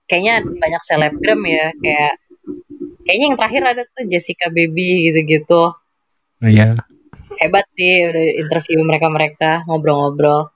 kayaknya 0.06 0.44
banyak 0.46 0.82
selebgram 0.86 1.40
ya, 1.42 1.74
kayak 1.74 2.14
kayaknya 3.06 3.26
yang 3.30 3.38
terakhir 3.38 3.62
ada 3.62 3.82
tuh 3.86 4.04
Jessica 4.10 4.50
Baby 4.50 5.08
gitu-gitu. 5.08 5.72
Nah, 6.42 6.50
ya, 6.52 6.76
Hebat 7.36 7.68
sih 7.76 8.08
udah 8.08 8.26
interview 8.40 8.80
mereka-mereka 8.82 9.64
ngobrol-ngobrol. 9.68 10.50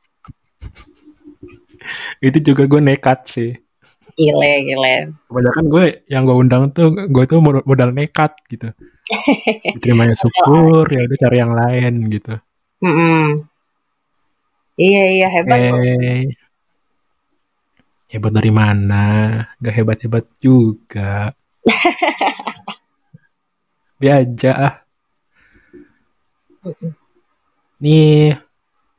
itu 2.20 2.38
juga 2.52 2.68
gue 2.68 2.80
nekat 2.80 3.20
sih. 3.28 3.50
Gile, 4.16 4.52
gile. 4.68 5.16
Kebanyakan 5.28 5.64
gue 5.70 5.84
yang 6.10 6.22
gue 6.28 6.36
undang 6.36 6.62
tuh 6.72 6.92
gue 6.92 7.24
tuh 7.24 7.40
modal, 7.40 7.92
nekat 7.92 8.36
gitu. 8.48 8.68
Diterimanya 9.76 10.16
syukur, 10.16 10.84
ya 10.88 11.04
udah 11.04 11.18
cari 11.20 11.36
yang 11.40 11.52
lain 11.56 11.94
gitu. 12.12 12.34
Mm-mm. 12.80 13.48
Iya, 14.80 15.02
iya 15.12 15.28
hebat. 15.28 15.58
loh. 15.60 15.80
Eh, 15.84 16.24
hebat 18.08 18.32
dari 18.32 18.52
mana? 18.52 19.04
Gak 19.60 19.74
hebat-hebat 19.76 20.24
juga. 20.40 21.36
Ah. 24.00 24.80
Nih, 27.80 28.36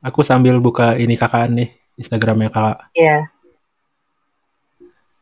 aku 0.02 0.22
sambil 0.22 0.58
buka 0.62 0.94
ini 0.98 1.18
kakak 1.18 1.50
nih, 1.50 1.74
Instagramnya 1.98 2.50
kakak. 2.54 2.78
Iya. 2.94 3.30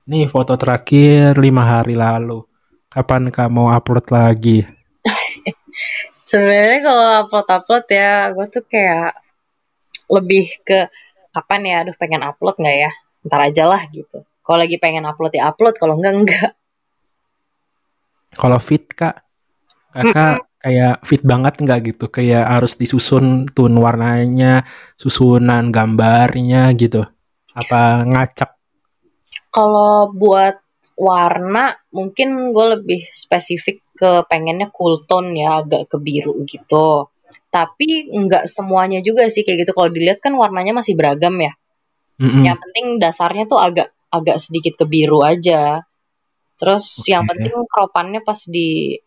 Nih 0.09 0.27
foto 0.27 0.59
terakhir 0.59 1.39
lima 1.39 1.63
hari 1.63 1.95
lalu. 1.95 2.43
Kapan 2.89 3.31
kamu 3.31 3.71
upload 3.71 4.07
lagi? 4.11 4.65
Sebenarnya 6.29 6.79
kalau 6.81 7.07
upload-upload 7.25 7.85
ya, 7.87 8.11
gue 8.33 8.45
tuh 8.49 8.63
kayak 8.65 9.15
lebih 10.09 10.49
ke 10.65 10.89
kapan 11.29 11.61
ya, 11.69 11.75
aduh 11.85 11.95
pengen 11.95 12.25
upload 12.25 12.57
nggak 12.57 12.77
ya? 12.89 12.91
Ntar 13.23 13.41
aja 13.47 13.63
lah 13.69 13.81
gitu. 13.93 14.25
Kalau 14.25 14.57
lagi 14.57 14.81
pengen 14.81 15.05
upload 15.05 15.37
ya 15.37 15.53
upload, 15.53 15.77
kalau 15.77 15.95
enggak 16.01 16.13
enggak. 16.17 16.51
Kalau 18.33 18.59
fit 18.61 18.85
kak, 18.93 19.25
kakak 19.93 20.45
kayak 20.59 21.01
fit 21.07 21.23
banget 21.23 21.53
nggak 21.63 21.79
gitu? 21.93 22.05
Kayak 22.11 22.45
harus 22.45 22.75
disusun 22.75 23.49
tun 23.51 23.73
warnanya, 23.79 24.67
susunan 24.99 25.71
gambarnya 25.71 26.71
gitu. 26.75 27.07
Apa 27.55 28.05
ngacak? 28.05 28.59
Kalau 29.49 30.13
buat 30.13 30.61
warna, 30.99 31.73
mungkin 31.95 32.51
gue 32.53 32.65
lebih 32.77 33.01
spesifik 33.09 33.81
ke 33.95 34.27
pengennya 34.27 34.69
cool 34.69 35.01
tone 35.07 35.33
ya, 35.33 35.63
agak 35.63 35.89
ke 35.89 35.97
biru 35.97 36.43
gitu. 36.45 37.09
Tapi 37.49 38.13
nggak 38.13 38.45
semuanya 38.45 39.01
juga 39.01 39.25
sih 39.31 39.41
kayak 39.41 39.65
gitu. 39.65 39.71
Kalau 39.73 39.89
dilihat 39.89 40.21
kan 40.21 40.37
warnanya 40.37 40.77
masih 40.77 40.93
beragam 40.93 41.33
ya. 41.39 41.55
Mm-mm. 42.19 42.43
Yang 42.45 42.57
penting 42.61 42.85
dasarnya 42.99 43.47
tuh 43.47 43.57
agak 43.57 43.95
agak 44.11 44.37
sedikit 44.37 44.75
ke 44.75 44.85
biru 44.85 45.23
aja. 45.23 45.87
Terus 46.59 47.07
yang 47.07 47.23
Oke. 47.23 47.39
penting 47.39 47.55
kropannya 47.71 48.19
pas 48.19 48.43
di 48.43 48.99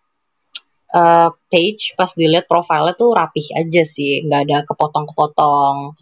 eh, 0.93 1.29
page, 1.53 1.93
pas 2.01 2.09
dilihat 2.17 2.49
profilnya 2.49 2.97
tuh 2.97 3.13
rapih 3.13 3.53
aja 3.53 3.83
sih, 3.85 4.25
nggak 4.25 4.43
ada 4.49 4.59
kepotong-kepotong. 4.65 5.93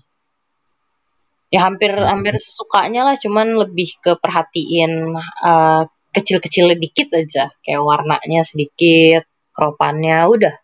Ya 1.51 1.67
hampir 1.67 1.91
hampir 1.91 2.39
sukanya 2.39 3.03
lah, 3.03 3.19
cuman 3.19 3.59
lebih 3.67 3.99
ke 3.99 4.15
perhatiin 4.15 5.19
eh, 5.19 5.83
kecil-kecilnya 6.15 6.79
dikit 6.79 7.11
aja, 7.15 7.51
kayak 7.67 7.83
warnanya 7.83 8.43
sedikit, 8.47 9.27
kropannya 9.51 10.27
udah. 10.31 10.55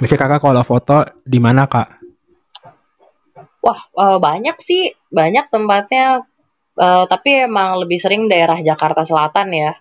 Biasanya 0.00 0.20
kakak 0.24 0.40
kalau 0.40 0.64
foto 0.64 1.04
di 1.28 1.36
mana 1.36 1.68
kak? 1.68 2.00
Wah, 3.60 3.80
eh, 3.92 4.16
banyak 4.16 4.56
sih, 4.56 4.96
banyak 5.12 5.52
tempatnya. 5.52 6.24
Eh, 6.80 7.04
tapi 7.12 7.44
emang 7.44 7.76
lebih 7.76 8.00
sering 8.00 8.24
daerah 8.24 8.56
Jakarta 8.64 9.04
Selatan 9.04 9.52
ya. 9.52 9.76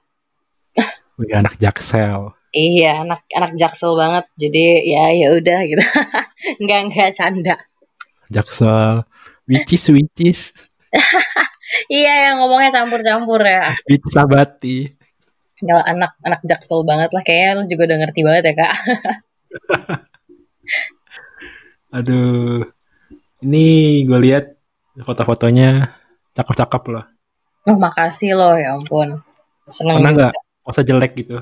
Wih, 1.15 1.31
anak 1.31 1.55
Jaksel. 1.55 2.35
Iya, 2.51 3.07
anak 3.07 3.23
anak 3.31 3.55
Jaksel 3.55 3.95
banget. 3.95 4.27
Jadi 4.35 4.83
ya 4.83 5.07
ya 5.15 5.27
udah 5.31 5.59
gitu. 5.63 5.79
Enggak 6.59 6.79
enggak 6.91 7.09
canda. 7.15 7.55
Jaksel. 8.27 9.07
Which 9.47 9.71
is, 9.71 9.87
which 9.87 10.19
is. 10.19 10.51
Iya, 11.85 12.33
yang 12.33 12.41
ngomongnya 12.41 12.81
campur-campur 12.81 13.45
ya. 13.45 13.69
Which 13.85 14.01
is 14.01 14.17
Abati. 14.17 14.89
Kalau 15.61 15.85
anak 15.85 16.17
anak 16.25 16.41
Jaksel 16.41 16.81
banget 16.81 17.13
lah 17.13 17.21
kayaknya 17.21 17.61
lu 17.61 17.63
juga 17.69 17.93
udah 17.93 17.97
ngerti 18.01 18.21
banget 18.25 18.43
ya, 18.49 18.53
Kak. 18.57 18.73
Aduh. 22.01 22.65
Ini 23.45 23.65
gue 24.09 24.19
lihat 24.19 24.57
foto-fotonya 24.97 25.98
cakep-cakep 26.39 26.83
loh. 26.95 27.05
Oh, 27.67 27.75
makasih 27.75 28.39
loh, 28.39 28.55
ya 28.55 28.79
ampun. 28.79 29.19
Seneng 29.67 29.99
Pernah 29.99 30.13
nggak 30.15 30.33
masa 30.63 30.81
jelek 30.87 31.11
gitu? 31.19 31.37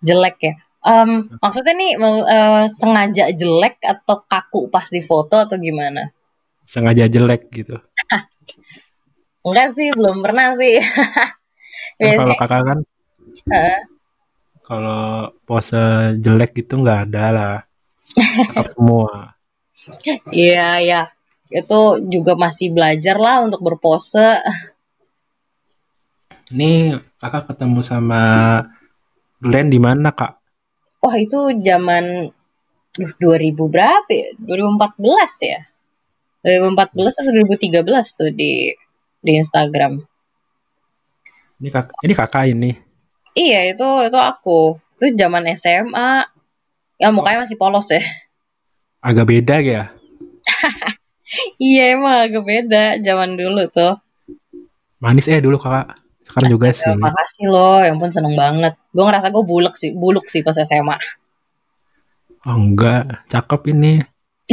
jelek 0.00 0.36
ya. 0.40 0.54
Em, 0.78 1.26
maksudnya 1.42 1.74
nih 1.74 1.92
eh, 1.98 2.64
sengaja 2.70 3.24
jelek 3.34 3.82
atau 3.82 4.24
kaku 4.24 4.70
pas 4.72 4.86
di 4.88 5.02
foto 5.04 5.36
atau 5.36 5.58
gimana? 5.58 6.08
Sengaja 6.64 7.10
jelek 7.10 7.50
gitu. 7.52 7.76
Enggak 9.46 9.74
sih, 9.74 9.88
belum 9.92 10.22
pernah 10.24 10.54
sih. 10.56 10.78
Kan 11.98 12.14
kalau 12.14 12.30
Biasanya 12.30 12.36
kakak 12.38 12.62
kan 12.62 12.78
Heeh. 13.50 13.78
kalau 14.62 15.34
pose 15.42 16.14
jelek 16.22 16.54
gitu 16.54 16.78
nggak 16.78 17.10
ada 17.10 17.24
lah. 17.34 17.56
Cakep 18.14 18.66
semua. 18.78 19.34
Iya, 20.34 20.68
ya. 20.84 21.02
Itu 21.48 22.04
juga 22.12 22.36
masih 22.36 22.72
belajar 22.76 23.16
lah 23.16 23.44
untuk 23.44 23.64
berpose. 23.64 24.44
Ini 26.52 26.96
kakak 27.20 27.52
ketemu 27.52 27.80
sama 27.84 28.22
Glenn 29.40 29.72
di 29.72 29.80
mana 29.80 30.12
kak? 30.12 30.40
Wah, 31.04 31.16
itu 31.16 31.60
zaman 31.60 32.28
duh, 32.96 33.12
2000 33.16 33.68
berapa 33.68 34.10
ya? 34.10 34.32
2014 34.40 35.44
ya? 35.44 35.60
2014 36.44 37.20
atau 37.20 37.32
2013 37.32 38.18
tuh 38.18 38.30
di 38.32 38.72
di 39.20 39.32
Instagram. 39.36 40.00
Ini 41.58 41.68
kakak, 41.74 41.96
ini 42.06 42.14
kakak 42.14 42.44
ini. 42.48 42.70
Iya, 43.34 43.74
itu 43.74 43.88
itu 44.06 44.18
aku. 44.18 44.78
Itu 44.98 45.14
zaman 45.14 45.46
SMA. 45.54 46.26
Ya 46.98 47.14
mukanya 47.14 47.46
masih 47.46 47.58
polos 47.58 47.90
ya. 47.90 48.02
Agak 48.98 49.30
beda 49.30 49.62
ya. 49.62 49.94
Iya, 51.60 51.98
emang 51.98 52.14
agak 52.24 52.44
beda 52.44 52.84
zaman 53.04 53.36
dulu 53.36 53.68
tuh. 53.68 54.00
Manis 54.98 55.28
eh 55.28 55.38
dulu 55.38 55.60
kakak. 55.60 56.00
Sekarang 56.28 56.50
juga 56.52 56.68
sih. 56.76 56.84
Ya, 56.84 56.96
makasih 56.96 57.46
loh, 57.48 57.80
yang 57.80 57.96
pun 57.96 58.12
seneng 58.12 58.36
banget. 58.36 58.76
Gue 58.92 59.04
ngerasa 59.04 59.32
gue 59.32 59.44
buluk 59.44 59.74
sih, 59.76 59.96
buluk 59.96 60.28
sih 60.28 60.44
pas 60.44 60.56
SMA. 60.56 60.96
Oh 62.44 62.56
enggak, 62.56 63.24
cakep 63.32 63.60
ini. 63.72 64.04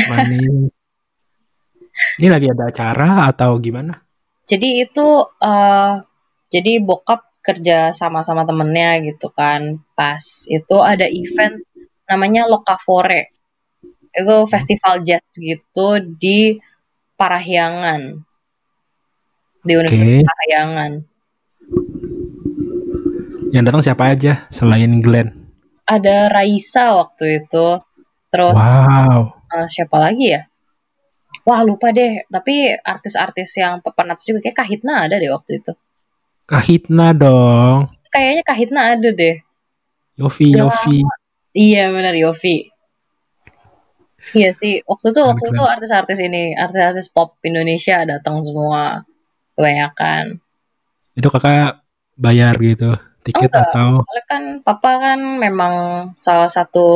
Manis. 0.07 0.71
ini 2.19 2.27
lagi 2.27 2.47
ada 2.51 2.71
acara 2.71 3.27
atau 3.31 3.59
gimana? 3.59 3.99
Jadi 4.47 4.83
itu 4.83 5.07
eh 5.43 5.93
jadi 6.51 6.79
bokap 6.79 7.43
kerja 7.43 7.91
sama-sama 7.91 8.47
temennya 8.47 9.03
gitu 9.03 9.31
kan. 9.35 9.83
Pas 9.95 10.47
itu 10.47 10.77
ada 10.79 11.07
event 11.11 11.59
namanya 12.07 12.47
Lokavore. 12.47 13.34
Itu 14.15 14.47
festival 14.47 15.03
jazz 15.03 15.23
gitu 15.35 15.87
di 16.15 16.55
Parahyangan. 17.19 18.15
Di 19.65 19.73
Universitas 19.75 20.23
Oke. 20.23 20.27
Parahyangan. 20.27 20.91
Yang 23.51 23.63
datang 23.71 23.83
siapa 23.83 24.03
aja 24.11 24.33
selain 24.51 24.99
Glenn? 24.99 25.31
Ada 25.87 26.27
Raisa 26.31 26.95
waktu 26.95 27.45
itu. 27.45 27.67
Terus 28.31 28.59
Wow. 28.59 29.31
eh, 29.55 29.67
siapa 29.71 29.95
lagi 29.95 30.35
ya? 30.35 30.43
Wah 31.45 31.61
lupa 31.63 31.93
deh. 31.95 32.25
Tapi 32.27 32.75
artis-artis 32.75 33.55
yang 33.55 33.79
pepenat 33.79 34.19
juga 34.23 34.43
kayak 34.43 34.57
Kahitna 34.59 35.07
ada 35.07 35.15
deh 35.15 35.31
waktu 35.31 35.61
itu. 35.63 35.71
Kahitna 36.45 37.15
dong. 37.15 37.89
Kayaknya 38.11 38.43
Kahitna 38.43 38.81
ada 38.97 39.09
deh. 39.11 39.39
Yofi, 40.19 40.55
Yofi. 40.55 41.03
Iya 41.55 41.91
benar 41.95 42.15
Yofi. 42.15 42.74
Iya 44.33 44.49
sih, 44.55 44.81
waktu 44.87 45.13
itu 45.13 45.21
waktu 45.21 45.45
itu 45.53 45.63
artis-artis 45.63 46.17
ini, 46.17 46.57
artis-artis 46.57 47.13
pop 47.13 47.37
Indonesia 47.45 48.01
datang 48.09 48.41
semua 48.41 49.05
kebanyakan. 49.53 50.41
Itu 51.13 51.29
kakak 51.29 51.85
bayar 52.17 52.57
gitu 52.57 52.97
tiket 53.25 53.49
Enggak, 53.49 53.73
atau 53.73 53.87
soalnya 54.05 54.25
kan 54.29 54.43
papa 54.61 54.91
kan 55.01 55.19
memang 55.41 55.73
salah 56.21 56.47
satu 56.47 56.87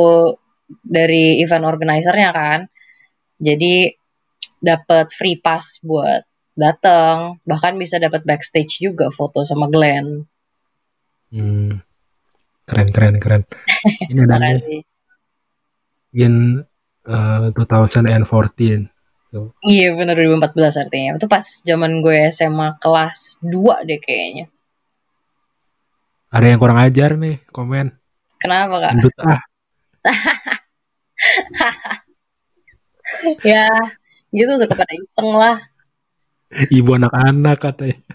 dari 0.86 1.42
event 1.42 1.66
organizer-nya 1.66 2.30
kan. 2.30 2.60
Jadi 3.42 3.90
dapat 4.62 5.10
free 5.10 5.42
pass 5.42 5.82
buat 5.82 6.22
datang, 6.54 7.42
bahkan 7.42 7.74
bisa 7.80 7.98
dapat 7.98 8.22
backstage 8.22 8.78
juga 8.78 9.10
foto 9.10 9.42
sama 9.42 9.66
Glenn. 9.66 10.22
Hmm, 11.34 11.82
keren 12.68 12.88
keren 12.94 13.16
keren. 13.18 13.42
Ini 14.10 14.20
Makasih. 14.26 14.82
in 16.10 16.66
uh, 17.10 17.50
2014. 17.50 18.86
Tuh. 19.30 19.54
Iya 19.62 19.94
benar 19.94 20.18
2014 20.18 20.82
artinya. 20.86 21.10
Itu 21.18 21.26
pas 21.30 21.62
zaman 21.62 22.02
gue 22.02 22.30
SMA 22.34 22.78
kelas 22.82 23.38
2 23.42 23.86
deh 23.86 24.00
kayaknya. 24.02 24.50
Ada 26.30 26.54
yang 26.54 26.60
kurang 26.62 26.78
ajar 26.78 27.18
nih 27.18 27.42
komen. 27.50 27.90
Kenapa 28.38 28.74
kak? 28.78 28.92
Gendut 28.94 29.14
ah. 29.22 29.40
Ya 33.42 33.66
gitu 34.30 34.54
suka 34.58 34.74
pada 34.78 34.94
iseng 34.94 35.30
lah. 35.34 35.56
Ibu 36.70 36.98
anak-anak 36.98 37.58
katanya. 37.58 37.98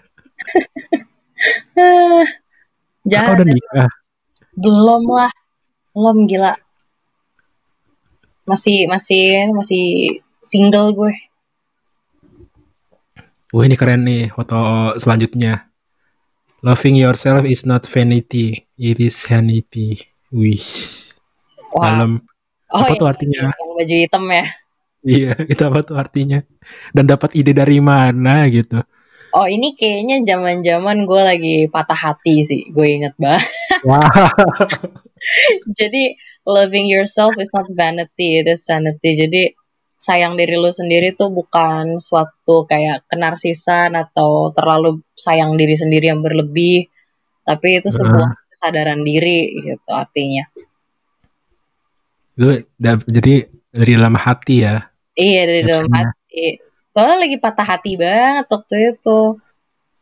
Ah, 1.76 2.24
Jahat 3.04 3.36
udah 3.36 3.44
nikah. 3.44 3.92
belum 4.56 5.04
lah. 5.04 5.28
Belum 5.92 6.24
gila. 6.24 6.56
Masih 8.46 8.86
masih 8.86 9.50
masih 9.52 9.84
single 10.38 10.94
gue. 10.94 11.12
Wah 13.50 13.64
ini 13.66 13.74
keren 13.74 14.06
nih 14.06 14.30
foto 14.30 14.94
selanjutnya. 14.98 15.66
Loving 16.64 16.96
yourself 16.98 17.46
is 17.46 17.62
not 17.68 17.86
vanity, 17.86 18.66
it 18.80 18.98
is 18.98 19.14
sanity. 19.14 20.02
Wih, 20.34 20.62
Wah. 21.70 21.84
dalam. 21.94 22.22
Oh, 22.66 22.82
Apa 22.82 22.94
yang, 22.94 22.98
tuh 22.98 23.08
artinya? 23.08 23.40
yang 23.54 23.72
baju 23.78 23.94
hitam 23.94 24.24
ya. 24.26 24.44
Iya, 25.06 25.32
itu 25.52 25.62
apa 25.62 25.78
tuh 25.86 25.94
artinya? 25.94 26.42
Dan 26.90 27.06
dapat 27.06 27.38
ide 27.38 27.54
dari 27.54 27.78
mana 27.78 28.50
gitu? 28.50 28.82
Oh 29.36 29.46
ini 29.46 29.76
kayaknya 29.76 30.24
zaman-zaman 30.24 31.04
gue 31.04 31.22
lagi 31.22 31.54
patah 31.70 31.94
hati 31.94 32.42
sih. 32.42 32.62
Gue 32.72 32.98
inget 32.98 33.14
banget. 33.20 33.46
Wah, 33.86 34.10
Jadi 35.78 36.16
loving 36.46 36.86
yourself 36.86 37.34
is 37.36 37.50
not 37.50 37.66
vanity, 37.74 38.40
it 38.40 38.46
is 38.46 38.62
sanity. 38.62 39.18
Jadi 39.18 39.52
sayang 39.98 40.38
diri 40.38 40.54
lu 40.54 40.70
sendiri 40.70 41.12
tuh 41.18 41.34
bukan 41.34 41.98
suatu 41.98 42.64
kayak 42.70 43.10
kenarsisan 43.10 43.98
atau 43.98 44.54
terlalu 44.54 45.02
sayang 45.18 45.58
diri 45.58 45.74
sendiri 45.74 46.06
yang 46.06 46.22
berlebih, 46.22 46.86
tapi 47.42 47.82
itu 47.82 47.90
sebuah 47.90 48.38
kesadaran 48.54 49.02
diri 49.02 49.58
gitu 49.58 49.90
artinya. 49.90 50.46
da- 52.76 53.08
jadi 53.08 53.48
dari 53.72 53.92
dalam 53.96 54.14
hati 54.14 54.62
ya. 54.62 54.86
Iya 55.16 55.42
dari 55.48 55.62
dalam 55.64 55.88
hati. 55.88 56.60
Soalnya 56.92 57.16
lagi 57.28 57.36
patah 57.40 57.66
hati 57.66 57.92
banget 57.96 58.46
waktu 58.48 58.76
itu. 58.96 59.20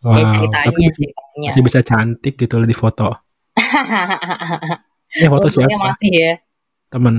Wow, 0.04 0.20
ceritanya, 0.20 0.68
tapi 0.68 0.82
masih, 0.84 0.92
ceritanya. 1.00 1.48
masih 1.48 1.62
bisa 1.64 1.80
cantik 1.80 2.34
gitu 2.36 2.54
loh 2.60 2.68
di 2.68 2.76
foto. 2.76 3.08
Ini 5.14 5.26
foto 5.30 5.46
Untungnya 5.46 5.78
siapa? 5.78 5.86
masih 5.94 6.10
ya. 6.10 6.32
Temen. 6.90 7.14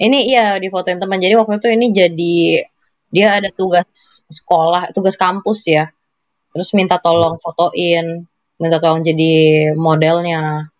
Ini 0.00 0.18
iya 0.26 0.46
di 0.58 0.68
fotoin 0.72 0.98
teman. 0.98 1.22
Jadi 1.22 1.34
waktu 1.38 1.60
itu 1.60 1.68
ini 1.70 1.86
jadi 1.94 2.36
dia 3.10 3.26
ada 3.38 3.50
tugas 3.54 4.24
sekolah, 4.26 4.90
tugas 4.90 5.14
kampus 5.14 5.70
ya. 5.70 5.90
Terus 6.50 6.74
minta 6.74 6.98
tolong 6.98 7.38
fotoin, 7.38 8.26
minta 8.58 8.78
tolong 8.82 9.06
jadi 9.06 9.32
modelnya. 9.78 10.72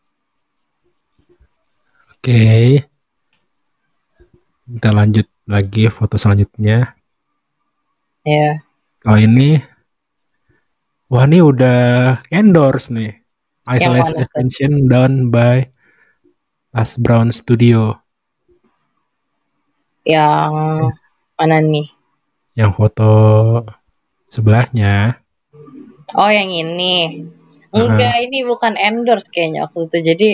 Oke. 2.18 2.82
Kita 4.70 4.90
lanjut 4.94 5.26
lagi 5.46 5.90
foto 5.90 6.14
selanjutnya. 6.18 6.94
Ya. 8.26 8.62
Kalau 9.02 9.18
ini, 9.18 9.58
wah 11.10 11.26
ini 11.26 11.38
udah 11.42 11.78
endorse 12.30 12.90
nih. 12.94 13.20
Tuh? 13.70 14.18
extension 14.18 14.90
done 14.90 15.30
by 15.30 15.62
Las 16.70 16.94
Brown 17.02 17.34
Studio. 17.34 17.98
Yang 20.06 20.54
mana 21.34 21.58
nih? 21.58 21.90
Yang 22.54 22.70
foto 22.78 23.10
sebelahnya. 24.30 25.18
Oh, 26.14 26.30
yang 26.30 26.54
ini. 26.54 27.26
Enggak, 27.74 28.22
ini 28.22 28.46
bukan 28.46 28.78
endorse 28.78 29.34
kayaknya 29.34 29.66
waktu 29.66 29.90
itu. 29.90 29.98
Jadi 30.14 30.28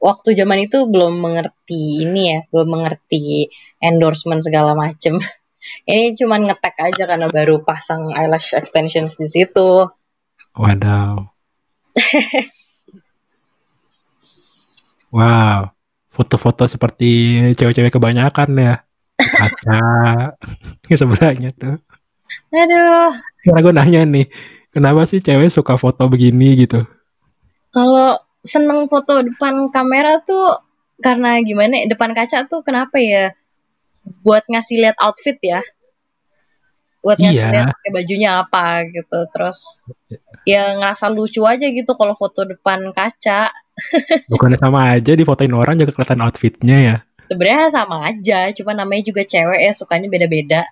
waktu 0.00 0.32
zaman 0.32 0.64
itu 0.64 0.88
belum 0.88 1.20
mengerti 1.20 2.08
ini 2.08 2.32
ya, 2.32 2.38
belum 2.48 2.80
mengerti 2.80 3.52
endorsement 3.80 4.40
segala 4.40 4.72
macem. 4.72 5.20
Ini 5.88 6.12
cuman 6.12 6.44
ngetek 6.44 6.76
aja 6.76 7.08
karena 7.08 7.32
baru 7.32 7.64
pasang 7.64 8.12
eyelash 8.12 8.52
extensions 8.52 9.16
di 9.16 9.32
situ. 9.32 9.88
Wadaw. 10.52 11.24
wow. 15.16 15.73
Foto-foto 16.14 16.64
seperti 16.64 17.10
cewek-cewek 17.52 17.90
kebanyakan 17.90 18.50
ya. 18.54 18.74
Kaca. 19.18 19.82
Di 20.86 20.94
sebelahnya 20.94 21.50
tuh. 21.52 21.76
Aduh, 22.50 23.10
Karena 23.42 23.60
gue 23.60 23.72
nanya 23.74 24.00
nih, 24.06 24.26
kenapa 24.70 25.02
sih 25.04 25.18
cewek 25.18 25.50
suka 25.50 25.74
foto 25.74 26.06
begini 26.06 26.54
gitu? 26.56 26.82
kalau 27.70 28.14
seneng 28.38 28.86
foto 28.86 29.18
depan 29.18 29.66
kamera 29.68 30.22
tuh 30.22 30.62
karena 31.02 31.42
gimana? 31.42 31.82
ya, 31.82 31.90
Depan 31.90 32.14
kaca 32.14 32.46
tuh 32.46 32.62
kenapa 32.62 33.02
ya? 33.02 33.34
Buat 34.22 34.46
ngasih 34.46 34.78
lihat 34.78 34.96
outfit 35.02 35.34
ya. 35.42 35.58
Buat 37.02 37.18
ngasih 37.18 37.34
Iya. 37.34 37.50
lihat 37.50 37.66
pakai 37.74 37.90
bajunya 37.90 38.30
apa 38.46 38.64
gitu. 38.88 39.18
Terus 39.34 39.82
ya 40.46 40.78
ngerasa 40.78 41.10
lucu 41.10 41.42
aja 41.42 41.66
gitu 41.66 41.98
kalau 41.98 42.14
foto 42.14 42.46
depan 42.46 42.94
kaca. 42.94 43.50
Bukannya 44.30 44.58
sama 44.58 44.94
aja 44.94 45.12
difotoin 45.14 45.52
orang 45.52 45.74
juga 45.76 45.92
kelihatan 45.92 46.22
outfitnya 46.24 46.76
ya. 46.78 46.96
Sebenarnya 47.24 47.72
sama 47.72 47.96
aja, 48.04 48.52
cuma 48.52 48.76
namanya 48.76 49.02
juga 49.08 49.24
cewek 49.24 49.60
ya 49.64 49.72
sukanya 49.72 50.08
beda-beda. 50.12 50.62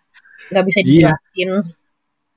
Nggak 0.53 0.64
bisa 0.68 0.78
Iya. 0.80 0.86
dijelasin. 0.86 1.50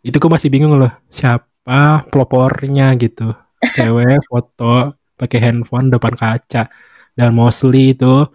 Itu 0.06 0.16
gue 0.22 0.32
masih 0.32 0.50
bingung 0.54 0.78
loh, 0.78 0.94
siapa 1.10 2.06
pelopornya 2.10 2.96
gitu. 2.96 3.34
Cewek 3.76 4.22
foto 4.30 4.96
pakai 5.18 5.40
handphone 5.42 5.92
depan 5.92 6.14
kaca. 6.16 6.70
Dan 7.16 7.32
mostly 7.32 7.96
itu 7.96 8.28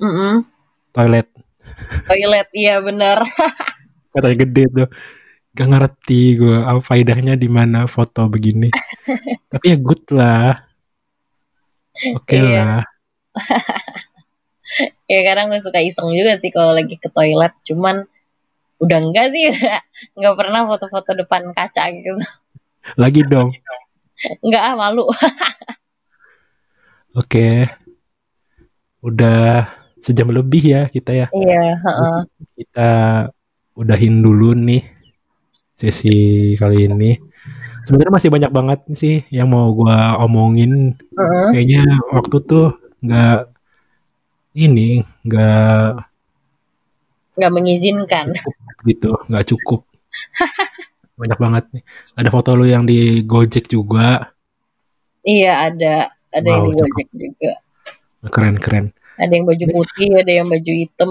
Mm-mm. 0.00 0.44
toilet. 0.92 1.28
Toilet, 2.08 2.48
iya 2.56 2.80
bener. 2.80 3.20
Katanya 4.14 4.36
gede 4.44 4.64
tuh. 4.72 4.88
Gak 5.52 5.68
ngerti 5.74 6.38
gue 6.38 6.56
apa 6.62 6.80
faedahnya 6.80 7.34
di 7.34 7.48
mana 7.50 7.84
foto 7.90 8.28
begini. 8.30 8.70
Tapi 9.52 9.64
ya 9.66 9.76
good 9.80 10.04
lah. 10.14 10.67
Oke 12.14 12.38
Iya. 12.38 12.44
lah. 12.44 12.82
ya 15.10 15.20
kadang 15.24 15.50
gue 15.50 15.60
suka 15.62 15.80
iseng 15.80 16.12
juga 16.12 16.36
sih 16.38 16.52
kalau 16.52 16.76
lagi 16.76 17.00
ke 17.00 17.08
toilet. 17.10 17.54
Cuman 17.66 18.06
udah 18.78 18.98
enggak 19.02 19.34
sih, 19.34 19.50
nggak 20.18 20.34
pernah 20.38 20.66
foto-foto 20.66 21.18
depan 21.18 21.50
kaca 21.50 21.90
gitu. 21.90 22.14
Lagi 22.94 23.26
dong. 23.26 23.50
Enggak 24.42 24.62
ah, 24.62 24.74
malu. 24.74 25.06
Oke. 27.18 27.66
Udah 29.02 29.70
sejam 30.02 30.30
lebih 30.30 30.62
ya 30.62 30.82
kita 30.90 31.14
ya. 31.14 31.26
Iya, 31.34 31.78
heeh. 31.78 32.18
Kita 32.58 32.90
udahin 33.78 34.22
dulu 34.22 34.54
nih 34.58 34.82
sesi 35.78 36.54
kali 36.58 36.90
ini. 36.90 37.27
Sebenarnya 37.88 38.12
masih 38.20 38.28
banyak 38.28 38.52
banget 38.52 38.80
sih 38.92 39.24
yang 39.32 39.48
mau 39.48 39.72
gua 39.72 40.20
omongin. 40.20 40.92
Heeh. 41.16 41.48
Kayaknya 41.56 41.88
waktu 42.12 42.36
tuh 42.44 42.76
nggak 43.00 43.48
ini 44.60 45.00
nggak 45.24 46.04
Nggak 47.38 47.52
mengizinkan. 47.54 48.26
gitu, 48.84 49.16
nggak 49.32 49.46
cukup. 49.54 49.88
Banyak 51.18 51.38
banget 51.40 51.64
nih. 51.72 51.82
Ada 52.18 52.28
foto 52.28 52.52
lu 52.58 52.68
yang 52.68 52.84
di 52.84 53.24
Gojek 53.24 53.72
juga. 53.72 54.36
Iya 55.24 55.72
ada, 55.72 56.12
ada 56.34 56.44
yang 56.46 56.68
Wow, 56.68 56.68
di 56.68 56.74
Gojek 56.76 57.08
juga. 57.16 57.52
Keren-keren. 58.28 58.92
Ada 59.16 59.32
yang 59.32 59.46
baju 59.48 59.64
putih, 59.70 60.10
ada 60.14 60.32
yang 60.34 60.46
baju 60.46 60.72
hitam. 60.76 61.10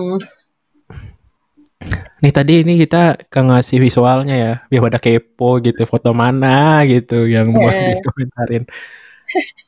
Nih 2.18 2.34
tadi 2.34 2.66
ini 2.66 2.82
kita 2.82 3.18
ke 3.30 3.40
ngasih 3.40 3.78
visualnya 3.78 4.36
ya, 4.36 4.54
biar 4.70 4.82
pada 4.90 4.98
kepo 4.98 5.62
gitu, 5.62 5.86
foto 5.86 6.12
mana 6.12 6.82
gitu 6.90 7.30
yang 7.30 7.54
mau 7.54 7.70
Eh. 7.70 7.98
dikomentarin. 8.02 8.64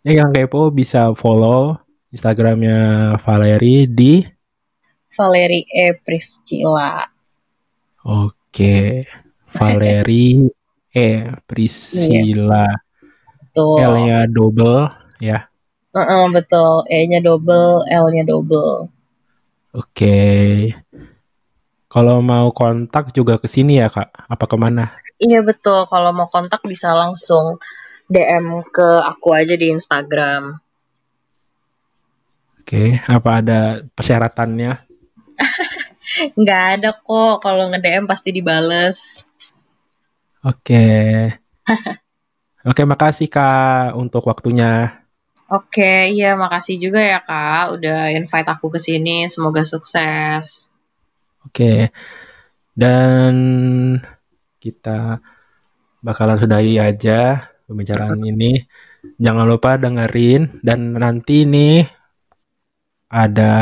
Ya 0.01 0.11
yang 0.23 0.29
kepo 0.33 0.73
bisa 0.73 1.13
follow 1.13 1.77
Instagramnya 2.09 2.79
Valeri 3.21 3.85
di 3.85 4.25
Valeri 5.13 5.61
E. 5.67 5.93
Priscilla. 5.99 7.05
Oke 8.01 9.05
Valeri 9.51 10.47
E 10.89 11.09
Priscilla 11.45 12.65
Betul. 13.45 13.77
L-nya 13.83 14.25
double 14.25 14.89
ya. 15.19 15.45
Heeh, 15.89 16.23
betul. 16.29 16.85
E-nya 16.85 17.17
double, 17.19 17.81
L-nya 17.89 18.21
double. 18.23 18.93
Oke. 19.73 20.17
Kalau 21.89 22.21
mau 22.21 22.53
kontak 22.53 23.09
juga 23.17 23.41
ke 23.41 23.49
sini 23.49 23.81
ya 23.81 23.89
kak? 23.89 24.29
Apa 24.29 24.45
ke 24.45 24.53
mana? 24.61 24.93
Iya 25.17 25.41
betul. 25.41 25.89
Kalau 25.89 26.13
mau 26.13 26.29
kontak 26.29 26.61
bisa 26.61 26.93
langsung 26.93 27.57
DM 28.05 28.61
ke 28.69 29.01
aku 29.01 29.33
aja 29.33 29.57
di 29.57 29.73
Instagram. 29.73 30.61
Oke, 32.61 33.01
apa 33.09 33.29
ada 33.41 33.81
persyaratannya? 33.97 34.71
Nggak 36.39 36.63
ada 36.77 36.89
kok. 36.93 37.41
Kalau 37.41 37.73
nge-DM 37.73 38.05
pasti 38.05 38.29
dibales. 38.29 39.25
Oke. 40.45 40.85
Oke, 42.69 42.81
makasih 42.85 43.33
Kak 43.33 43.97
untuk 43.97 44.29
waktunya. 44.29 45.01
Oke, 45.49 46.13
iya 46.13 46.37
makasih 46.37 46.77
juga 46.77 47.01
ya 47.01 47.25
Kak 47.25 47.81
udah 47.81 48.13
invite 48.13 48.45
aku 48.45 48.69
ke 48.69 48.77
sini. 48.77 49.25
Semoga 49.25 49.65
sukses. 49.65 50.68
Oke. 51.45 51.91
Dan 52.75 53.35
kita 54.59 55.19
bakalan 55.99 56.39
sudahi 56.39 56.79
aja 56.79 57.51
pembicaraan 57.67 58.19
ini. 58.31 58.63
Jangan 59.15 59.45
lupa 59.47 59.79
dengerin 59.79 60.59
dan 60.59 60.95
nanti 60.95 61.47
nih 61.47 61.87
ada 63.09 63.53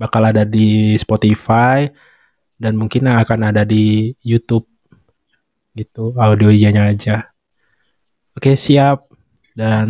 bakal 0.00 0.22
ada 0.24 0.42
di 0.42 0.96
Spotify 0.96 1.84
dan 2.56 2.74
mungkin 2.80 3.06
akan 3.10 3.52
ada 3.52 3.62
di 3.62 4.10
YouTube 4.24 4.66
gitu 5.76 6.16
audionya 6.16 6.92
aja. 6.92 7.32
Oke, 8.32 8.56
siap. 8.56 9.08
Dan 9.52 9.88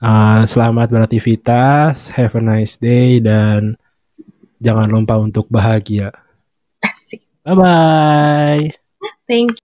uh, 0.00 0.42
selamat 0.48 0.88
beraktivitas, 0.88 2.16
have 2.16 2.32
a 2.32 2.42
nice 2.42 2.80
day 2.80 3.20
dan 3.20 3.76
jangan 4.62 4.86
lupa 4.86 5.18
untuk 5.18 5.50
bahagia. 5.50 6.14
Bye 7.42 7.58
bye. 7.58 8.62
Thank 9.26 9.58